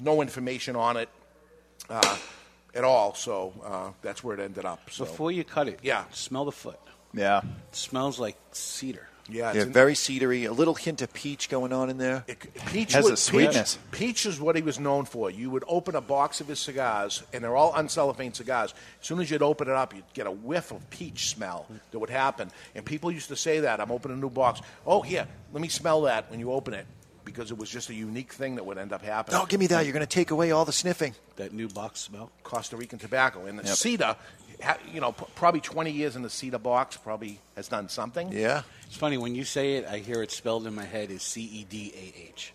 [0.02, 1.10] no information on it
[1.90, 2.18] uh,
[2.74, 3.14] at all.
[3.14, 4.90] So uh, that's where it ended up.
[4.90, 6.06] So Before you cut it, Yeah.
[6.12, 6.80] smell the foot.
[7.14, 7.40] Yeah.
[7.70, 9.08] It smells like cedar.
[9.30, 10.48] Yeah, it's Yeah, very cedary.
[10.48, 12.26] A little hint of peach going on in there.
[12.68, 13.78] Peach Has was- a sweetness.
[13.92, 15.30] Peach, peach is what he was known for.
[15.30, 18.74] You would open a box of his cigars, and they're all uncellophane cigars.
[19.02, 22.00] As soon as you'd open it up, you'd get a whiff of peach smell that
[22.00, 22.52] would happen.
[22.76, 24.62] And people used to say that I'm opening a new box.
[24.86, 26.86] Oh, here, let me smell that when you open it,
[27.26, 29.40] because it was just a unique thing that would end up happening.
[29.42, 29.86] Oh, give me that.
[29.86, 31.16] You're going to take away all the sniffing.
[31.38, 32.30] That new box smell.
[32.44, 33.46] Costa Rican tobacco.
[33.46, 33.76] And the Yep.
[33.76, 34.18] cedar, ha-
[34.92, 38.32] you know, probably 20 years in the cedar box probably has done something.
[38.32, 38.64] Yeah.
[38.88, 39.86] It's funny when you say it.
[39.88, 42.54] I hear it spelled in my head as C E D A H.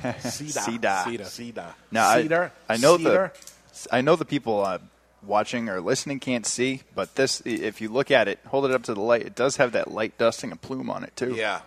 [0.20, 0.60] Cedar.
[0.60, 1.02] Cedar.
[1.04, 1.24] Cedar.
[1.24, 1.74] Cedar.
[1.90, 2.52] No, I- Cedar.
[2.68, 3.32] I, know Cedar.
[3.34, 4.78] the I know the people uh,
[5.22, 8.84] watching or listening can't see, but this if you look at it, hold it up
[8.84, 11.34] to the light, it does have that light dusting of plume on it too.
[11.34, 11.60] Yeah.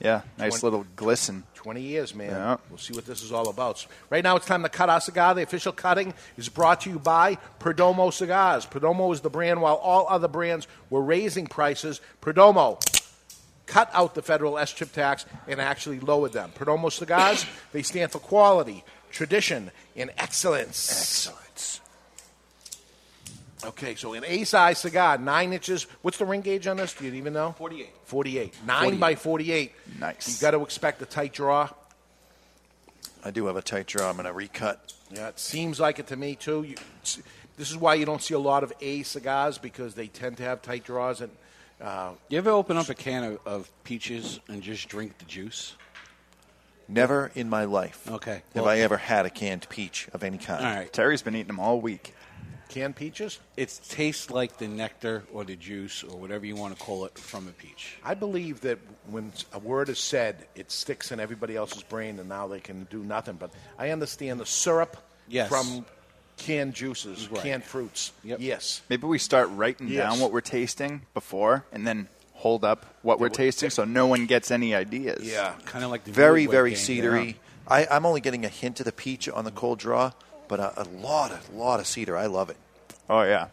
[0.00, 1.44] Yeah, nice Twen- little glisten.
[1.58, 2.30] 20 years, man.
[2.30, 2.56] Yeah.
[2.70, 3.78] We'll see what this is all about.
[3.78, 5.34] So right now, it's time to cut our cigar.
[5.34, 8.64] The official cutting is brought to you by Perdomo Cigars.
[8.64, 12.00] Perdomo is the brand, while all other brands were raising prices.
[12.22, 12.78] Perdomo
[13.66, 16.52] cut out the federal SCHIP tax and actually lowered them.
[16.54, 21.26] Perdomo Cigars, they stand for quality, tradition, and excellence.
[21.26, 21.47] Excellence.
[23.64, 25.86] Okay, so an A size cigar, nine inches.
[26.02, 26.94] What's the ring gauge on this?
[26.94, 27.52] Do you even know?
[27.58, 27.88] 48.
[28.04, 28.54] 48.
[28.66, 29.00] Nine 48.
[29.00, 29.72] by 48.
[29.98, 30.28] Nice.
[30.40, 31.68] you got to expect a tight draw.
[33.24, 34.08] I do have a tight draw.
[34.08, 34.92] I'm going to recut.
[35.12, 36.62] Yeah, it seems like it to me too.
[36.62, 36.76] You,
[37.56, 40.44] this is why you don't see a lot of A cigars because they tend to
[40.44, 41.20] have tight draws.
[41.20, 41.32] And
[41.80, 45.74] uh, You ever open up a can of, of peaches and just drink the juice?
[46.90, 48.42] Never in my life Okay.
[48.54, 50.64] have Well- I ever had a canned peach of any kind.
[50.64, 50.92] All right.
[50.92, 52.14] Terry's been eating them all week.
[52.68, 56.82] Canned peaches, It tastes like the nectar or the juice or whatever you want to
[56.84, 57.98] call it from a peach.
[58.04, 58.78] I believe that
[59.10, 62.84] when a word is said, it sticks in everybody else's brain, and now they can
[62.90, 63.36] do nothing.
[63.36, 64.96] But I understand the syrup
[65.28, 65.48] Yes.
[65.48, 65.84] from
[66.36, 67.42] canned juices, Right.
[67.42, 68.12] canned fruits.
[68.22, 68.80] Yes.
[68.88, 70.08] Maybe we start writing Yes.
[70.10, 74.26] down what we're tasting before, and then hold up what we're tasting, so no one
[74.26, 75.24] gets any ideas.
[75.26, 75.54] Yeah.
[75.64, 76.78] Kind of like the Very, very Game.
[76.78, 77.34] cedary.
[77.66, 80.12] I, I'm only getting a hint of the peach on the cold draw,
[80.48, 82.16] but a, a lot, a lot of cedar.
[82.16, 82.56] I love it.
[83.08, 83.48] Oh yeah.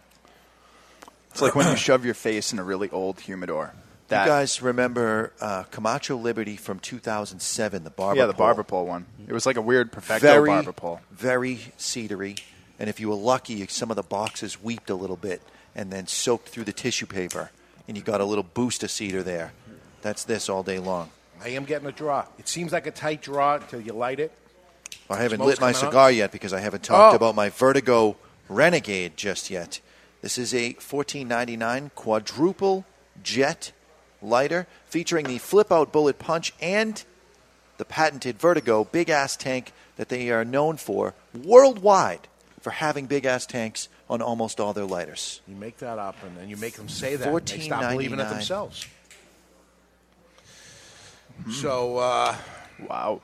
[1.31, 3.73] It's like when you shove your face in a really old humidor.
[4.07, 8.45] That you guys remember uh, Camacho Liberty from 2007, the barber yeah, the pole?
[8.45, 9.05] barber pole one.
[9.27, 11.01] It was like a weird perfecto very, barber pole.
[11.11, 12.39] very cedary.
[12.77, 15.41] And if you were lucky, some of the boxes weeped a little bit
[15.75, 17.51] and then soaked through the tissue paper,
[17.87, 19.51] and you got a little boost of cedar there.
[20.01, 21.09] That's this all day long.
[21.43, 22.25] I am getting a draw.
[22.37, 24.31] It seems like a tight draw until you light it.
[25.09, 25.89] I haven't Smoke's lit my coming out.
[25.91, 27.15] cigar yet because I haven't talked Oh.
[27.15, 28.15] about my Vertigo
[28.49, 29.79] Renegade just yet.
[30.21, 32.85] This is a 1499 quadruple
[33.21, 33.71] jet
[34.21, 37.03] lighter featuring the flip out bullet punch and
[37.77, 42.27] the patented Vertigo big ass tank that they are known for worldwide
[42.59, 45.41] for having big ass tanks on almost all their lighters.
[45.47, 47.27] You make that up, and then you make them say that.
[47.27, 48.29] and They stop believing it $14.99.
[48.29, 48.85] themselves.
[51.51, 52.35] So, uh,
[52.87, 53.21] wow,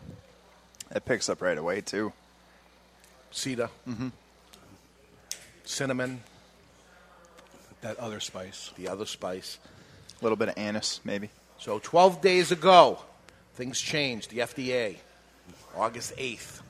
[0.91, 2.13] that picks up right away too.
[3.31, 4.09] cedar, Mm-hmm.
[5.63, 6.21] cinnamon,
[7.81, 8.71] That other spice.
[8.77, 9.57] the other spice.
[10.19, 11.29] A little bit of anise, maybe.
[11.57, 12.99] So 12 days ago,
[13.55, 14.29] things changed.
[14.29, 14.97] The FDA,
[15.75, 16.61] August 8th.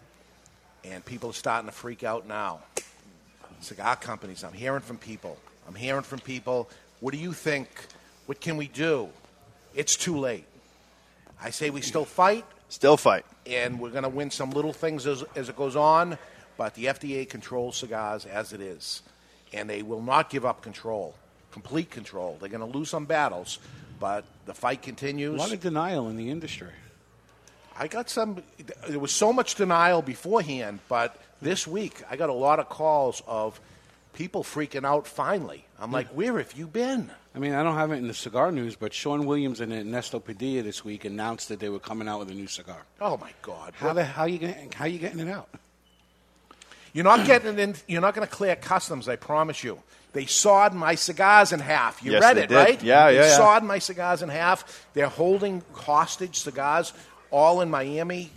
[0.84, 2.60] And people are starting to freak out now.
[3.60, 5.38] Cigar companies, I'm hearing from people.
[5.68, 6.70] I'm hearing from people.
[7.02, 7.68] What do you think?
[8.26, 9.10] What can we do?
[9.76, 10.46] It's too late.
[11.44, 13.26] I say we still fight, Still fight.
[13.46, 16.18] and we're going to win some little things as, as it goes on,
[16.56, 19.02] but the FDA controls cigars as it is.
[19.52, 21.14] And they will not give up control,
[21.52, 22.38] complete control.
[22.40, 23.60] They're going to lose some battles,
[24.00, 25.36] but the fight continues.
[25.36, 26.70] A lot of denial in the industry.
[27.78, 28.42] I got some.
[28.88, 33.22] There was so much denial beforehand, but this week I got a lot of calls
[33.28, 33.60] of
[34.14, 35.08] people freaking out.
[35.08, 38.14] Finally, I'm like, "Where have you been?" I mean, I don't have it in the
[38.14, 42.08] cigar news, but Sean Williams and Ernesto Padilla this week announced that they were coming
[42.10, 42.82] out with a new cigar.
[43.00, 43.74] Oh my God!
[43.78, 45.48] How the how you getting, how you getting it out?
[46.94, 47.76] You're not getting it in.
[47.88, 49.08] You're not going to clear customs.
[49.08, 49.80] I promise you.
[50.14, 52.04] They sawed my cigars in half.
[52.04, 52.56] You Yes, read they it, did.
[52.56, 52.84] right?
[52.84, 53.38] Yeah, they yeah, yeah.
[53.38, 54.86] sawed my cigars in half.
[54.94, 56.92] They're holding hostage cigars
[57.30, 58.30] all in Miami.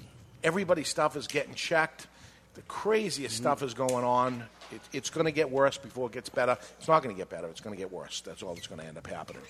[0.44, 2.06] Everybody's stuff is getting checked.
[2.54, 4.44] The craziest stuff is going on.
[4.74, 6.56] It, it's going to get worse before it gets better.
[6.78, 7.46] It's not going to get better.
[7.48, 8.20] It's going to get worse.
[8.22, 9.42] That's all that's going to end up happening.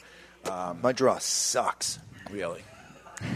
[0.50, 1.98] Um, My draw sucks.
[2.30, 2.62] Really?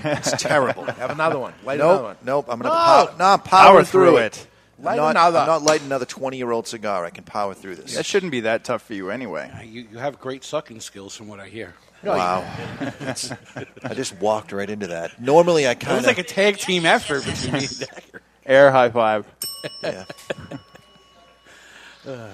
[0.05, 0.85] It's terrible.
[0.85, 1.55] Have another one.
[1.65, 2.16] Light nope, another one.
[2.24, 2.47] Nope.
[2.48, 3.06] I'm going to No.
[3.06, 4.36] pow- nah, power, Power through, through it.
[4.39, 4.47] it.
[4.81, 5.39] I'm Light not, another.
[5.39, 7.05] I'm not lighting another 20 year old cigar.
[7.05, 7.94] I can power through this.
[7.97, 9.51] That shouldn't be that tough for you anyway.
[9.65, 11.74] You, you have great sucking skills, from what I hear.
[12.05, 12.44] Wow.
[13.82, 15.20] I just walked right into that.
[15.20, 16.05] Normally, I kind of.
[16.05, 18.23] It was like a tag team effort between me and Dagger.
[18.47, 19.27] Air high five.
[19.82, 20.05] Yeah.
[22.09, 22.29] Uh,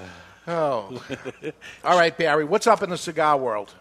[0.47, 1.05] oh.
[1.85, 2.45] All right, Barry.
[2.45, 3.75] What's up in the cigar world?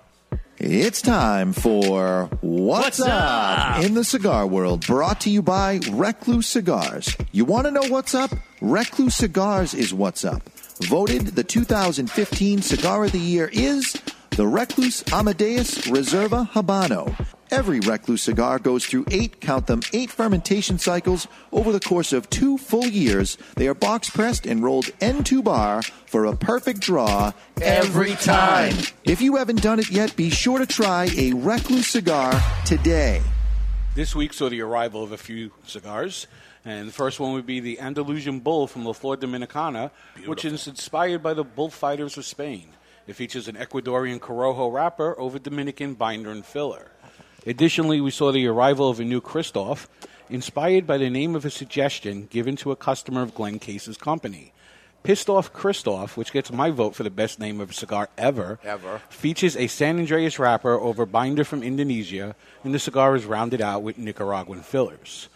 [0.58, 3.78] It's time for What's, What's up?
[3.78, 3.84] Up?
[3.84, 7.18] in the Cigar World, brought to you by Recluse Cigars.
[7.32, 8.32] You want to know what's up?
[8.62, 10.44] Recluse Cigars is what's up.
[10.84, 13.94] Voted the 2015 Cigar of the Year is
[14.32, 17.14] the Recluse Amadeus Reserva Habano.
[17.54, 22.28] Every Recluse cigar goes through eight, count them, eight fermentation cycles over the course of
[22.32, 23.38] two full years.
[23.58, 27.32] They are box pressed and rolled end to bar for a perfect draw
[27.62, 28.74] every time.
[29.04, 32.34] If you haven't done it yet, be sure to try a Recluse cigar
[32.66, 33.22] today.
[33.94, 36.26] This week saw the arrival of a few cigars.
[36.66, 39.92] And the first one would be the Andalusian Bull from La Flor Dominicana,
[40.26, 42.70] which is inspired by the bullfighters of Spain.
[43.06, 46.93] It features an Ecuadorian Corojo wrapper over Dominican binder and filler.
[47.46, 49.88] Additionally, we saw the arrival of a new Kristoff,
[50.30, 54.54] inspired by the name of a suggestion given to a customer of Glen Case's company.
[55.04, 58.58] Pissed Off Kristoff, which gets my vote for the best name of a cigar ever,
[58.64, 59.02] Ever.
[59.10, 63.84] features a San Andrés wrapper over binder from Indonesia, and the cigar is rounded out
[63.84, 65.28] with Nicaraguan fillers.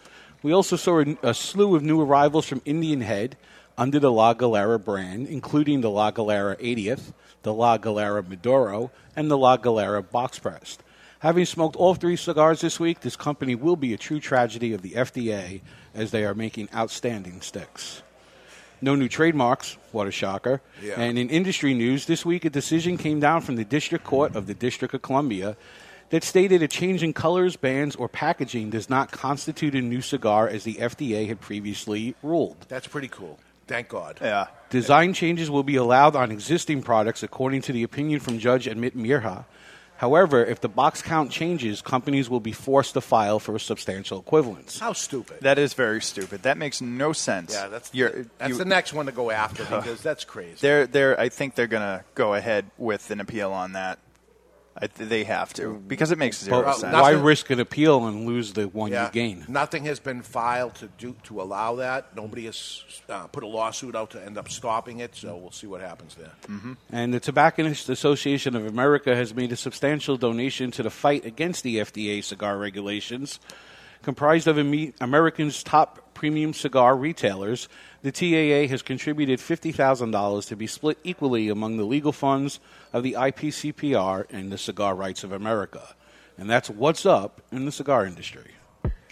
[0.42, 3.36] We also saw a, a slew of new arrivals from Indian Head
[3.76, 7.12] under the La Galera brand, including the La Galera 80th,
[7.42, 10.82] the La Galera Maduro, and the La Galera box pressed.
[11.20, 14.82] Having smoked all three cigars this week, this company will be a true tragedy of
[14.82, 15.60] the FDA
[15.94, 18.02] as they are making outstanding sticks.
[18.80, 20.60] No new trademarks, what a shocker.
[20.80, 21.00] Yeah.
[21.00, 24.46] And in industry news, this week a decision came down from the District Court of
[24.46, 25.56] the District of Columbia
[26.10, 30.48] that stated a change in colors, bands, or packaging does not constitute a new cigar
[30.48, 32.66] as the FDA had previously ruled.
[32.68, 33.40] That's pretty cool.
[33.66, 34.18] Thank God.
[34.22, 34.46] Yeah.
[34.70, 38.94] Design changes will be allowed on existing products according to the opinion from Judge Amit
[38.94, 39.44] Mehta.
[39.98, 44.20] However, if the box count changes, companies will be forced to file for a substantial
[44.20, 44.78] equivalence.
[44.78, 45.38] How stupid.
[45.40, 46.42] That is very stupid.
[46.42, 47.52] That makes no sense.
[47.52, 50.56] Yeah, that's You're- that's you- the next one to go after because that's crazy.
[50.60, 53.98] They're, they're, I think they're going to go ahead with an appeal on that.
[54.80, 56.92] I, th- they have to because it makes zero But sense.
[56.92, 59.06] why risk an appeal and lose the one Yeah.
[59.06, 59.44] you gain?
[59.48, 62.14] Nothing has been filed to do to allow that.
[62.14, 65.16] Nobody has uh, put a lawsuit out to end up stopping it.
[65.16, 66.30] So we'll see what happens there.
[66.46, 66.74] Mm-hmm.
[66.92, 71.64] And the Tobacconist Association of America has made a substantial donation to the fight against
[71.64, 73.40] the FDA cigar regulations.
[74.02, 77.68] Comprised of Ame- America's top premium cigar retailers,
[78.02, 82.60] the TAA has contributed $50,000 to be split equally among the legal funds
[82.92, 85.94] of the IPCPR and the Cigar Rights of America.
[86.36, 88.52] And that's what's up in the cigar industry.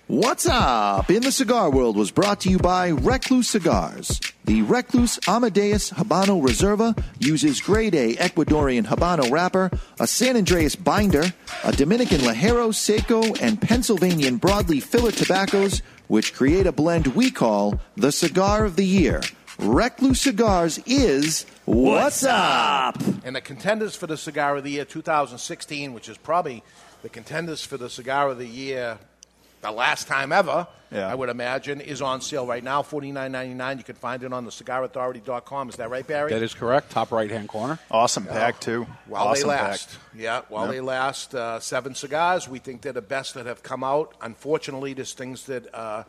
[0.08, 4.20] What's up in the cigar world was brought to you by Recluse Cigars.
[4.44, 9.68] The Recluse Amadeus Habano Reserva uses grade A Ecuadorian Habano wrapper,
[9.98, 11.24] a San Andrés binder,
[11.64, 17.80] a Dominican Ligero Seco, and Pennsylvanian broadleaf filler tobaccos, which create a blend we call
[17.96, 19.20] the Cigar of the Year.
[19.58, 23.02] Recluse Cigars is What's Up?
[23.24, 26.62] And the contenders for the Cigar of the Year 2016, which is probably
[27.02, 28.98] the contenders for the Cigar of the Year
[29.66, 31.08] the last time ever, Yeah.
[31.10, 33.78] I would imagine, is on sale right now, forty nine ninety nine.
[33.78, 35.68] You can find it on the cigarauthority.com.
[35.68, 36.30] Is that right, Barry?
[36.30, 36.90] That is correct.
[36.90, 37.78] Top right hand corner.
[37.90, 38.86] Awesome pack, too.
[39.06, 39.90] While awesome they last.
[39.90, 40.00] Pack.
[40.14, 40.72] Yeah, while Yep.
[40.74, 42.48] they last, uh, seven cigars.
[42.48, 44.14] We think they're the best that have come out.
[44.22, 46.04] Unfortunately, there's things that uh,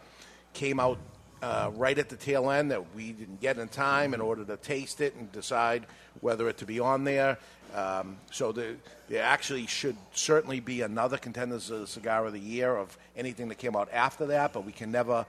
[0.54, 1.00] came out
[1.42, 4.58] uh, right at the tail end that we didn't get in time in order to
[4.58, 5.86] taste it and decide
[6.22, 7.38] whether it to be on there.
[7.78, 8.76] Um, so there,
[9.08, 13.50] there actually should certainly be another contenders of the cigar of the year of anything
[13.50, 15.28] that came out after that, but we can never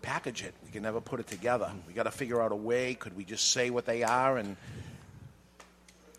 [0.00, 0.54] package it.
[0.64, 1.70] We can never put it together.
[1.86, 2.94] We got to figure out a way.
[2.94, 4.56] Could we just say what they are and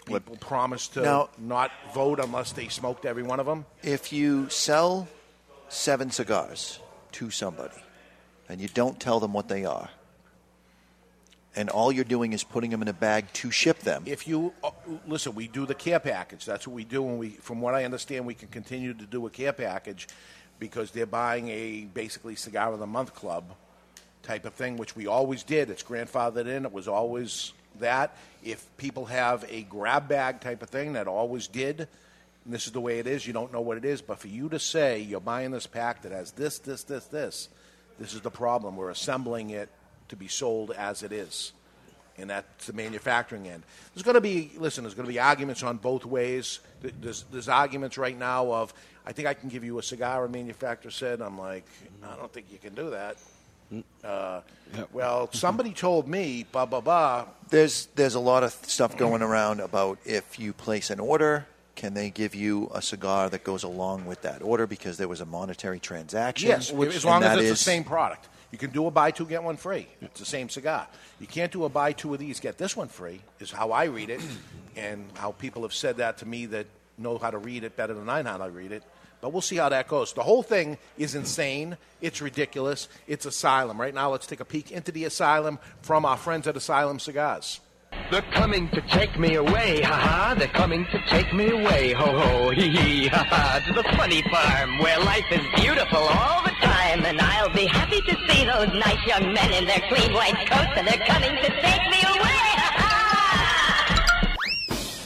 [0.05, 3.65] people promise to Now- not vote unless they smoked every one of them?
[3.81, 5.07] If you sell
[5.67, 6.80] seven cigars
[7.13, 7.81] to somebody
[8.47, 9.89] and you don't tell them what they are,
[11.55, 14.53] and all you're doing is putting them in a bag to ship them, If you
[14.63, 14.71] uh,
[15.07, 16.45] listen, we do the care package.
[16.45, 19.26] That's what we do, and we, from what I understand, we can continue to do
[19.26, 20.07] a care package
[20.59, 23.45] because they're buying a basically cigar of the month club
[24.23, 25.69] type of thing, which we always did.
[25.69, 26.65] It's grandfathered in.
[26.65, 28.15] It was always that.
[28.43, 31.88] If people have a grab bag type of thing, that always did.
[32.45, 33.26] And this is the way it is.
[33.26, 36.03] You don't know what it is, but for you to say you're buying this pack
[36.03, 37.49] that has this, this, this, this,
[37.97, 38.76] this is the problem.
[38.76, 39.69] We're assembling it
[40.10, 41.53] to be sold as it is
[42.18, 43.64] and that's the manufacturing end.
[43.94, 46.60] There's going to be, listen, there's going to be arguments on both ways.
[46.81, 48.73] There's, there's arguments right now of,
[49.06, 51.22] I think I can give you a cigar, a manufacturer said.
[51.22, 51.65] I'm like,
[52.03, 53.15] I don't think you can do that.
[54.03, 54.41] Uh,
[54.91, 57.26] Well, somebody told me, blah, blah, blah.
[57.49, 61.45] there's there's a lot of stuff going around about if you place an order,
[61.76, 65.22] can they give you a cigar that goes along with that order because there was
[65.22, 66.49] a monetary transaction?
[66.49, 68.27] Yes, which, as long as it's is- the same product.
[68.51, 69.88] You can do a buy two, get one free.
[70.01, 70.88] It's the same cigar.
[71.19, 73.85] You can't do a buy two of these, get this one free, is how I
[73.85, 74.21] read it,
[74.76, 76.65] and how people have said that to me that
[76.97, 78.84] know how to read it better than I know how to read it.
[79.21, 80.13] But we'll see how that goes.
[80.13, 81.77] The whole thing is insane.
[82.01, 82.88] It's ridiculous.
[83.05, 83.80] It's Asylum.
[83.80, 87.59] Right now, let's take a peek into the Asylum from our friends at Asylum Cigars.
[88.11, 90.35] They're coming to take me away, ha ha.
[90.38, 93.63] They're coming to take me away, ho ho, hee hee, ha ha.
[93.67, 96.48] To the funny farm where life is beautiful all the
[96.89, 97.05] time.
[97.05, 100.71] And I'll be happy to see those nice young men in their clean white coats.
[100.75, 102.35] And they're coming to take me away,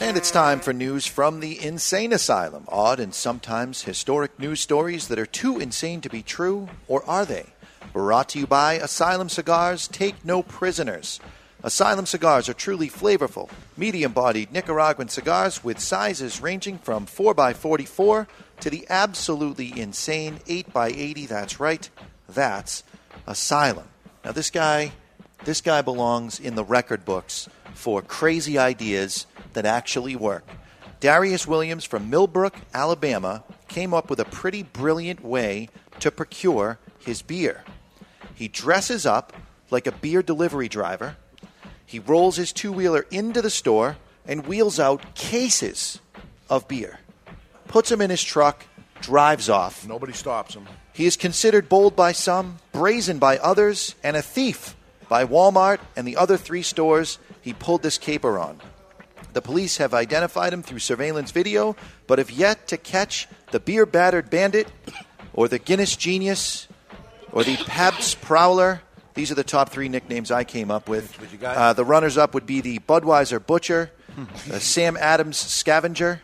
[0.00, 2.64] And it's time for news from the Insane Asylum.
[2.68, 7.24] Odd and sometimes historic news stories that are too insane to be true, or are
[7.24, 7.46] they?
[7.92, 11.20] Brought to you by Asylum Cigars Take No Prisoners.
[11.62, 18.26] Asylum cigars are truly flavorful, medium bodied Nicaraguan cigars with sizes ranging from 4x44
[18.64, 21.28] to the absolutely insane 8x80.
[21.28, 21.90] That's right,
[22.26, 22.82] that's
[23.26, 23.86] Asylum.
[24.24, 24.92] Now, this guy,
[25.44, 30.46] this guy belongs in the record books for crazy ideas that actually work.
[30.98, 35.68] Darius Williams from Millbrook, Alabama, came up with a pretty brilliant way
[36.00, 37.64] to procure his beer.
[38.34, 39.34] He dresses up
[39.70, 41.18] like a beer delivery driver.
[41.84, 46.00] He rolls his two wheeler into the store and wheels out cases
[46.48, 47.00] of beer,
[47.68, 48.64] puts him in his truck,
[49.00, 49.86] drives off.
[49.86, 50.66] Nobody stops him.
[50.92, 54.76] He is considered bold by some, brazen by others, and a thief
[55.08, 58.60] by Walmart and the other three stores he pulled this caper on.
[59.32, 61.76] The police have identified him through surveillance video,
[62.06, 64.68] but have yet to catch the beer battered bandit
[65.32, 66.68] or the Guinness genius
[67.32, 68.80] or the Pabst Prowler.
[69.14, 71.18] These are the top three nicknames I came up with.
[71.42, 73.90] Uh, the runners up would be the Budweiser Butcher,
[74.46, 76.22] the Sam Adams Scavenger,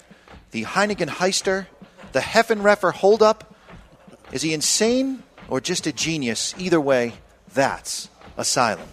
[0.50, 1.66] the Heineken Heister,
[2.12, 3.54] the Haffenreffer Holdup.
[4.32, 6.54] Is he insane or just a genius?
[6.58, 7.14] Either way,
[7.52, 8.88] that's Asylum.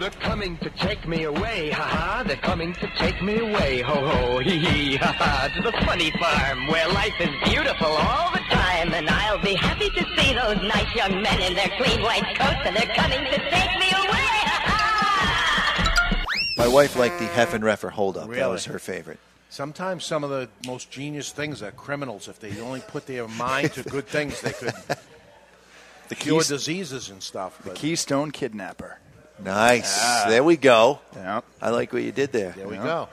[0.00, 2.22] They're coming to take me away, ha ha.
[2.26, 5.48] They're coming to take me away, ho ho, hee hee, ha ha.
[5.54, 8.92] To the funny farm where life is beautiful all the time.
[8.92, 12.62] And I'll be happy to see those nice young men in their clean white coats.
[12.64, 14.28] And they're coming to take me away,
[14.58, 16.24] ha
[16.56, 18.24] My wife liked the Haffenreffer Holdup.
[18.24, 18.50] That Really?
[18.50, 19.20] was her favorite.
[19.54, 22.26] Sometimes some of the most genius things are criminals.
[22.26, 24.72] If they only put their mind to good things, they could
[26.08, 27.56] The cure Keys- diseases and stuff.
[27.58, 28.98] The But Keystone Kidnapper.
[29.38, 29.96] Nice.
[30.02, 30.24] Ah.
[30.28, 30.98] There we go.
[31.14, 31.42] Yeah.
[31.62, 32.50] I like what you did there.
[32.50, 33.08] There we go.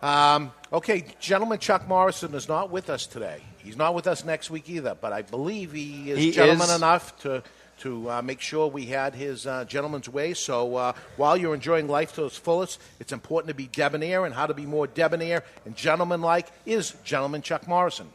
[0.00, 3.42] Um, okay, gentleman Chuck Morrison is not with us today.
[3.58, 6.76] He's not with us next week either, but I believe he is He gentleman is-
[6.76, 7.42] enough to
[7.82, 10.34] to uh, make sure we had his uh, gentleman's way.
[10.34, 14.32] So uh, while you're enjoying life to its fullest, it's important to be debonair, and
[14.32, 18.08] how to be more debonair and gentlemanlike is gentleman Chuck Morrison.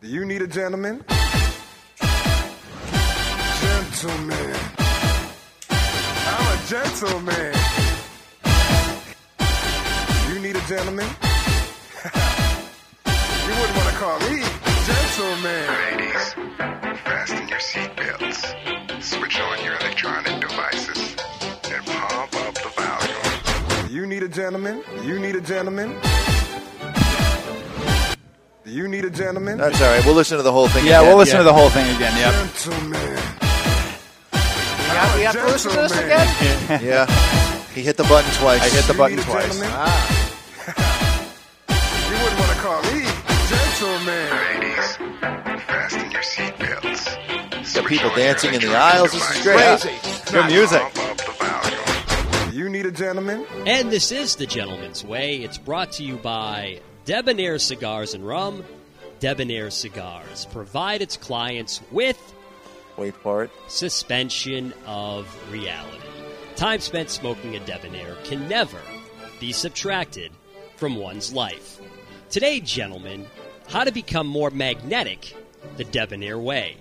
[0.00, 1.04] Do you need a gentleman?
[3.60, 4.56] Gentleman.
[5.70, 7.54] I'm a gentleman.
[10.28, 11.08] You need a gentleman?
[13.06, 14.63] you wouldn't want to call me
[15.16, 15.66] gentleman.
[15.68, 16.34] Ladies,
[17.04, 21.14] fasten your seatbelts, switch on your electronic devices,
[21.70, 23.90] and pump up the volume.
[23.90, 24.82] You need a gentleman?
[25.04, 25.96] You need a gentleman?
[28.64, 29.58] Do you need a gentleman?
[29.58, 30.04] That's all right.
[30.04, 31.08] We'll listen to the whole thing Yeah, again.
[31.08, 32.16] we'll listen to the whole thing again.
[32.16, 32.54] Yep.
[32.56, 33.00] Gentleman.
[34.32, 34.38] We
[35.00, 36.26] have, we have to listen to this again?
[36.84, 37.06] yeah.
[37.72, 38.62] He hit the button twice.
[38.62, 39.60] I hit the You button twice.
[39.64, 40.23] Ah.
[47.84, 49.12] Got people dancing in the aisles.
[49.12, 49.58] This is great.
[49.58, 50.32] Crazy.
[50.32, 50.80] Good music.
[50.80, 52.54] Pump up the volume.
[52.54, 53.44] You need a gentleman?
[53.66, 55.42] And this is The Gentleman's Way.
[55.42, 58.64] It's brought to you by Debonair Cigars and Rum.
[59.20, 62.18] Debonair Cigars provide its clients with
[62.96, 63.50] Wait for it.
[63.68, 65.98] Suspension of reality.
[66.56, 68.80] Time spent smoking a debonair can never
[69.40, 70.32] be subtracted
[70.76, 71.80] from one's life.
[72.30, 73.26] Today, gentlemen,
[73.68, 75.34] how to become more magnetic
[75.76, 76.76] the debonair way.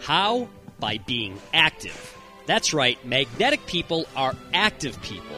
[0.00, 0.48] How?
[0.78, 2.16] By being active.
[2.46, 5.36] That's right, magnetic people are active people.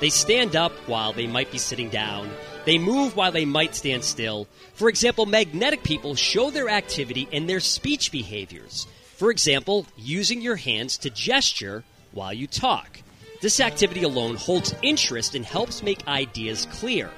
[0.00, 2.30] They stand up while they might be sitting down.
[2.64, 4.46] They move while they might stand still.
[4.74, 8.86] For example, magnetic people show their activity in their speech behaviors.
[9.16, 13.00] For example, using your hands to gesture while you talk.
[13.40, 17.10] This activity alone holds interest and helps make ideas clear.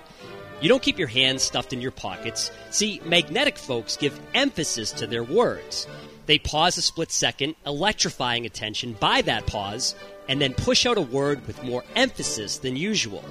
[0.60, 2.50] You don't keep your hands stuffed in your pockets.
[2.70, 5.86] See, magnetic folks give emphasis to their words.
[6.30, 9.96] They pause a split second, electrifying attention by that pause,
[10.28, 13.24] and then push out a word with more emphasis than usual.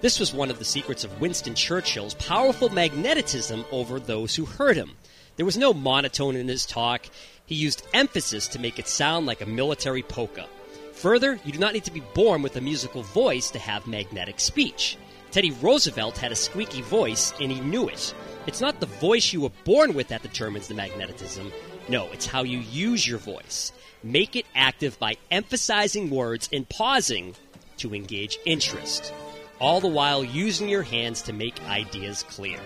[0.00, 4.78] This was one of the secrets of Winston Churchill's powerful magnetism over those who heard
[4.78, 4.92] him.
[5.36, 7.04] There was no monotone in his talk.
[7.44, 10.46] He used emphasis to make it sound like a military polka.
[10.94, 14.40] Further, you do not need to be born with a musical voice to have magnetic
[14.40, 14.96] speech.
[15.32, 18.14] Teddy Roosevelt had a squeaky voice and he knew it.
[18.46, 21.52] It's not the voice you were born with that determines the magnetism.
[21.88, 23.72] No, it's how you use your voice.
[24.02, 27.34] Make it active by emphasizing words and pausing
[27.78, 29.12] to engage interest,
[29.60, 32.58] all the while using your hands to make ideas clear.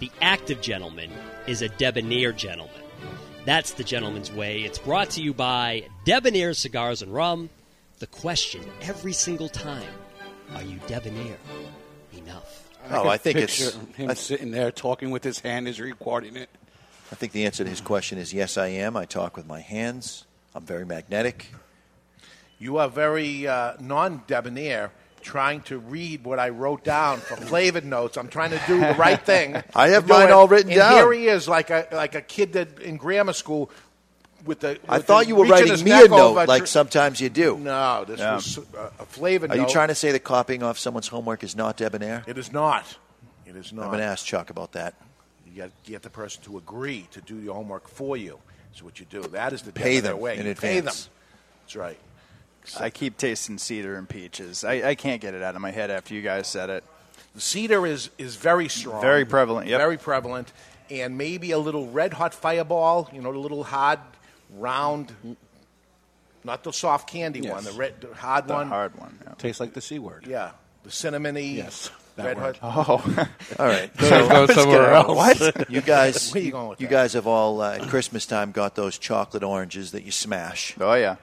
[0.00, 1.10] The active gentleman
[1.46, 2.74] is a debonair gentleman.
[3.44, 4.62] That's the gentleman's way.
[4.62, 7.50] It's brought to you by Debonair Cigars and Rum.
[7.98, 9.92] The question every single time
[10.54, 11.36] are you debonair
[12.16, 12.68] enough?
[12.90, 13.74] Oh, could I think it's.
[13.74, 16.50] him I, sitting there talking with his hand as recording it.
[17.12, 18.96] I think the answer to his question is yes, I am.
[18.96, 20.24] I talk with my hands.
[20.54, 21.48] I'm very magnetic.
[22.58, 24.90] You are very uh, non debonair,
[25.20, 28.16] trying to read what I wrote down for flavored notes.
[28.16, 29.56] I'm trying to do the right thing.
[29.74, 30.32] I have mine it.
[30.32, 30.92] all written and down.
[30.94, 33.70] Here he is, like a like a kid that in grammar school.
[34.44, 37.30] With the, I thought the you were writing me a note over like sometimes you
[37.30, 37.56] do.
[37.56, 38.34] No, this Yeah.
[38.34, 39.68] was a, a flavored Are note.
[39.68, 42.24] you trying to say that copying off someone's homework is not debonair?
[42.26, 42.84] It is not.
[43.46, 43.84] It is not.
[43.84, 44.96] I'm going to ask Chuck about that.
[45.54, 48.40] You got to get the person to agree to do your homework for you.
[48.74, 49.22] Is what you do.
[49.22, 50.36] That is the Pay debonair them way.
[50.38, 50.88] in You Pay them.
[50.88, 51.08] advance.
[51.62, 51.98] That's right.
[52.80, 54.64] I keep tasting cedar and peaches.
[54.64, 56.82] I, I can't get it out of my head after you guys said it.
[57.36, 59.78] The cedar is is very strong, Very prevalent, yep.
[59.80, 60.52] very prevalent,
[60.90, 63.08] and maybe a little red hot fireball.
[63.12, 63.98] You know, the little hard,
[64.56, 65.12] round,
[66.42, 67.52] not the soft candy Yes.
[67.52, 68.68] one, the red, the hard The one.
[68.68, 69.18] hard one.
[69.38, 70.26] Tastes like the C word.
[70.28, 70.50] Yeah,
[70.84, 71.54] the cinnamony.
[71.56, 72.56] Yes, that red word.
[72.58, 72.88] hot.
[72.88, 73.26] Oh,
[73.58, 73.94] All right.
[73.96, 75.08] Go- So- go somewhere else.
[75.40, 75.68] What?
[75.70, 76.92] You guys, Where you going with you that?
[76.92, 80.74] guys have all uh, at Christmas time got those chocolate oranges that you smash.
[80.80, 81.16] oh yeah.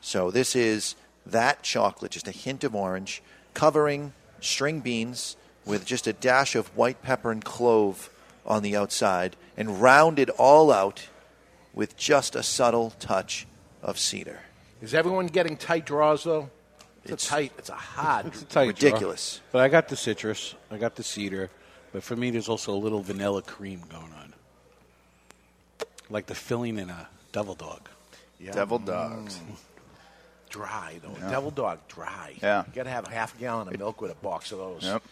[0.00, 0.94] So this is
[1.24, 3.22] that chocolate, just a hint of orange,
[3.54, 8.10] covering string beans with just a dash of white pepper and clove
[8.44, 11.08] on the outside, and rounded all out
[11.74, 13.44] with just a subtle touch
[13.82, 14.40] of cedar.
[14.80, 16.50] Is everyone getting tight draws though?
[17.12, 17.52] It's, It's- a tight.
[17.58, 18.26] It's a hard.
[18.26, 18.88] It's a tight draw.
[18.88, 19.40] Ridiculous.
[19.52, 20.54] But I got the citrus.
[20.70, 21.50] I got the cedar.
[21.92, 24.34] But for me, there's also a little vanilla cream going on.
[26.10, 27.88] Like the filling in a devil dog.
[28.38, 28.52] Yeah.
[28.52, 29.36] Devil dogs.
[29.36, 29.56] Mm.
[30.50, 31.28] Dry though.
[31.28, 32.34] Devil dog dry.
[32.42, 32.64] Yeah.
[32.66, 34.84] You got to have a half gallon of milk with a box of those.
[34.84, 35.02] Yep.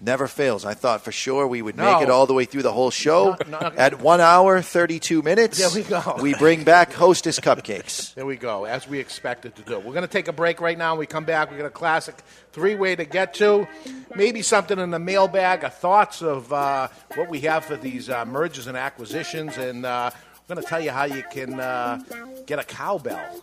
[0.00, 0.66] Never fails.
[0.66, 1.94] I thought for sure we would No.
[1.94, 3.36] make it all the way through the whole show.
[3.48, 3.72] No, no.
[3.76, 6.18] At one hour, 32 minutes, There we go.
[6.20, 8.14] we bring back Hostess Cupcakes.
[8.14, 9.78] There we go, as we expected to do.
[9.78, 10.92] We're going to take a break right now.
[10.92, 12.14] When we come back, we got a classic
[12.52, 13.66] three-way to get to.
[14.14, 18.24] Maybe something in the mailbag, uh, thoughts of uh, what we have for these uh,
[18.26, 20.10] mergers and acquisitions, and uh,
[20.48, 21.98] we're going to tell you how you can uh,
[22.46, 23.42] get a cowbell.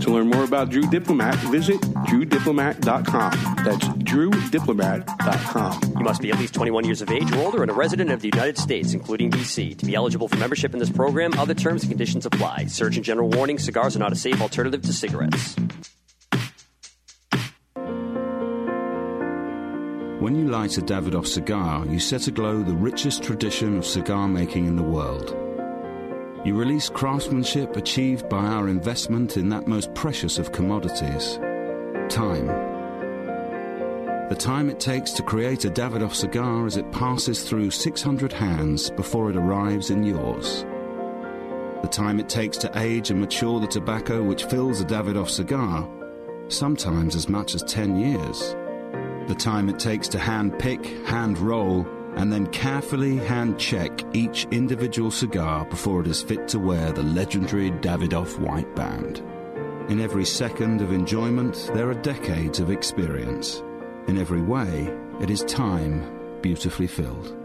[0.00, 3.64] To learn more about Drew Diplomat, visit drewdiplomat.com.
[3.64, 5.98] That's drewdiplomat.com.
[5.98, 8.22] You must be at least 21 years of age or older and a resident of
[8.22, 9.74] the United States, including D.C.
[9.74, 12.64] To be eligible for membership in this program, other terms and conditions apply.
[12.66, 15.54] Surgeon General warning cigars are not a safe alternative to cigarettes.
[20.20, 24.66] When you light a Davidoff cigar, you set aglow the richest tradition of cigar making
[24.66, 25.49] in the world.
[26.42, 31.38] You release craftsmanship achieved by our investment in that most precious of commodities
[32.08, 32.46] time.
[34.30, 38.90] The time it takes to create a Davidoff cigar as it passes through 600 hands
[38.90, 40.64] before it arrives in yours.
[41.82, 45.88] the time it takes to age and mature the tobacco which fills a Davidoff cigar,
[46.48, 48.56] sometimes as much as 10 years.
[49.28, 54.46] The time it takes to hand pick, hand roll, and then carefully hand check each
[54.50, 59.22] individual cigar before it is fit to wear the legendary Davidoff white band.
[59.88, 63.62] In every second of enjoyment, there are decades of experience.
[64.06, 67.39] In every way, it is time beautifully filled.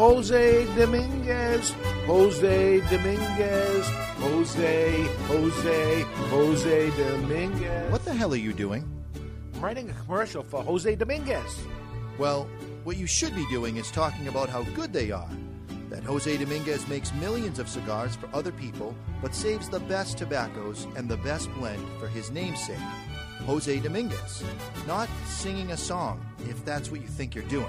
[0.00, 1.72] Jose Dominguez,
[2.06, 3.86] Jose Dominguez,
[4.16, 7.92] Jose, Jose, Jose Dominguez.
[7.92, 8.90] What the hell are you doing?
[9.54, 11.60] I'm writing a commercial for Jose Dominguez.
[12.16, 12.48] Well,
[12.82, 15.28] what you should be doing is talking about how good they are.
[15.90, 20.86] That Jose Dominguez makes millions of cigars for other people, but saves the best tobaccos
[20.96, 22.78] and the best blend for his namesake,
[23.44, 24.44] Jose Dominguez.
[24.86, 27.68] Not singing a song, if that's what you think you're doing.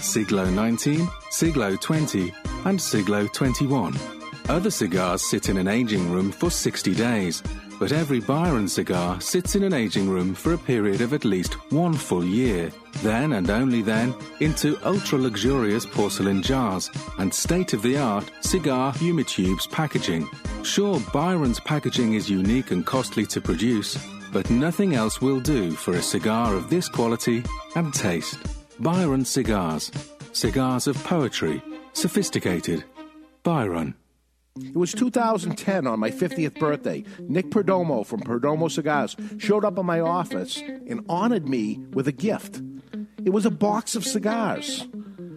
[0.00, 2.32] Siglo 19, Siglo 20,
[2.64, 3.96] and Siglo 21.
[4.48, 7.42] Other cigars sit in an aging room for 60 days,
[7.78, 11.54] but every Byron cigar sits in an aging room for a period of at least
[11.72, 12.70] one full year.
[13.02, 18.92] Then and only then into ultra luxurious porcelain jars and state of the art cigar
[18.92, 20.28] humitubes packaging.
[20.62, 23.98] Sure, Byron's packaging is unique and costly to produce,
[24.32, 27.42] but nothing else will do for a cigar of this quality
[27.76, 28.38] and taste.
[28.80, 29.90] Byron Cigars.
[30.32, 31.62] Cigars of poetry.
[31.92, 32.84] Sophisticated.
[33.44, 33.94] Byron.
[34.56, 37.04] It was 2010 on my 50th birthday.
[37.20, 42.12] Nick Perdomo from Perdomo Cigars showed up in my office and honored me with a
[42.12, 42.62] gift.
[43.24, 44.86] It was a box of cigars.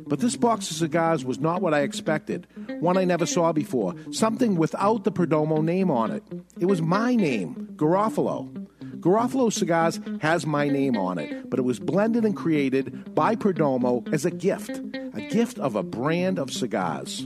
[0.07, 2.47] But this box of cigars was not what I expected.
[2.79, 3.93] One I never saw before.
[4.11, 6.23] Something without the Perdomo name on it.
[6.59, 8.67] It was my name, Garofalo.
[9.07, 14.05] Garofalo Cigars has my name on it, but it was blended and created by Perdomo
[14.13, 14.81] as a gift,
[15.13, 17.25] a gift of a brand of cigars.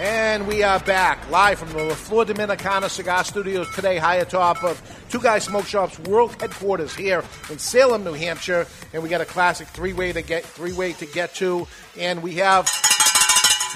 [0.00, 4.62] And we are back live from the La Flor Dominicana Cigar Studios today, high atop
[4.62, 4.80] of
[5.10, 8.68] Two Guys Smoke Shop's world headquarters here in Salem, New Hampshire.
[8.92, 11.66] And we got a classic three-way to get three-way to get to,
[11.98, 12.70] and we have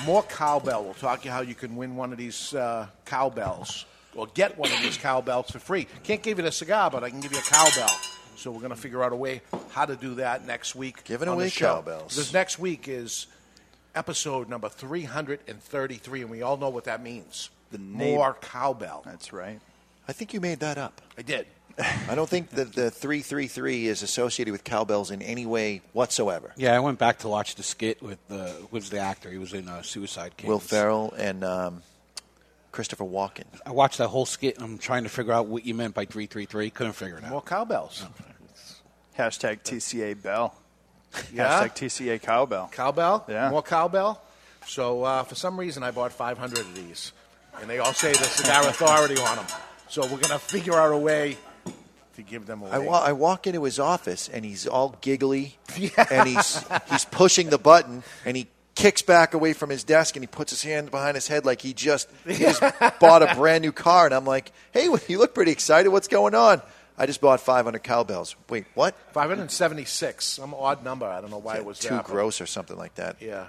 [0.06, 0.84] more cowbell.
[0.84, 3.84] We'll talk to you how you can win one of these uh, cowbells
[4.14, 5.88] or get one of these cowbells for free.
[6.04, 7.90] Can't give you a cigar, but I can give you a cowbell.
[8.36, 11.02] So we're going to figure out a way how to do that next week.
[11.02, 11.74] Giving on the away show.
[11.74, 12.14] cowbells.
[12.14, 13.26] Because next week is
[13.94, 17.51] episode number 333, and we all know what that means.
[17.70, 19.02] The name- More cowbell.
[19.05, 19.60] That's right.
[20.09, 21.01] I think you made that up.
[21.16, 21.47] I did.
[22.09, 26.52] I don't think that the 333 is associated with cowbells in any way whatsoever.
[26.56, 29.31] Yeah, I went back to watch the skit with the who's the actor.
[29.31, 30.48] He was in uh, Suicide Kings.
[30.48, 31.82] Will Ferrell and um,
[32.73, 33.44] Christopher Walken.
[33.64, 34.56] I watched that whole skit.
[34.56, 36.69] and I'm trying to figure out what you meant by three three three.
[36.69, 37.31] Couldn't figure it out.
[37.31, 38.05] More cowbells.
[39.19, 40.55] Hashtag TCA Bell.
[41.32, 41.62] Yeah?
[41.64, 42.68] Hashtag TCA cowbell.
[42.72, 43.24] Cowbell?
[43.28, 43.51] Yeah.
[43.51, 44.22] More cowbell?
[44.66, 47.12] So uh, for some reason, I bought 500 of these.
[47.60, 49.47] And they all say the Cigar Authority on them.
[49.89, 51.36] So we're going to figure out a way
[52.16, 52.70] to give them away.
[52.72, 55.56] I, wa- I walk into his office and he's all giggly
[56.10, 60.22] and he's he's pushing the button and he kicks back away from his desk and
[60.22, 62.62] he puts his hand behind his head like he just, he just
[63.01, 65.90] bought a brand new car and I'm like, hey, you look pretty excited.
[65.90, 66.62] What's going on?
[66.98, 68.36] I just bought 500 cowbells.
[68.48, 68.94] Wait, what?
[69.12, 71.06] 576, some odd number.
[71.06, 73.16] I don't know why it was Too that, gross or something like that.
[73.20, 73.47] Yeah.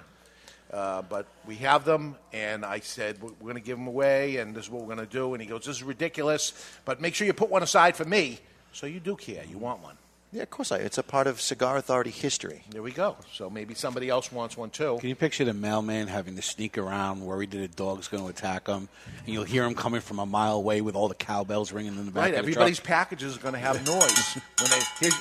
[0.72, 4.56] Uh, but we have them, and I said, we're going to give them away, and
[4.56, 5.34] this is what we're going to do.
[5.34, 6.52] And he goes, this is ridiculous,
[6.84, 8.40] but make sure you put one aside for me.
[8.72, 9.44] So you do care.
[9.48, 9.96] You want one.
[10.34, 10.78] Yeah, of course I.
[10.78, 12.64] It's a part of Cigar Authority history.
[12.70, 13.16] There we go.
[13.32, 14.96] So maybe somebody else wants one too.
[14.98, 18.28] Can you picture the mailman having to sneak around, worried that a dog's going to
[18.28, 18.88] attack him,
[19.24, 22.04] and you'll hear him coming from a mile away with all the cowbells ringing in
[22.06, 22.28] the back Right.
[22.30, 22.86] of the Everybody's truck?
[22.88, 24.80] packages are going to have noise when they.
[24.98, 25.14] Here's,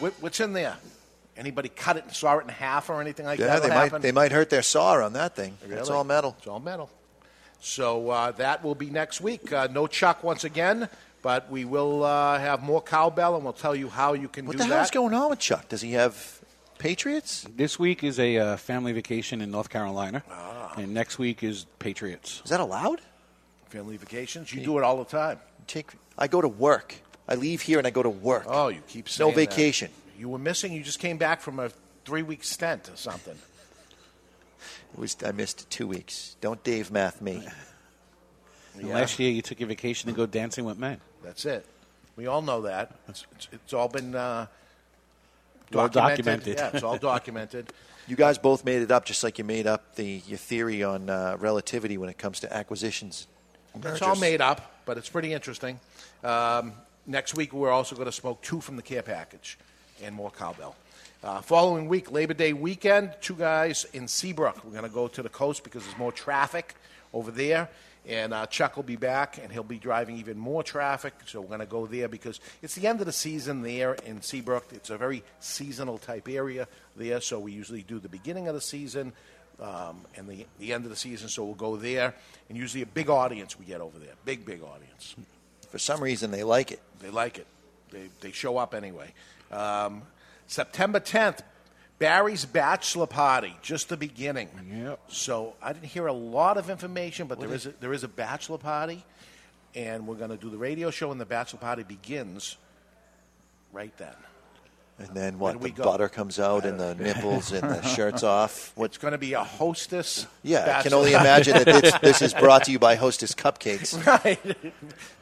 [0.00, 0.76] what, what's in there?
[1.36, 3.54] Anybody cut it and saw it in half or anything like Yeah, that?
[3.54, 4.00] Yeah, they might happen?
[4.02, 5.58] they might hurt their saw on that thing.
[5.68, 6.34] It's all metal.
[6.38, 6.88] It's all metal.
[7.60, 9.52] So uh, that will be next week.
[9.52, 10.88] Uh, no Chuck once again,
[11.24, 14.52] but we will uh, have more cowbell, and we'll tell you how you can What
[14.52, 14.64] do that.
[14.64, 15.70] What the hell's going on with Chuck?
[15.70, 16.42] Does he have
[16.76, 17.46] Patriots?
[17.56, 20.22] This week is a uh, family vacation in North Carolina,
[20.76, 22.42] and next week is Patriots.
[22.44, 23.00] Is that allowed?
[23.70, 24.52] Family vacations?
[24.52, 25.38] You do it all the time.
[25.66, 25.92] Take.
[26.18, 26.94] I go to work.
[27.26, 28.44] I leave here and I go to work.
[28.46, 29.90] Oh, you keep saying no vacation.
[29.90, 30.20] that.
[30.20, 30.74] You were missing.
[30.74, 31.70] You just came back from a
[32.04, 33.36] three-week stint or something.
[34.92, 36.36] It was I missed two weeks.
[36.42, 37.48] Don't Dave math me.
[38.74, 41.00] And Last year, you took your vacation to go dancing with men.
[41.24, 41.66] That's it.
[42.16, 42.92] We all know that.
[43.08, 44.46] It's, it's, it's all been uh,
[45.72, 46.56] Well documented.
[46.58, 47.72] Yeah, it's all documented.
[48.06, 51.08] You guys both made it up, just like you made up the your theory on
[51.08, 53.26] uh, relativity when it comes to acquisitions.
[53.82, 55.80] It's all made up, but it's pretty interesting.
[56.22, 56.74] Um,
[57.06, 59.56] next week, we're also going to smoke two from the care package
[60.02, 60.76] and more cowbell.
[61.22, 64.62] Uh, following week, Labor Day weekend, two guys in Seabrook.
[64.62, 66.74] We're going to go to the coast because there's more traffic
[67.14, 67.70] over there.
[68.06, 71.14] And uh, Chuck will be back, and he'll be driving even more traffic.
[71.26, 74.20] So we're going to go there because it's the end of the season there in
[74.20, 74.66] Seabrook.
[74.72, 77.20] It's a very seasonal type area there.
[77.22, 79.12] So we usually do the beginning of the season
[79.60, 81.28] um, and the, the end of the season.
[81.28, 82.14] So we'll go there,
[82.48, 84.14] and usually a big audience we get over there.
[84.24, 85.14] Big, big audience.
[85.70, 86.80] For some reason, they like it.
[87.00, 87.46] They like it.
[87.90, 89.12] They, they show up anyway.
[89.50, 90.02] Um,
[90.46, 91.40] September 10th,
[92.04, 94.50] Barry's bachelor party, just the beginning.
[94.70, 95.00] Yep.
[95.08, 98.08] So I didn't hear a lot of information, but there is a, there is a
[98.08, 99.02] bachelor party,
[99.74, 102.58] and we're going to do the radio show, and the bachelor party begins
[103.72, 104.12] right then.
[104.96, 105.54] And then what?
[105.54, 105.82] do The go?
[105.82, 108.70] butter comes out and the nipples and the shirts off.
[108.76, 110.26] What's going to be a hostess?
[110.44, 114.06] Yeah, I can only imagine that this, this is brought to you by Hostess Cupcakes.
[114.24, 114.56] right.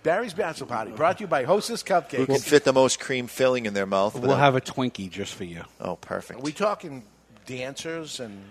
[0.02, 2.16] Barry's bachelor party, brought to you by Hostess Cupcakes.
[2.18, 4.12] Who can fit the most cream filling in their mouth?
[4.14, 5.64] We'll without- have a Twinkie just for you.
[5.80, 6.40] Oh, perfect.
[6.40, 7.04] Are we talking
[7.46, 8.42] dancers and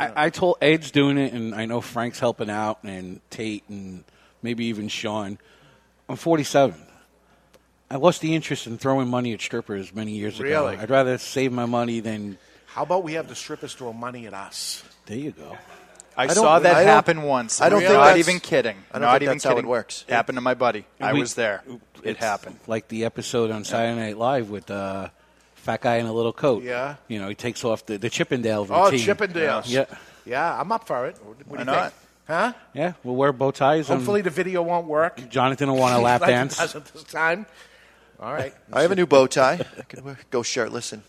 [0.00, 4.04] I, I told Ed's doing it, and I know Frank's helping out, and Tate, and
[4.42, 5.38] maybe even Sean.
[6.08, 6.74] I'm 47.
[7.90, 10.74] I lost the interest in throwing money at strippers many years Really?
[10.74, 10.82] ago.
[10.82, 12.38] I'd rather save my money than.
[12.66, 14.84] How about we have the strippers throw money at us?
[15.06, 15.56] There you go.
[16.16, 17.60] I, don't- saw that I happen once.
[17.60, 18.76] I don't I'm think not even kidding.
[18.90, 19.70] I don't not think even that's how it kidding.
[19.70, 20.04] works.
[20.08, 20.84] Happened to my buddy.
[21.00, 21.62] I We- was there.
[22.02, 22.58] It happened.
[22.66, 25.08] Like the episode on Saturday Night Live with uh,
[25.54, 26.62] fat guy in a little coat.
[26.64, 26.96] Yeah.
[27.08, 28.90] You know, he takes off the, the Chippendale Oh.
[28.92, 29.64] Chippendales.
[29.68, 29.86] Yeah.
[30.26, 31.16] Yeah, I'm up for it.
[31.24, 31.92] What, what do Why you not?
[31.92, 31.94] think?
[32.26, 32.52] Huh?
[32.74, 33.88] Yeah, we'll wear bow ties.
[33.88, 35.30] Hopefully the video won't work.
[35.30, 36.56] Jonathan will want a lap Like dance.
[36.58, 37.46] doesn't this time.
[38.20, 38.54] All right.
[38.72, 39.60] I have a new bow tie.
[39.78, 41.02] I can wear- go shirtless and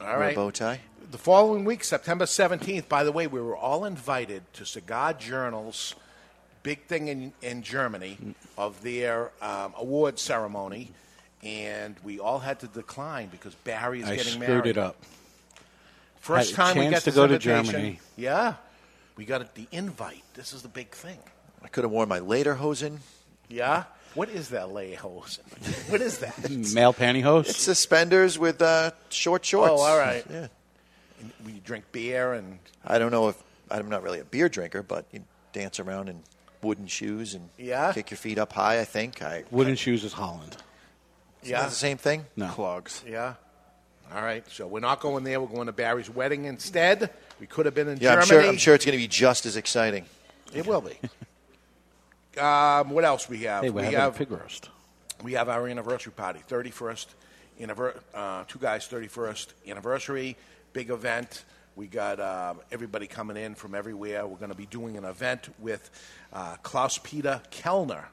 [0.00, 0.80] All wear a bow tie.
[1.10, 5.94] The following week, September 17th, by the way, we were all invited to Cigar Journal's
[6.62, 8.18] big thing in, in Germany
[8.58, 10.90] of their um, award ceremony,
[11.44, 14.66] and we all had to decline because Barry is I getting screwed married.
[14.66, 14.96] it up.
[16.18, 17.72] First Had a time we chance get to this go to invitation.
[17.72, 18.00] Germany.
[18.16, 18.54] Yeah.
[19.16, 20.24] We got the invite.
[20.34, 21.18] This is the big thing.
[21.62, 22.98] I could have worn my later hosen.
[23.48, 23.84] Yeah?
[24.16, 25.40] What is that, Lehosen?
[25.90, 26.50] What is that?
[26.74, 27.50] Male pantyhose.
[27.50, 29.70] It's suspenders with uh, short shorts.
[29.72, 30.24] Oh, all right.
[30.28, 30.48] Yeah.
[31.20, 33.36] And we drink beer and I don't know if
[33.70, 35.22] I'm not really a beer drinker, but you
[35.52, 36.22] dance around in
[36.62, 37.92] wooden shoes and Yeah?
[37.92, 38.80] kick your feet up high.
[38.80, 39.44] I think I.
[39.50, 40.56] Wooden shoes is Holland.
[41.42, 42.24] Isn't that the same thing?
[42.36, 42.48] No.
[42.48, 43.04] Clogs.
[43.06, 43.34] Yeah.
[44.14, 44.44] All right.
[44.50, 45.40] So we're not going there.
[45.40, 47.10] We're going to Barry's wedding instead.
[47.38, 48.42] We could have been in Yeah, I'm Germany.
[48.44, 48.50] sure.
[48.52, 50.06] I'm sure it's going to be just as exciting.
[50.54, 50.96] It will be.
[52.38, 53.64] um, what else we have?
[53.64, 54.70] Hey, we have pig roast.
[55.22, 57.14] we have our anniversary party, thirty first,
[57.60, 60.36] anniver- uh, two guys, thirty first anniversary,
[60.72, 61.44] big event.
[61.74, 64.26] We got um, everybody coming in from everywhere.
[64.26, 65.90] We're going to be doing an event with
[66.32, 68.04] uh, Klaus Peter Kelner.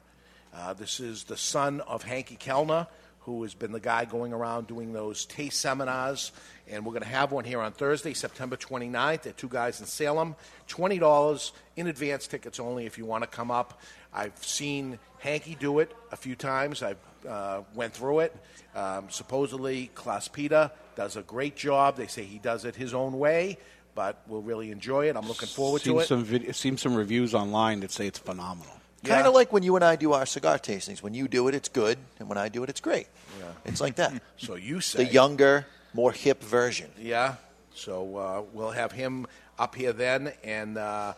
[0.54, 2.88] Uh, this is the son of Henke Kelner,
[3.26, 6.32] who has been the guy going around doing those taste seminars.
[6.68, 9.86] And we're going to have one here on Thursday, September 29th at Two Guys in
[9.86, 10.36] Salem.
[10.68, 13.82] $20 in advance tickets only if you want to come up.
[14.14, 16.84] I've seen Henke do it a few times.
[16.84, 16.96] I
[17.28, 18.36] uh, went through it.
[18.76, 21.96] Um, supposedly, Klaus Peter does a great job.
[21.96, 23.58] They say he does it his own way,
[23.96, 25.16] but we'll really enjoy it.
[25.16, 26.08] I'm looking forward seen to it.
[26.08, 28.74] Some vid- seen some reviews online that say it's phenomenal.
[29.04, 31.02] Kind of like when you and I do our cigar tastings.
[31.02, 33.08] When you do it, it's good, and when I do it, it's great.
[33.40, 33.46] Yeah.
[33.66, 34.14] It's like that.
[34.38, 36.90] So you say the younger, more hip version.
[37.00, 37.36] Yeah.
[37.74, 39.28] So uh, we'll have him
[39.58, 41.14] up here then, and uh,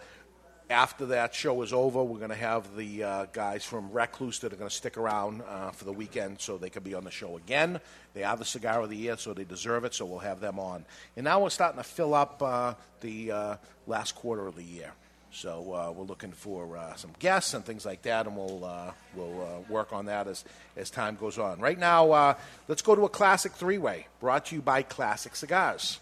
[0.69, 4.51] after that show is over, we're going to have the uh, guys from Recluse that
[4.53, 7.11] are going to stick around uh, for the weekend so they can be on the
[7.11, 7.79] show again.
[8.13, 9.93] They are the cigar of the year, so they deserve it.
[9.93, 10.85] So we'll have them on.
[11.15, 13.55] And now we're starting to fill up uh, the uh,
[13.85, 14.91] last quarter of the year.
[15.35, 18.91] So uh, we're looking for uh, some guests and things like that, and we'll uh,
[19.13, 20.45] we'll uh, work on that as
[20.77, 21.59] as time goes on.
[21.59, 22.33] Right now, uh,
[22.69, 25.99] let's go to a classic three way brought to you by Classic Cigars.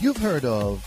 [0.00, 0.86] You've heard of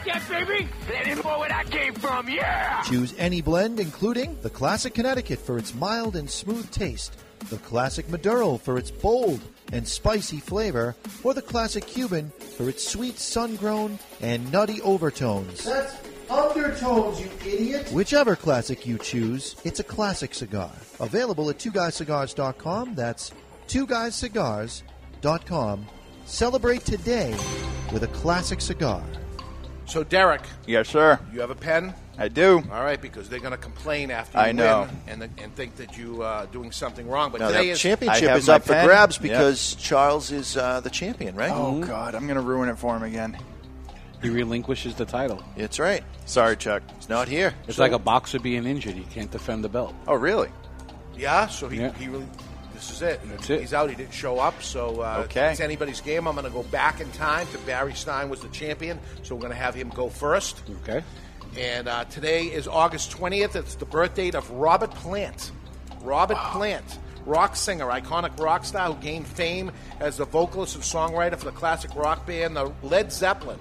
[0.05, 0.67] like that, baby?
[0.89, 2.81] Let him know where that came from, yeah!
[2.83, 7.17] Choose any blend, including the Classic Connecticut for its mild and smooth taste,
[7.49, 9.41] the Classic Maduro for its bold
[9.71, 15.63] and spicy flavor, or the Classic Cuban for its sweet, sun-grown, and nutty overtones.
[15.63, 15.95] That's
[16.29, 17.89] undertones, you idiot.
[17.91, 20.71] Whichever classic you choose, it's a classic cigar.
[20.99, 22.95] Available at twoguyscigars.com.
[22.95, 23.31] That's
[23.67, 25.85] twoguyscigars.com.
[26.25, 27.35] Celebrate today
[27.91, 29.03] with a classic cigar.
[29.85, 30.41] So, Derek.
[30.67, 31.19] Yes, sir.
[31.33, 31.93] You have a pen?
[32.17, 32.61] I do.
[32.71, 34.87] All right, because they're going to complain after you I know.
[35.07, 37.31] win and, and think that you uh, doing something wrong.
[37.31, 40.89] But Now, today that is championship is up for grabs because Charles is uh, the
[40.89, 41.51] champion, right?
[41.51, 43.37] Oh God, I'm going to ruin it for him again.
[44.21, 45.43] He relinquishes the title.
[45.55, 46.03] It's right.
[46.25, 46.83] Sorry, Chuck.
[46.97, 47.55] He's not here.
[47.67, 49.95] It's like a boxer being injured; he can't defend the belt.
[50.07, 50.49] Oh, really?
[51.17, 51.91] Yeah, so he, Yeah.
[51.93, 52.27] he really.
[52.81, 53.19] This is it.
[53.25, 53.59] That's it.
[53.61, 53.89] He's out.
[53.91, 54.63] He didn't show up.
[54.63, 55.51] So uh, Okay.
[55.51, 56.27] it's anybody's game.
[56.27, 58.99] I'm going to go back in time to Barry Stein was the champion.
[59.21, 60.63] So we're going to have him go first.
[60.83, 61.03] Okay.
[61.57, 63.55] And uh, today is August 20th.
[63.55, 65.51] It's the birth date of Robert Plant.
[66.01, 66.97] Robert Plant,
[67.27, 71.51] rock singer, iconic rock star who gained fame as the vocalist and songwriter for the
[71.51, 73.59] classic rock band the Led Zeppelin,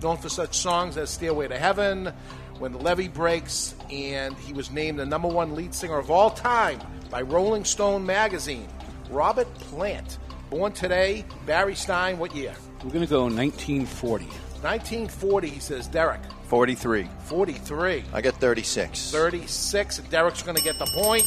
[0.00, 2.12] known for such songs as Stairway to Heaven,
[2.60, 6.28] When the Levee Breaks, and he was named the number one lead singer of all
[6.28, 6.78] time
[7.08, 8.68] by Rolling Stone magazine.
[9.08, 10.18] Robert Plant,
[10.50, 12.54] born today, Barry Stein, what year?
[12.84, 14.26] We're going to go 1940.
[14.26, 16.20] 1940, he says, Derek.
[16.48, 17.08] 43.
[17.20, 18.04] 43.
[18.12, 19.10] I get 36.
[19.10, 19.98] 36.
[20.10, 21.24] Derek's going to get the point.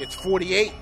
[0.00, 0.72] It's 48.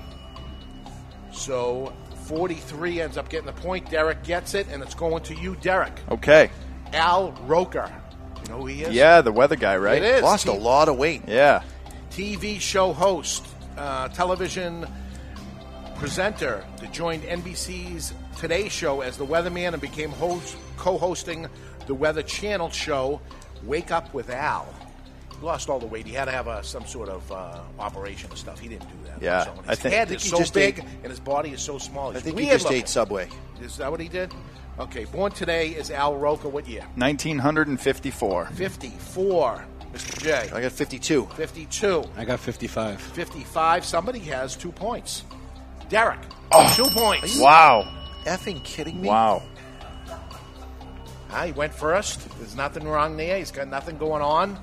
[1.32, 1.92] So
[2.26, 3.90] 43 ends up getting the point.
[3.90, 5.98] Derek gets it, and it's going to you, Derek.
[6.12, 6.50] Okay.
[6.92, 7.90] Al Roker.
[8.48, 8.94] Know he is?
[8.94, 10.02] Yeah, the weather guy, right?
[10.02, 10.22] It is.
[10.22, 11.22] Lost a lot of weight.
[11.26, 11.62] Yeah.
[12.10, 13.46] TV show host,
[13.76, 14.86] uh, television
[15.96, 21.48] presenter that joined NBC's Today Show as the weatherman and became host, co-hosting
[21.86, 23.20] the Weather Channel show
[23.64, 24.66] Wake Up with Al.
[25.38, 26.06] He lost all the weight.
[26.06, 28.58] He had to have a, some sort of uh, operation and stuff.
[28.58, 29.22] He didn't do that.
[29.22, 30.84] Yeah, So, and I his think- head I think is he so just big ate-
[31.02, 32.16] and his body is so small.
[32.16, 33.28] I think he just ate Subway.
[33.60, 34.32] Is that what he did?
[34.78, 36.48] Okay, born today is Al Roker.
[36.48, 36.82] What year?
[36.96, 38.46] 1954.
[38.52, 39.64] 54.
[39.92, 40.22] Mr.
[40.22, 40.50] J.
[40.52, 41.26] I got 52.
[41.34, 42.04] 52.
[42.16, 43.00] I got 55.
[43.00, 43.84] 55.
[43.86, 45.24] Somebody has two points.
[45.88, 46.20] Derek,
[46.74, 47.38] two points.
[47.38, 47.90] Wow.
[48.24, 49.08] Effing kidding me?
[49.08, 49.42] Wow.
[51.30, 52.28] Ah, he went first.
[52.38, 53.38] There's nothing wrong there.
[53.38, 54.58] He's got nothing going on.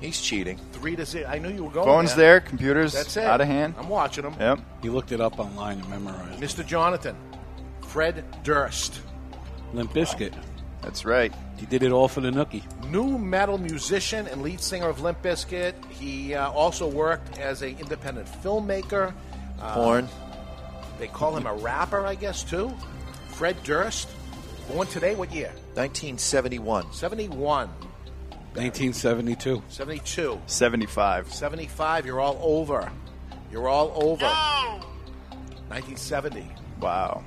[0.00, 0.58] He's cheating.
[0.72, 1.28] Three to zero.
[1.28, 1.86] I knew you were going.
[1.86, 2.34] Phone's there.
[2.34, 3.24] there, computers That's it.
[3.24, 3.74] out of hand.
[3.76, 4.34] I'm watching him.
[4.38, 4.60] Yep.
[4.80, 6.40] He looked it up online and memorized.
[6.40, 6.64] Mr.
[6.64, 7.16] Jonathan,
[7.82, 9.00] Fred Durst,
[9.72, 10.34] Limp Bizkit.
[10.82, 11.32] That's right.
[11.56, 12.62] He did it all for the nookie.
[12.90, 15.74] nu metal musician and lead singer of Limp Bizkit.
[15.90, 19.12] He uh, also worked as an independent filmmaker.
[19.60, 20.08] Uh, Porn.
[20.98, 22.72] They call him a rapper, I guess, too.
[23.28, 24.08] Fred Durst,
[24.68, 25.14] born today.
[25.14, 25.52] What year?
[25.74, 26.92] 1971.
[26.92, 29.62] 71, 1972.
[29.68, 30.40] 72.
[30.46, 31.32] 75.
[31.32, 32.90] 75, you're all over.
[33.52, 34.26] You're all over.
[35.68, 36.46] 1970.
[36.80, 37.22] Wow.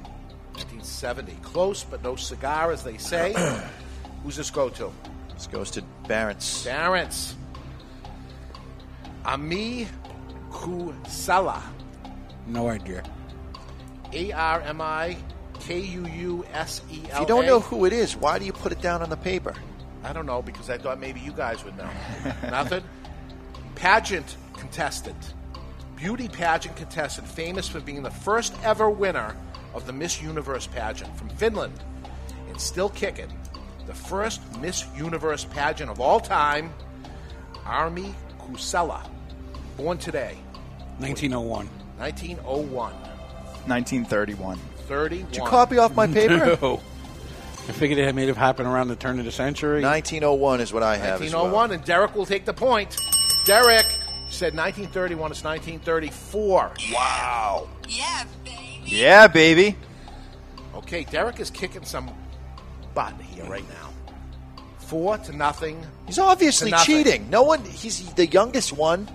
[0.66, 1.34] 1970.
[1.42, 3.34] Close, but no cigar, as they say.
[4.24, 4.92] Who's this go to?
[5.34, 6.64] This goes to Barrett's.
[6.64, 7.36] Barrett's.
[9.26, 9.88] Ami
[10.52, 11.62] Kusala.
[12.48, 13.04] No idea.
[14.14, 15.18] A R M I
[15.60, 17.16] K U U S E L.
[17.16, 19.18] If you don't know who it is, why do you put it down on the
[19.18, 19.54] paper?
[20.04, 21.90] I don't know because I thought maybe you guys would know.
[22.50, 22.84] Nothing.
[23.76, 25.34] Pageant contestant,
[25.96, 29.36] beauty pageant contestant, famous for being the first ever winner
[29.74, 31.74] of the Miss Universe pageant from Finland,
[32.50, 33.32] and still kicking.
[33.88, 36.74] The first Miss Universe pageant of all time,
[37.66, 39.06] Armi Kuusela,
[39.78, 40.38] born today,
[41.00, 41.68] 1901.
[41.98, 42.94] 1901.
[43.68, 44.58] 1931.
[44.88, 45.30] 31.
[45.32, 46.58] Did you copy off my paper?
[46.62, 46.82] No.
[47.70, 49.84] I figured it had made it happen around the turn of the century.
[49.84, 51.22] 1901 is what I have.
[51.22, 51.44] as well.
[51.44, 52.98] 1901, and Derek will take the point.
[53.46, 53.86] Derek
[54.30, 56.72] said 1931 is 1934.
[56.92, 57.68] Wow.
[57.88, 58.24] Yeah,
[59.28, 59.76] baby.
[60.76, 62.12] Okay, Derek is kicking some
[62.94, 63.90] butt here right now.
[64.80, 65.86] Four to nothing.
[66.06, 67.04] He's obviously nothing.
[67.04, 67.30] cheating.
[67.30, 67.64] No one.
[67.64, 69.08] He's the youngest one.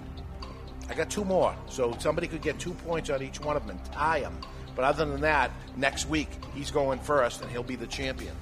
[0.88, 3.76] I got two more, so somebody could get two points on each one of them
[3.76, 4.38] and tie them.
[4.76, 8.34] But other than that, next week he's going first, and he'll be the champion.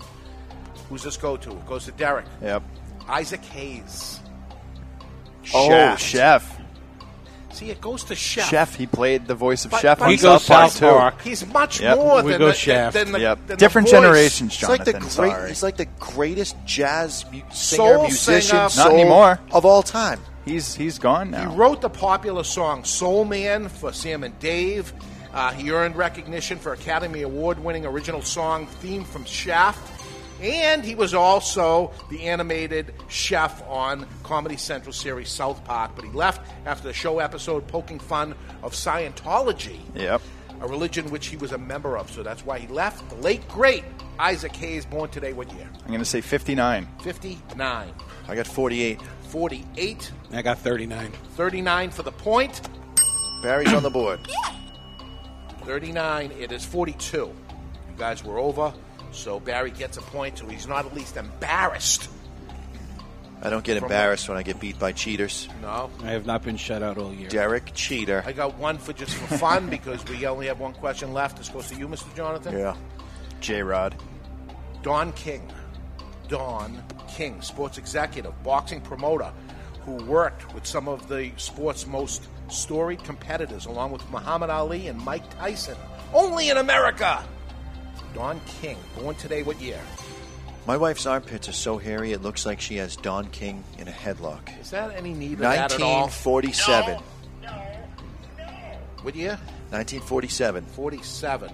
[0.89, 1.51] Who's this go to?
[1.51, 2.27] It goes to Derek.
[2.43, 2.63] Yep.
[3.09, 4.21] Isaac Hayes.
[5.55, 6.03] Oh, Shaft.
[6.03, 6.61] Chef.
[7.55, 8.49] See, it goes to Chef.
[8.49, 8.75] Chef.
[8.75, 10.87] He played the voice of But- Chef but on he South goes Park South too.
[10.99, 11.23] Park.
[11.23, 12.93] He's much more We than go the- Chef.
[12.93, 13.39] than the- yep.
[13.39, 13.93] than the Different voice.
[13.93, 14.93] generations, He's like Jonathan.
[14.95, 15.13] the great.
[15.33, 15.49] sorry.
[15.49, 18.89] He's like the greatest jazz mu- Soul singer, musician, singer.
[18.89, 19.41] Not anymore.
[19.53, 20.21] of all time.
[20.45, 21.49] He's he's gone now.
[21.51, 24.93] He wrote the popular song Soul Man for Sam and Dave.
[25.33, 29.94] Uh, he earned recognition for Academy Award winning original song theme from Shaft.
[30.45, 35.93] And he was also the animated chef on Comedy Central series South Park.
[35.97, 40.21] But he left after the show episode poking fun of Scientology, Yep.
[40.61, 42.11] a religion which he was a member of.
[42.11, 43.09] So that's why he left.
[43.09, 43.85] The late, great
[44.19, 45.67] Isaac Hayes, born today, what year?
[45.81, 46.87] I'm going to say 59.
[47.03, 47.93] 59.
[48.29, 49.01] I got 48.
[49.29, 50.13] 48.
[50.35, 51.11] I got 39.
[51.37, 52.61] 39 for the point.
[53.43, 54.21] Barry's on the board.
[55.63, 56.33] 39.
[56.39, 57.17] It is 42.
[57.17, 57.35] You
[57.97, 58.73] guys were over,
[59.15, 62.09] so Barry gets a point, so he's not at least embarrassed.
[63.43, 65.49] I don't get From embarrassed when I get beat by cheaters.
[65.61, 65.91] No.
[66.03, 67.29] I have not been shut out all year.
[67.29, 68.23] Derek Cheater.
[68.25, 71.39] I got one for just for fun because we only have one question left.
[71.39, 72.15] It's goes to you, Mr.
[72.17, 72.57] Jonathan.
[72.57, 72.75] Yeah.
[73.41, 73.95] J Rod.
[74.83, 75.53] Don King.
[76.29, 79.31] Don King, sports executive, boxing promoter,
[79.83, 84.99] who worked with some of the sport's most storied competitors, along with Muhammad Ali and
[85.05, 85.77] Mike Tyson.
[86.15, 87.23] Only in America.
[88.15, 89.81] Don King, born today, what year?
[90.67, 93.91] My wife's armpits are so hairy it looks like she has Don King in a
[93.91, 94.59] headlock.
[94.61, 96.03] Is that any need of that at all?
[96.05, 97.01] 1947.
[99.03, 99.39] What year?
[99.71, 100.65] 1947.
[100.65, 101.53] 47.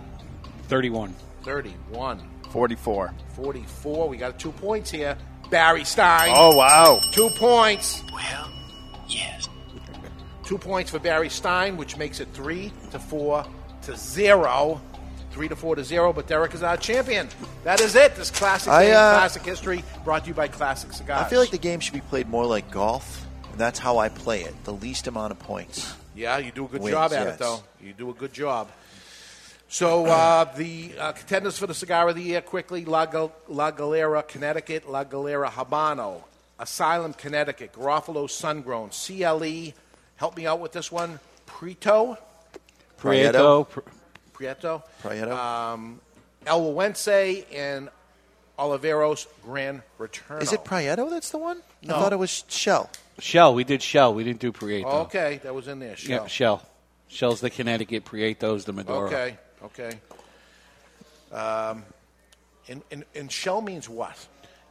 [0.68, 1.14] 31.
[1.42, 2.28] 31.
[2.50, 3.14] 44.
[3.34, 4.08] 44.
[4.08, 5.16] We got two points here.
[5.50, 6.32] Barry Stein.
[6.36, 7.00] Oh, wow.
[7.12, 8.04] Two points.
[8.12, 8.48] Well,
[9.08, 9.48] yes.
[10.44, 13.44] Two points for Barry Stein, which makes it three to four
[13.82, 14.80] to zero.
[15.32, 17.28] Three to four to zero, but Derek is our champion.
[17.62, 18.16] That is it.
[18.16, 21.24] This classic I, game, uh, classic history, brought to you by Classic Cigars.
[21.24, 24.08] I feel like the game should be played more like golf, and that's how I
[24.08, 24.64] play it.
[24.64, 25.94] The least amount of points.
[26.16, 27.34] Yeah, you do a good Wins, job at yes.
[27.34, 27.62] it, though.
[27.80, 28.70] You do a good job.
[29.68, 33.70] So uh, the uh, contenders for the cigar of the year quickly: La, Gal- La
[33.70, 36.24] Galera, Connecticut; La Galera Habano,
[36.58, 39.72] Asylum, Connecticut; Garofalo Sungrown, CLE.
[40.16, 41.20] Help me out with this one.
[41.46, 42.18] Prieto,
[42.98, 43.68] Prieto.
[43.68, 43.80] Pr-
[44.40, 45.32] Prieto, Prieto.
[45.32, 46.00] um,
[46.46, 47.90] El Wawense, and
[48.58, 50.40] Oliveros Gran Return.
[50.40, 51.62] Is it Prieto that's the one?
[51.82, 51.96] No.
[51.96, 52.88] I thought it was Chele.
[53.20, 53.54] Chele.
[53.54, 54.14] We did Chele.
[54.14, 55.04] We didn't do Prieto.
[55.04, 55.94] Okay, that was in there.
[55.94, 56.08] Chele.
[56.08, 56.60] Yep, Chele.
[57.10, 58.04] Chele's the Connecticut.
[58.04, 59.06] Prieto's the Maduro.
[59.06, 59.98] Okay, okay.
[61.32, 61.84] Um,
[62.68, 64.16] and, and, and chele means what?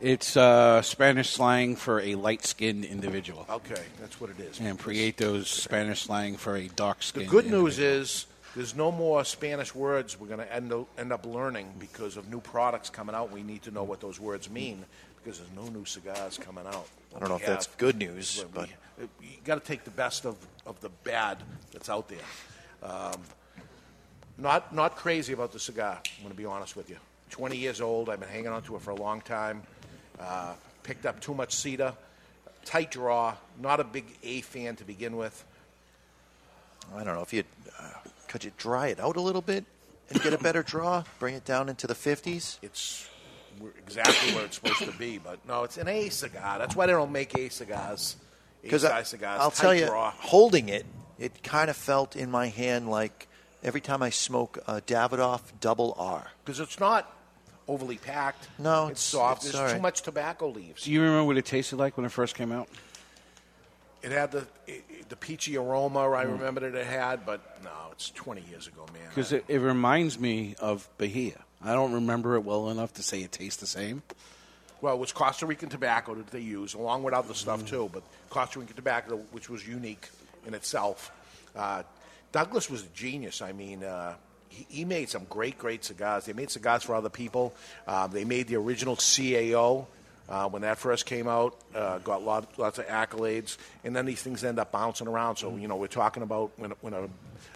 [0.02, 3.46] It's uh, Spanish slang for a light-skinned individual.
[3.50, 4.58] Okay, that's what it is.
[4.62, 7.28] And Prieto's Spanish slang for a dark-skinned.
[7.28, 8.26] The good news is
[8.56, 12.30] there's no more Spanish words we're going to end, up- end up learning because of
[12.30, 13.32] new products coming out.
[13.32, 14.84] We need to know what those words mean
[15.24, 16.88] because there's no new cigars coming out.
[17.16, 18.70] I don't know if that's good news, but
[19.00, 20.36] we- you got to take the best of,
[20.66, 21.38] of the bad
[21.72, 22.20] that's out there.
[22.84, 23.22] Um,
[24.38, 26.00] not not crazy about the cigar.
[26.18, 26.96] I'm going to be honest with you.
[27.32, 28.10] 20 years old.
[28.10, 29.62] I've been hanging on to it for a long time.
[30.20, 30.54] Uh,
[30.84, 31.94] picked up too much cedar.
[32.66, 33.36] Tight draw.
[33.62, 35.44] Not a big A fan to begin with.
[36.96, 37.44] I don't know if you
[37.80, 37.84] uh,
[38.30, 39.66] could you dry it out a little bit
[40.10, 42.58] and get a better draw, bring it down into the 50s.
[42.62, 43.10] It's
[43.86, 46.58] exactly where it's supposed to be, but no, it's an A cigar.
[46.60, 48.16] That's why they don't make A cigars.
[48.62, 48.86] Because.
[48.86, 49.04] I'll
[49.52, 50.12] Tight tell you, draw.
[50.12, 50.86] holding it,
[51.18, 53.28] it kind of felt in my hand like
[53.64, 56.32] every time I smoke a Davidoff Double R.
[56.46, 57.14] because it's not
[57.68, 58.48] overly packed.
[58.58, 59.44] No, it's, it's- soft.
[59.44, 60.84] it's There's all too much tobacco leaves.
[60.84, 62.68] Do you remember what it tasted like when it first came out?
[64.02, 64.40] It had the.
[64.68, 68.68] It, it, the peachy aroma I remember that it had, but no, it's 20 years
[68.68, 69.04] ago, man.
[69.10, 71.44] Because it, it reminds me of Bahia.
[71.62, 74.04] I don't remember it well enough to say it tastes the same.
[74.82, 77.90] Well, it was Costa Rican tobacco that they used, along with other stuff too.
[77.92, 80.08] But Costa Rican tobacco, which was unique
[80.46, 81.12] in itself.
[81.56, 81.84] Uh,
[82.32, 83.42] Douglas was a genius.
[83.42, 84.14] I mean, uh,
[84.48, 86.26] he, he made some great, great cigars.
[86.26, 87.54] They made cigars for other people.
[87.86, 89.86] Uh, they made the original CAO.
[90.30, 94.22] Uh, when that first came out, uh, got lot, lots of accolades, and then these
[94.22, 95.38] things end up bouncing around.
[95.38, 97.10] So you know, we're talking about when when a,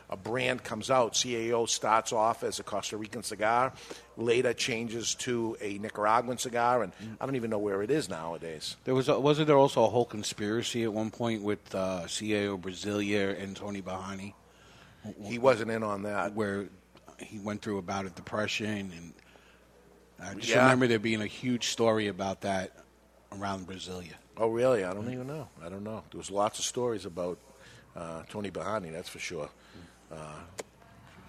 [0.10, 3.74] a brand comes out, CAO starts off as a Costa Rican cigar,
[4.18, 6.92] later changes to a Nicaraguan cigar, and
[7.22, 8.76] I don't even know where it is nowadays.
[8.86, 12.60] There was a, wasn't there also a whole conspiracy at one point with uh, CAO
[12.60, 14.34] Brasilia and Tony Borhani?
[15.22, 16.34] He wasn't in on that.
[16.34, 16.70] Where
[17.20, 19.14] he went through a bout of depression, and
[20.24, 20.62] I just Yeah.
[20.64, 22.72] remember there being a huge story about that
[23.32, 24.14] around Brasilia.
[24.38, 24.84] Oh, really?
[24.84, 25.48] I don't even know.
[25.64, 26.04] I don't know.
[26.12, 27.38] There was lots of stories about
[27.96, 29.50] uh, Tony Borhani, that's for sure.
[30.12, 30.40] Uh,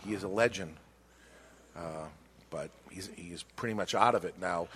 [0.06, 0.76] he is a legend,
[1.76, 2.06] uh,
[2.50, 4.68] but he's he's pretty much out of it now.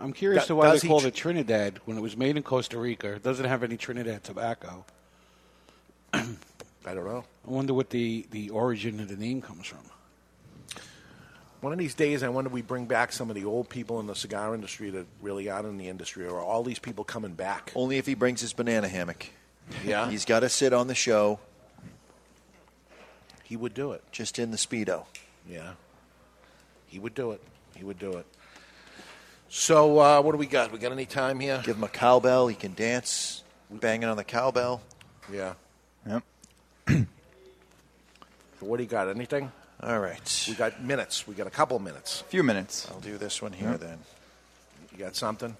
[0.00, 2.36] I'm curious Do- to why they he called tr- it Trinidad when it was made
[2.36, 3.12] in Costa Rica.
[3.14, 4.84] It doesn't have any Trinidad tobacco.
[6.12, 7.24] I don't know.
[7.46, 9.80] I wonder what the, the origin of the name comes from.
[11.60, 14.00] One of these days, I wonder if we bring back some of the old people
[14.00, 17.34] in the cigar industry that really aren't in the industry, or all these people coming
[17.34, 17.70] back.
[17.74, 19.26] Only if he brings his banana hammock.
[19.84, 20.10] Yeah?
[20.10, 21.38] He's got to sit on the show.
[23.44, 24.02] He would do it.
[24.10, 25.04] Just in the Speedo.
[25.48, 25.72] Yeah.
[26.86, 27.42] He would do it.
[27.76, 28.26] He would do it.
[29.50, 30.72] So, uh, what do we got?
[30.72, 31.60] We got any time here?
[31.64, 32.46] Give him a cowbell.
[32.46, 34.80] He can dance, banging on the cowbell.
[35.30, 35.54] Yeah.
[36.06, 36.22] Yep.
[38.60, 39.08] So what do you got?
[39.08, 39.50] Anything?
[39.82, 40.44] All right.
[40.48, 41.26] We got minutes.
[41.26, 42.22] We got a couple minutes.
[42.28, 42.86] few minutes.
[42.90, 43.80] I'll do this one here Yep.
[43.80, 43.98] then.
[44.92, 45.56] You got something?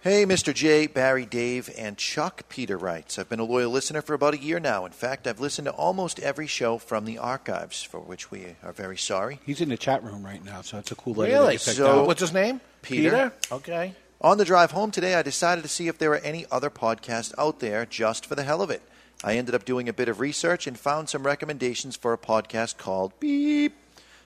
[0.00, 0.54] Hey, Mr.
[0.54, 4.38] J, Barry, Dave, and Chuck Peter writes I've been a loyal listener for about a
[4.38, 4.84] year now.
[4.86, 8.72] In fact, I've listened to almost every show from the archives, for which we are
[8.72, 9.40] very sorry.
[9.44, 11.32] He's in the chat room right now, so it's a cool letter.
[11.32, 11.56] Really?
[11.56, 12.06] that So- out.
[12.06, 12.60] What's his name?
[12.82, 13.32] Peter.
[13.50, 13.94] Okay.
[14.20, 17.34] On the drive home today, I decided to see if there were any other podcasts
[17.36, 18.82] out there just for the hell of it.
[19.24, 22.76] I ended up doing a bit of research and found some recommendations for a podcast
[22.76, 23.74] called Beep.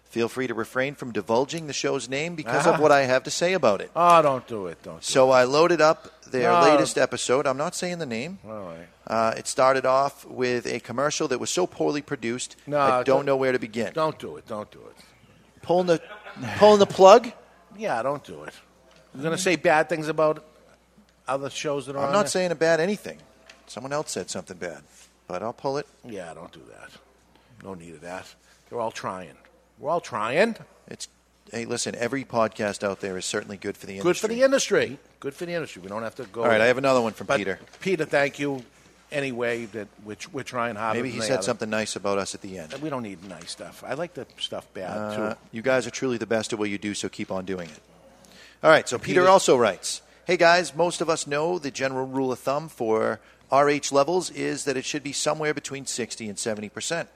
[0.05, 2.75] Feel free to refrain from divulging the show's name because Ah.
[2.75, 3.93] of what I have to say about it.
[3.95, 4.83] Oh, don't do it.
[4.83, 5.03] Don't.
[5.05, 6.63] So I loaded up their No.
[6.63, 7.47] latest episode.
[7.47, 8.41] I'm not saying the name.
[8.45, 8.89] All right.
[9.07, 13.07] Uh, it started off with a commercial that was so poorly produced, No, I don't-
[13.07, 13.93] don't know where to begin.
[13.93, 14.47] Don't do it.
[14.49, 14.97] Don't do it.
[15.63, 16.03] Pulling the,
[16.59, 17.31] pulling the plug?
[17.77, 18.55] Yeah, don't do it.
[19.15, 20.45] You're going to say bad things about
[21.29, 22.29] other shows that are I'm on not there?
[22.31, 23.19] saying a bad anything.
[23.71, 24.83] Someone else said something bad,
[25.29, 25.87] but I'll pull it.
[26.05, 26.91] Yeah, don't do that.
[27.63, 28.27] No need of that.
[28.69, 29.37] They're all trying.
[29.79, 30.57] We're all trying.
[30.89, 31.07] It's
[31.53, 31.95] hey, listen.
[31.95, 34.11] Every podcast out there is certainly good for the industry.
[34.13, 34.99] Good for the industry.
[35.21, 35.83] Good for the industry.
[35.83, 36.43] We don't have to go.
[36.43, 37.61] All right, I have another one from But, Peter.
[37.81, 38.65] Peter, thank you.
[39.13, 40.97] Anyway, that which we're trying hard.
[40.97, 42.75] Maybe he said something nice about us at the end.
[42.83, 43.85] We don't need nice stuff.
[43.87, 45.41] I like the stuff bad Uh, too.
[45.53, 47.79] you guys are truly the best at what you do, so keep on doing it.
[48.65, 52.07] All right, so Peter, Peter- also writes Hey guys, most of us know the general
[52.07, 53.21] rule of thumb for
[53.53, 57.07] RH levels is that it should be somewhere between 60 and 70%.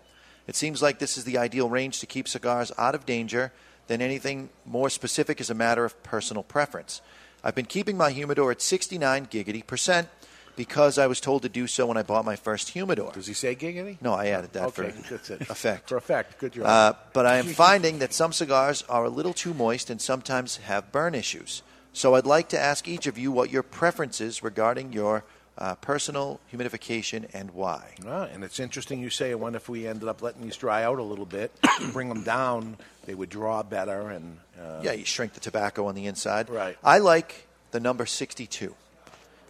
[0.46, 3.52] It seems like this is the ideal range to keep cigars out of danger,
[3.86, 7.00] then anything more specific is a matter of personal preference.
[7.42, 10.08] I've been keeping my humidor at 69 giggity percent
[10.56, 13.12] because I was told to do so when I bought my first humidor.
[13.12, 14.00] Does he say giggity?
[14.00, 15.40] No, I added that okay, for that's it.
[15.42, 15.88] effect.
[15.88, 16.38] For effect.
[16.38, 16.66] Good job.
[16.66, 20.58] Uh, but I am finding that some cigars are a little too moist and sometimes
[20.58, 21.62] have burn issues.
[21.92, 25.24] So I'd like to ask each of you what your preferences regarding your
[25.56, 27.94] uh, personal humidification and why.
[28.06, 29.30] Ah, and it's interesting you say.
[29.30, 31.52] I wonder if we ended up letting these dry out a little bit,
[31.92, 32.76] bring them down,
[33.06, 34.10] they would draw better.
[34.10, 36.50] And uh, Yeah, you shrink the tobacco on the inside.
[36.50, 36.76] Right.
[36.82, 38.74] I like the number 62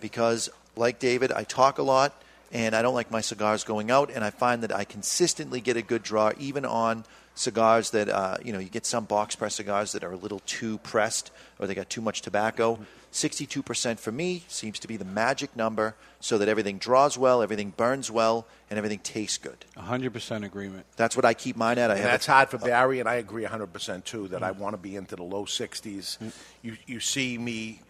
[0.01, 2.15] because, like David, I talk a lot
[2.53, 5.77] and I don't like my cigars going out, and I find that I consistently get
[5.77, 7.05] a good draw even on
[7.35, 10.41] cigars that, uh, you know, you get some box press cigars that are a little
[10.47, 12.79] too pressed or they got too much tobacco.
[13.15, 17.71] 62% for me seems to be the magic number so that everything draws well, everything
[17.77, 19.65] burns well, and everything tastes good.
[19.77, 20.85] 100% agreement.
[20.97, 21.91] That's what I keep mine at.
[21.91, 24.51] I And have that's a- hard for Barry, and I agree 100% too, that I
[24.51, 26.19] want to be into the low 60s.
[26.63, 27.84] You, you see me ev-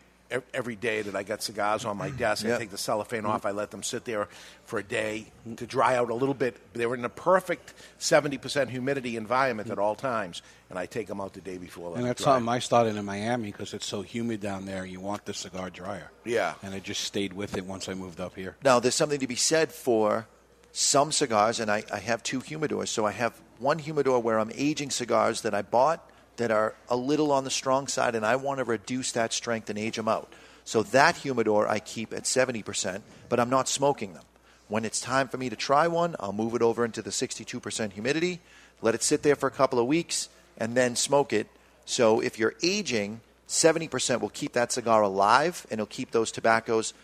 [0.52, 2.44] every day that I got cigars on my desk.
[2.46, 3.30] I take the cellophane mm-hmm.
[3.30, 3.46] off.
[3.46, 4.28] I let them sit there
[4.64, 5.26] for a day
[5.56, 6.56] to dry out a little bit.
[6.72, 9.84] They're in a perfect 70% humidity environment at mm-hmm.
[9.84, 11.90] all times, and I take them out the day before.
[11.90, 12.34] let And that's dry.
[12.34, 14.84] something I started in Miami because it's so humid down there.
[14.84, 16.10] You want the cigar dryer.
[16.24, 16.55] Yeah.
[16.62, 18.56] And I just stayed with it once I moved up here.
[18.64, 20.26] Now, there's something to be said for
[20.72, 22.88] some cigars, and I, I have two humidors.
[22.88, 26.97] So I have one humidor where I'm aging cigars that I bought that are a
[26.97, 30.09] little on the strong side, and I want to reduce that strength and age them
[30.09, 30.32] out.
[30.65, 34.24] So that humidor I keep at 70%, but I'm not smoking them.
[34.69, 37.93] When it's time for me to try one, I'll move it over into the 62%
[37.93, 38.40] humidity,
[38.81, 41.48] let it sit there for a couple of weeks, and then smoke it.
[41.85, 46.94] So if you're aging, 70% will keep that cigar alive and it'll keep those tobaccos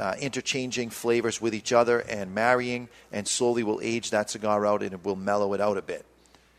[0.00, 4.82] uh, interchanging flavors with each other and marrying, and slowly will age that cigar out
[4.82, 6.06] and it will mellow it out a bit.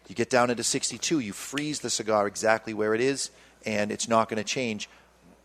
[0.08, 3.32] You get down into 62, you freeze the cigar exactly where it is,
[3.66, 4.90] and it's not going to change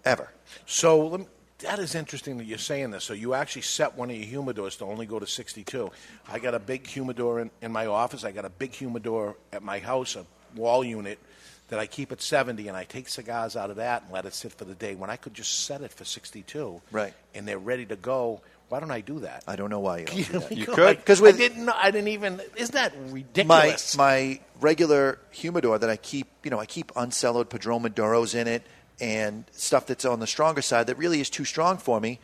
[0.05, 0.31] ever.
[0.67, 1.27] So let me,
[1.61, 3.05] that is interesting that you're saying this.
[3.05, 5.91] So you actually set one of your humidors to only go to 62.
[6.29, 8.25] I got a big humidor in, in my office.
[8.25, 10.25] I got a big humidor at my house, a
[10.57, 11.19] wall unit
[11.69, 14.35] that I keep at 70, and I take cigars out of that and let it
[14.35, 14.95] sit for the day.
[14.95, 17.13] When I could just set it for 62, Right.
[17.35, 18.41] and they're ready to go.
[18.69, 19.45] Why don't I do that?
[19.47, 20.53] I don't know why you don't do that.
[20.57, 20.97] You could.
[20.99, 21.65] because with- I didn't.
[21.65, 22.41] know- I didn't even.
[22.57, 23.97] Isn't that my ridiculous?
[23.97, 28.63] my regular humidor that I keep, you know, I keep unsellowed Padron Maduros in it
[29.01, 32.19] and stuff that's on the stronger side that really is too strong for me.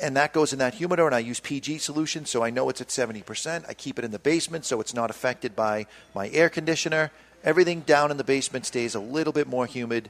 [0.00, 2.80] And that goes in that humidor, and I use PG solution, so I know it's
[2.80, 3.64] at 70%.
[3.68, 7.10] I keep it in the basement, so it's not affected by my air conditioner.
[7.44, 10.08] Everything down in the basement stays a little bit more humid,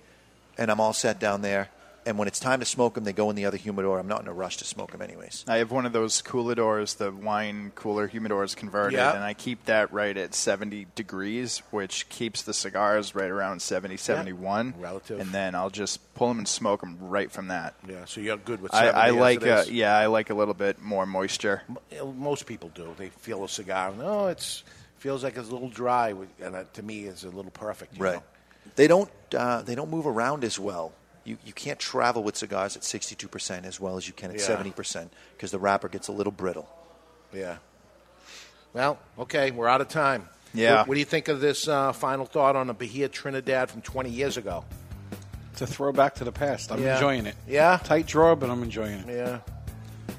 [0.56, 1.70] and I'm all set down there.
[2.06, 3.98] And when it's time to smoke them, they go in the other humidor.
[3.98, 5.44] I'm not in a rush to smoke them, anyways.
[5.47, 9.14] I have one of those cooladors, the wine cooler humidors converted, Yeah.
[9.14, 13.98] and I keep that right at 70 degrees, which keeps the cigars right around 70,
[13.98, 14.74] 71.
[14.78, 15.20] Relative.
[15.20, 17.74] And then I'll just pull them and smoke them right from that.
[17.86, 20.31] Yeah, so you're good with I, 70 I as like, it uh, yeah, I like
[20.31, 21.62] a little bit more moisture.
[22.16, 22.94] Most people do.
[22.97, 23.93] They feel a cigar.
[23.93, 24.64] No, it's
[24.98, 27.97] feels like it's a little dry, and uh, to me, it's a little perfect.
[27.98, 28.14] you Right.
[28.16, 28.22] know?
[28.77, 30.93] They don't uh, they don't move around as well.
[31.31, 34.47] You you can't travel with cigars at 62% as well as you can at Yeah.
[34.47, 36.69] 70% because the wrapper gets a little brittle.
[37.32, 37.57] Yeah.
[38.73, 40.28] Well, okay, we're out of time.
[40.55, 40.78] Yeah.
[40.78, 43.82] What, what do you think of this uh, final thought on a Bahia Trinidad from
[43.82, 44.65] 20 years ago?
[45.52, 46.73] It's a throwback to the past.
[46.73, 46.94] I'm Yeah.
[46.94, 47.36] enjoying it.
[47.48, 47.78] Yeah?
[47.82, 49.07] Tight drawer, but I'm enjoying it.
[49.09, 49.39] Yeah.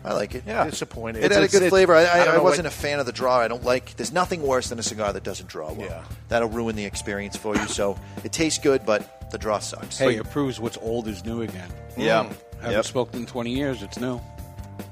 [0.06, 0.44] I like it.
[0.48, 0.64] Yeah.
[0.70, 1.24] Disappointed.
[1.24, 1.94] It had a good it's- flavor.
[1.94, 3.38] I, I I, I, wasn't what- a fan of the draw.
[3.40, 3.96] I don't like.
[3.98, 5.88] There's nothing worse than a cigar that doesn't draw well.
[5.88, 6.04] Yeah.
[6.30, 7.68] That'll ruin the experience for you.
[7.68, 9.98] So it tastes good, but the draw sucks.
[9.98, 11.70] Hey, it proves what's old is new again.
[11.98, 12.24] Yeah.
[12.24, 12.36] Mm.
[12.62, 12.86] Haven't Yep.
[12.86, 13.82] smoked in 20 years.
[13.82, 14.22] It's new.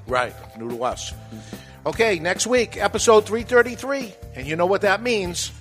[0.08, 1.14] Right, new to us.
[1.86, 4.14] Okay, next week, episode 333.
[4.36, 5.52] And you know what that means.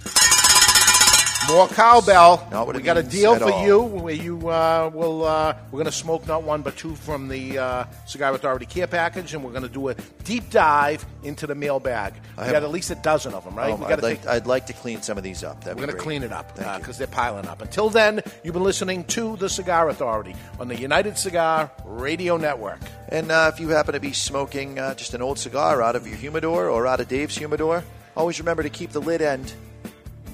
[1.48, 2.46] More cowbell.
[2.52, 3.64] Not what we it got a means deal at for all.
[3.64, 5.24] you where you uh, will.
[5.24, 8.86] Uh, we're going to smoke not one but two from the uh, Cigar Authority care
[8.86, 9.94] package, and we're going to do a
[10.24, 12.12] deep dive into the mailbag.
[12.36, 13.72] I We have- got at least a dozen of them, right?
[13.72, 15.64] Oh, we I'd, like, I'd like to clean some of these up.
[15.64, 16.78] That'd we're going to clean it up Thank you.
[16.80, 17.62] because they're piling up.
[17.62, 22.80] Until then, you've been listening to the Cigar Authority on the United Cigar Radio Network.
[23.08, 26.06] And uh, if you happen to be smoking uh, just an old cigar out of
[26.06, 27.84] your humidor or out of Dave's humidor,
[28.14, 29.54] always remember to keep the lid end.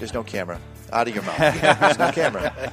[0.01, 0.59] There's no camera.
[0.93, 1.39] Out of your mouth.
[1.39, 2.73] There's no camera.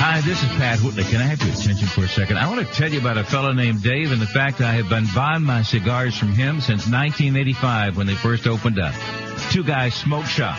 [0.00, 1.04] Hi, this is Pat Whitley.
[1.04, 2.38] Can I have your attention for a second?
[2.38, 4.88] I want to tell you about a fellow named Dave and the fact I have
[4.88, 8.94] been buying my cigars from him since 1985 when they first opened up.
[9.50, 10.58] Two Guys Smoke Shop.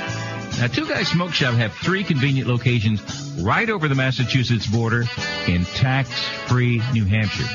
[0.60, 3.02] Now, Two Guys Smoke Shop have three convenient locations
[3.42, 5.06] right over the Massachusetts border
[5.48, 7.48] in tax-free New Hampshire.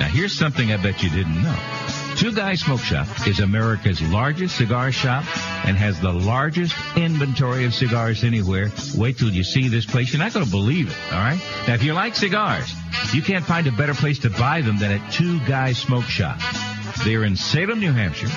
[0.00, 1.56] Now, here's something I bet you didn't know.
[2.16, 5.24] Two Guys Smoke Shop is America's largest cigar shop
[5.64, 8.72] and has the largest inventory of cigars anywhere.
[8.96, 10.12] Wait till you see this place.
[10.12, 11.40] You're not going to believe it, all right?
[11.68, 12.74] Now, if you like cigars,
[13.14, 16.38] you can't find a better place to buy them than at Two Guys Smoke Shop.
[17.04, 18.28] They're in Salem, New Hampshire,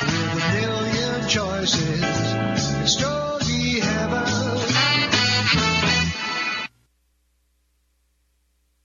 [0.00, 3.33] With a billion choices.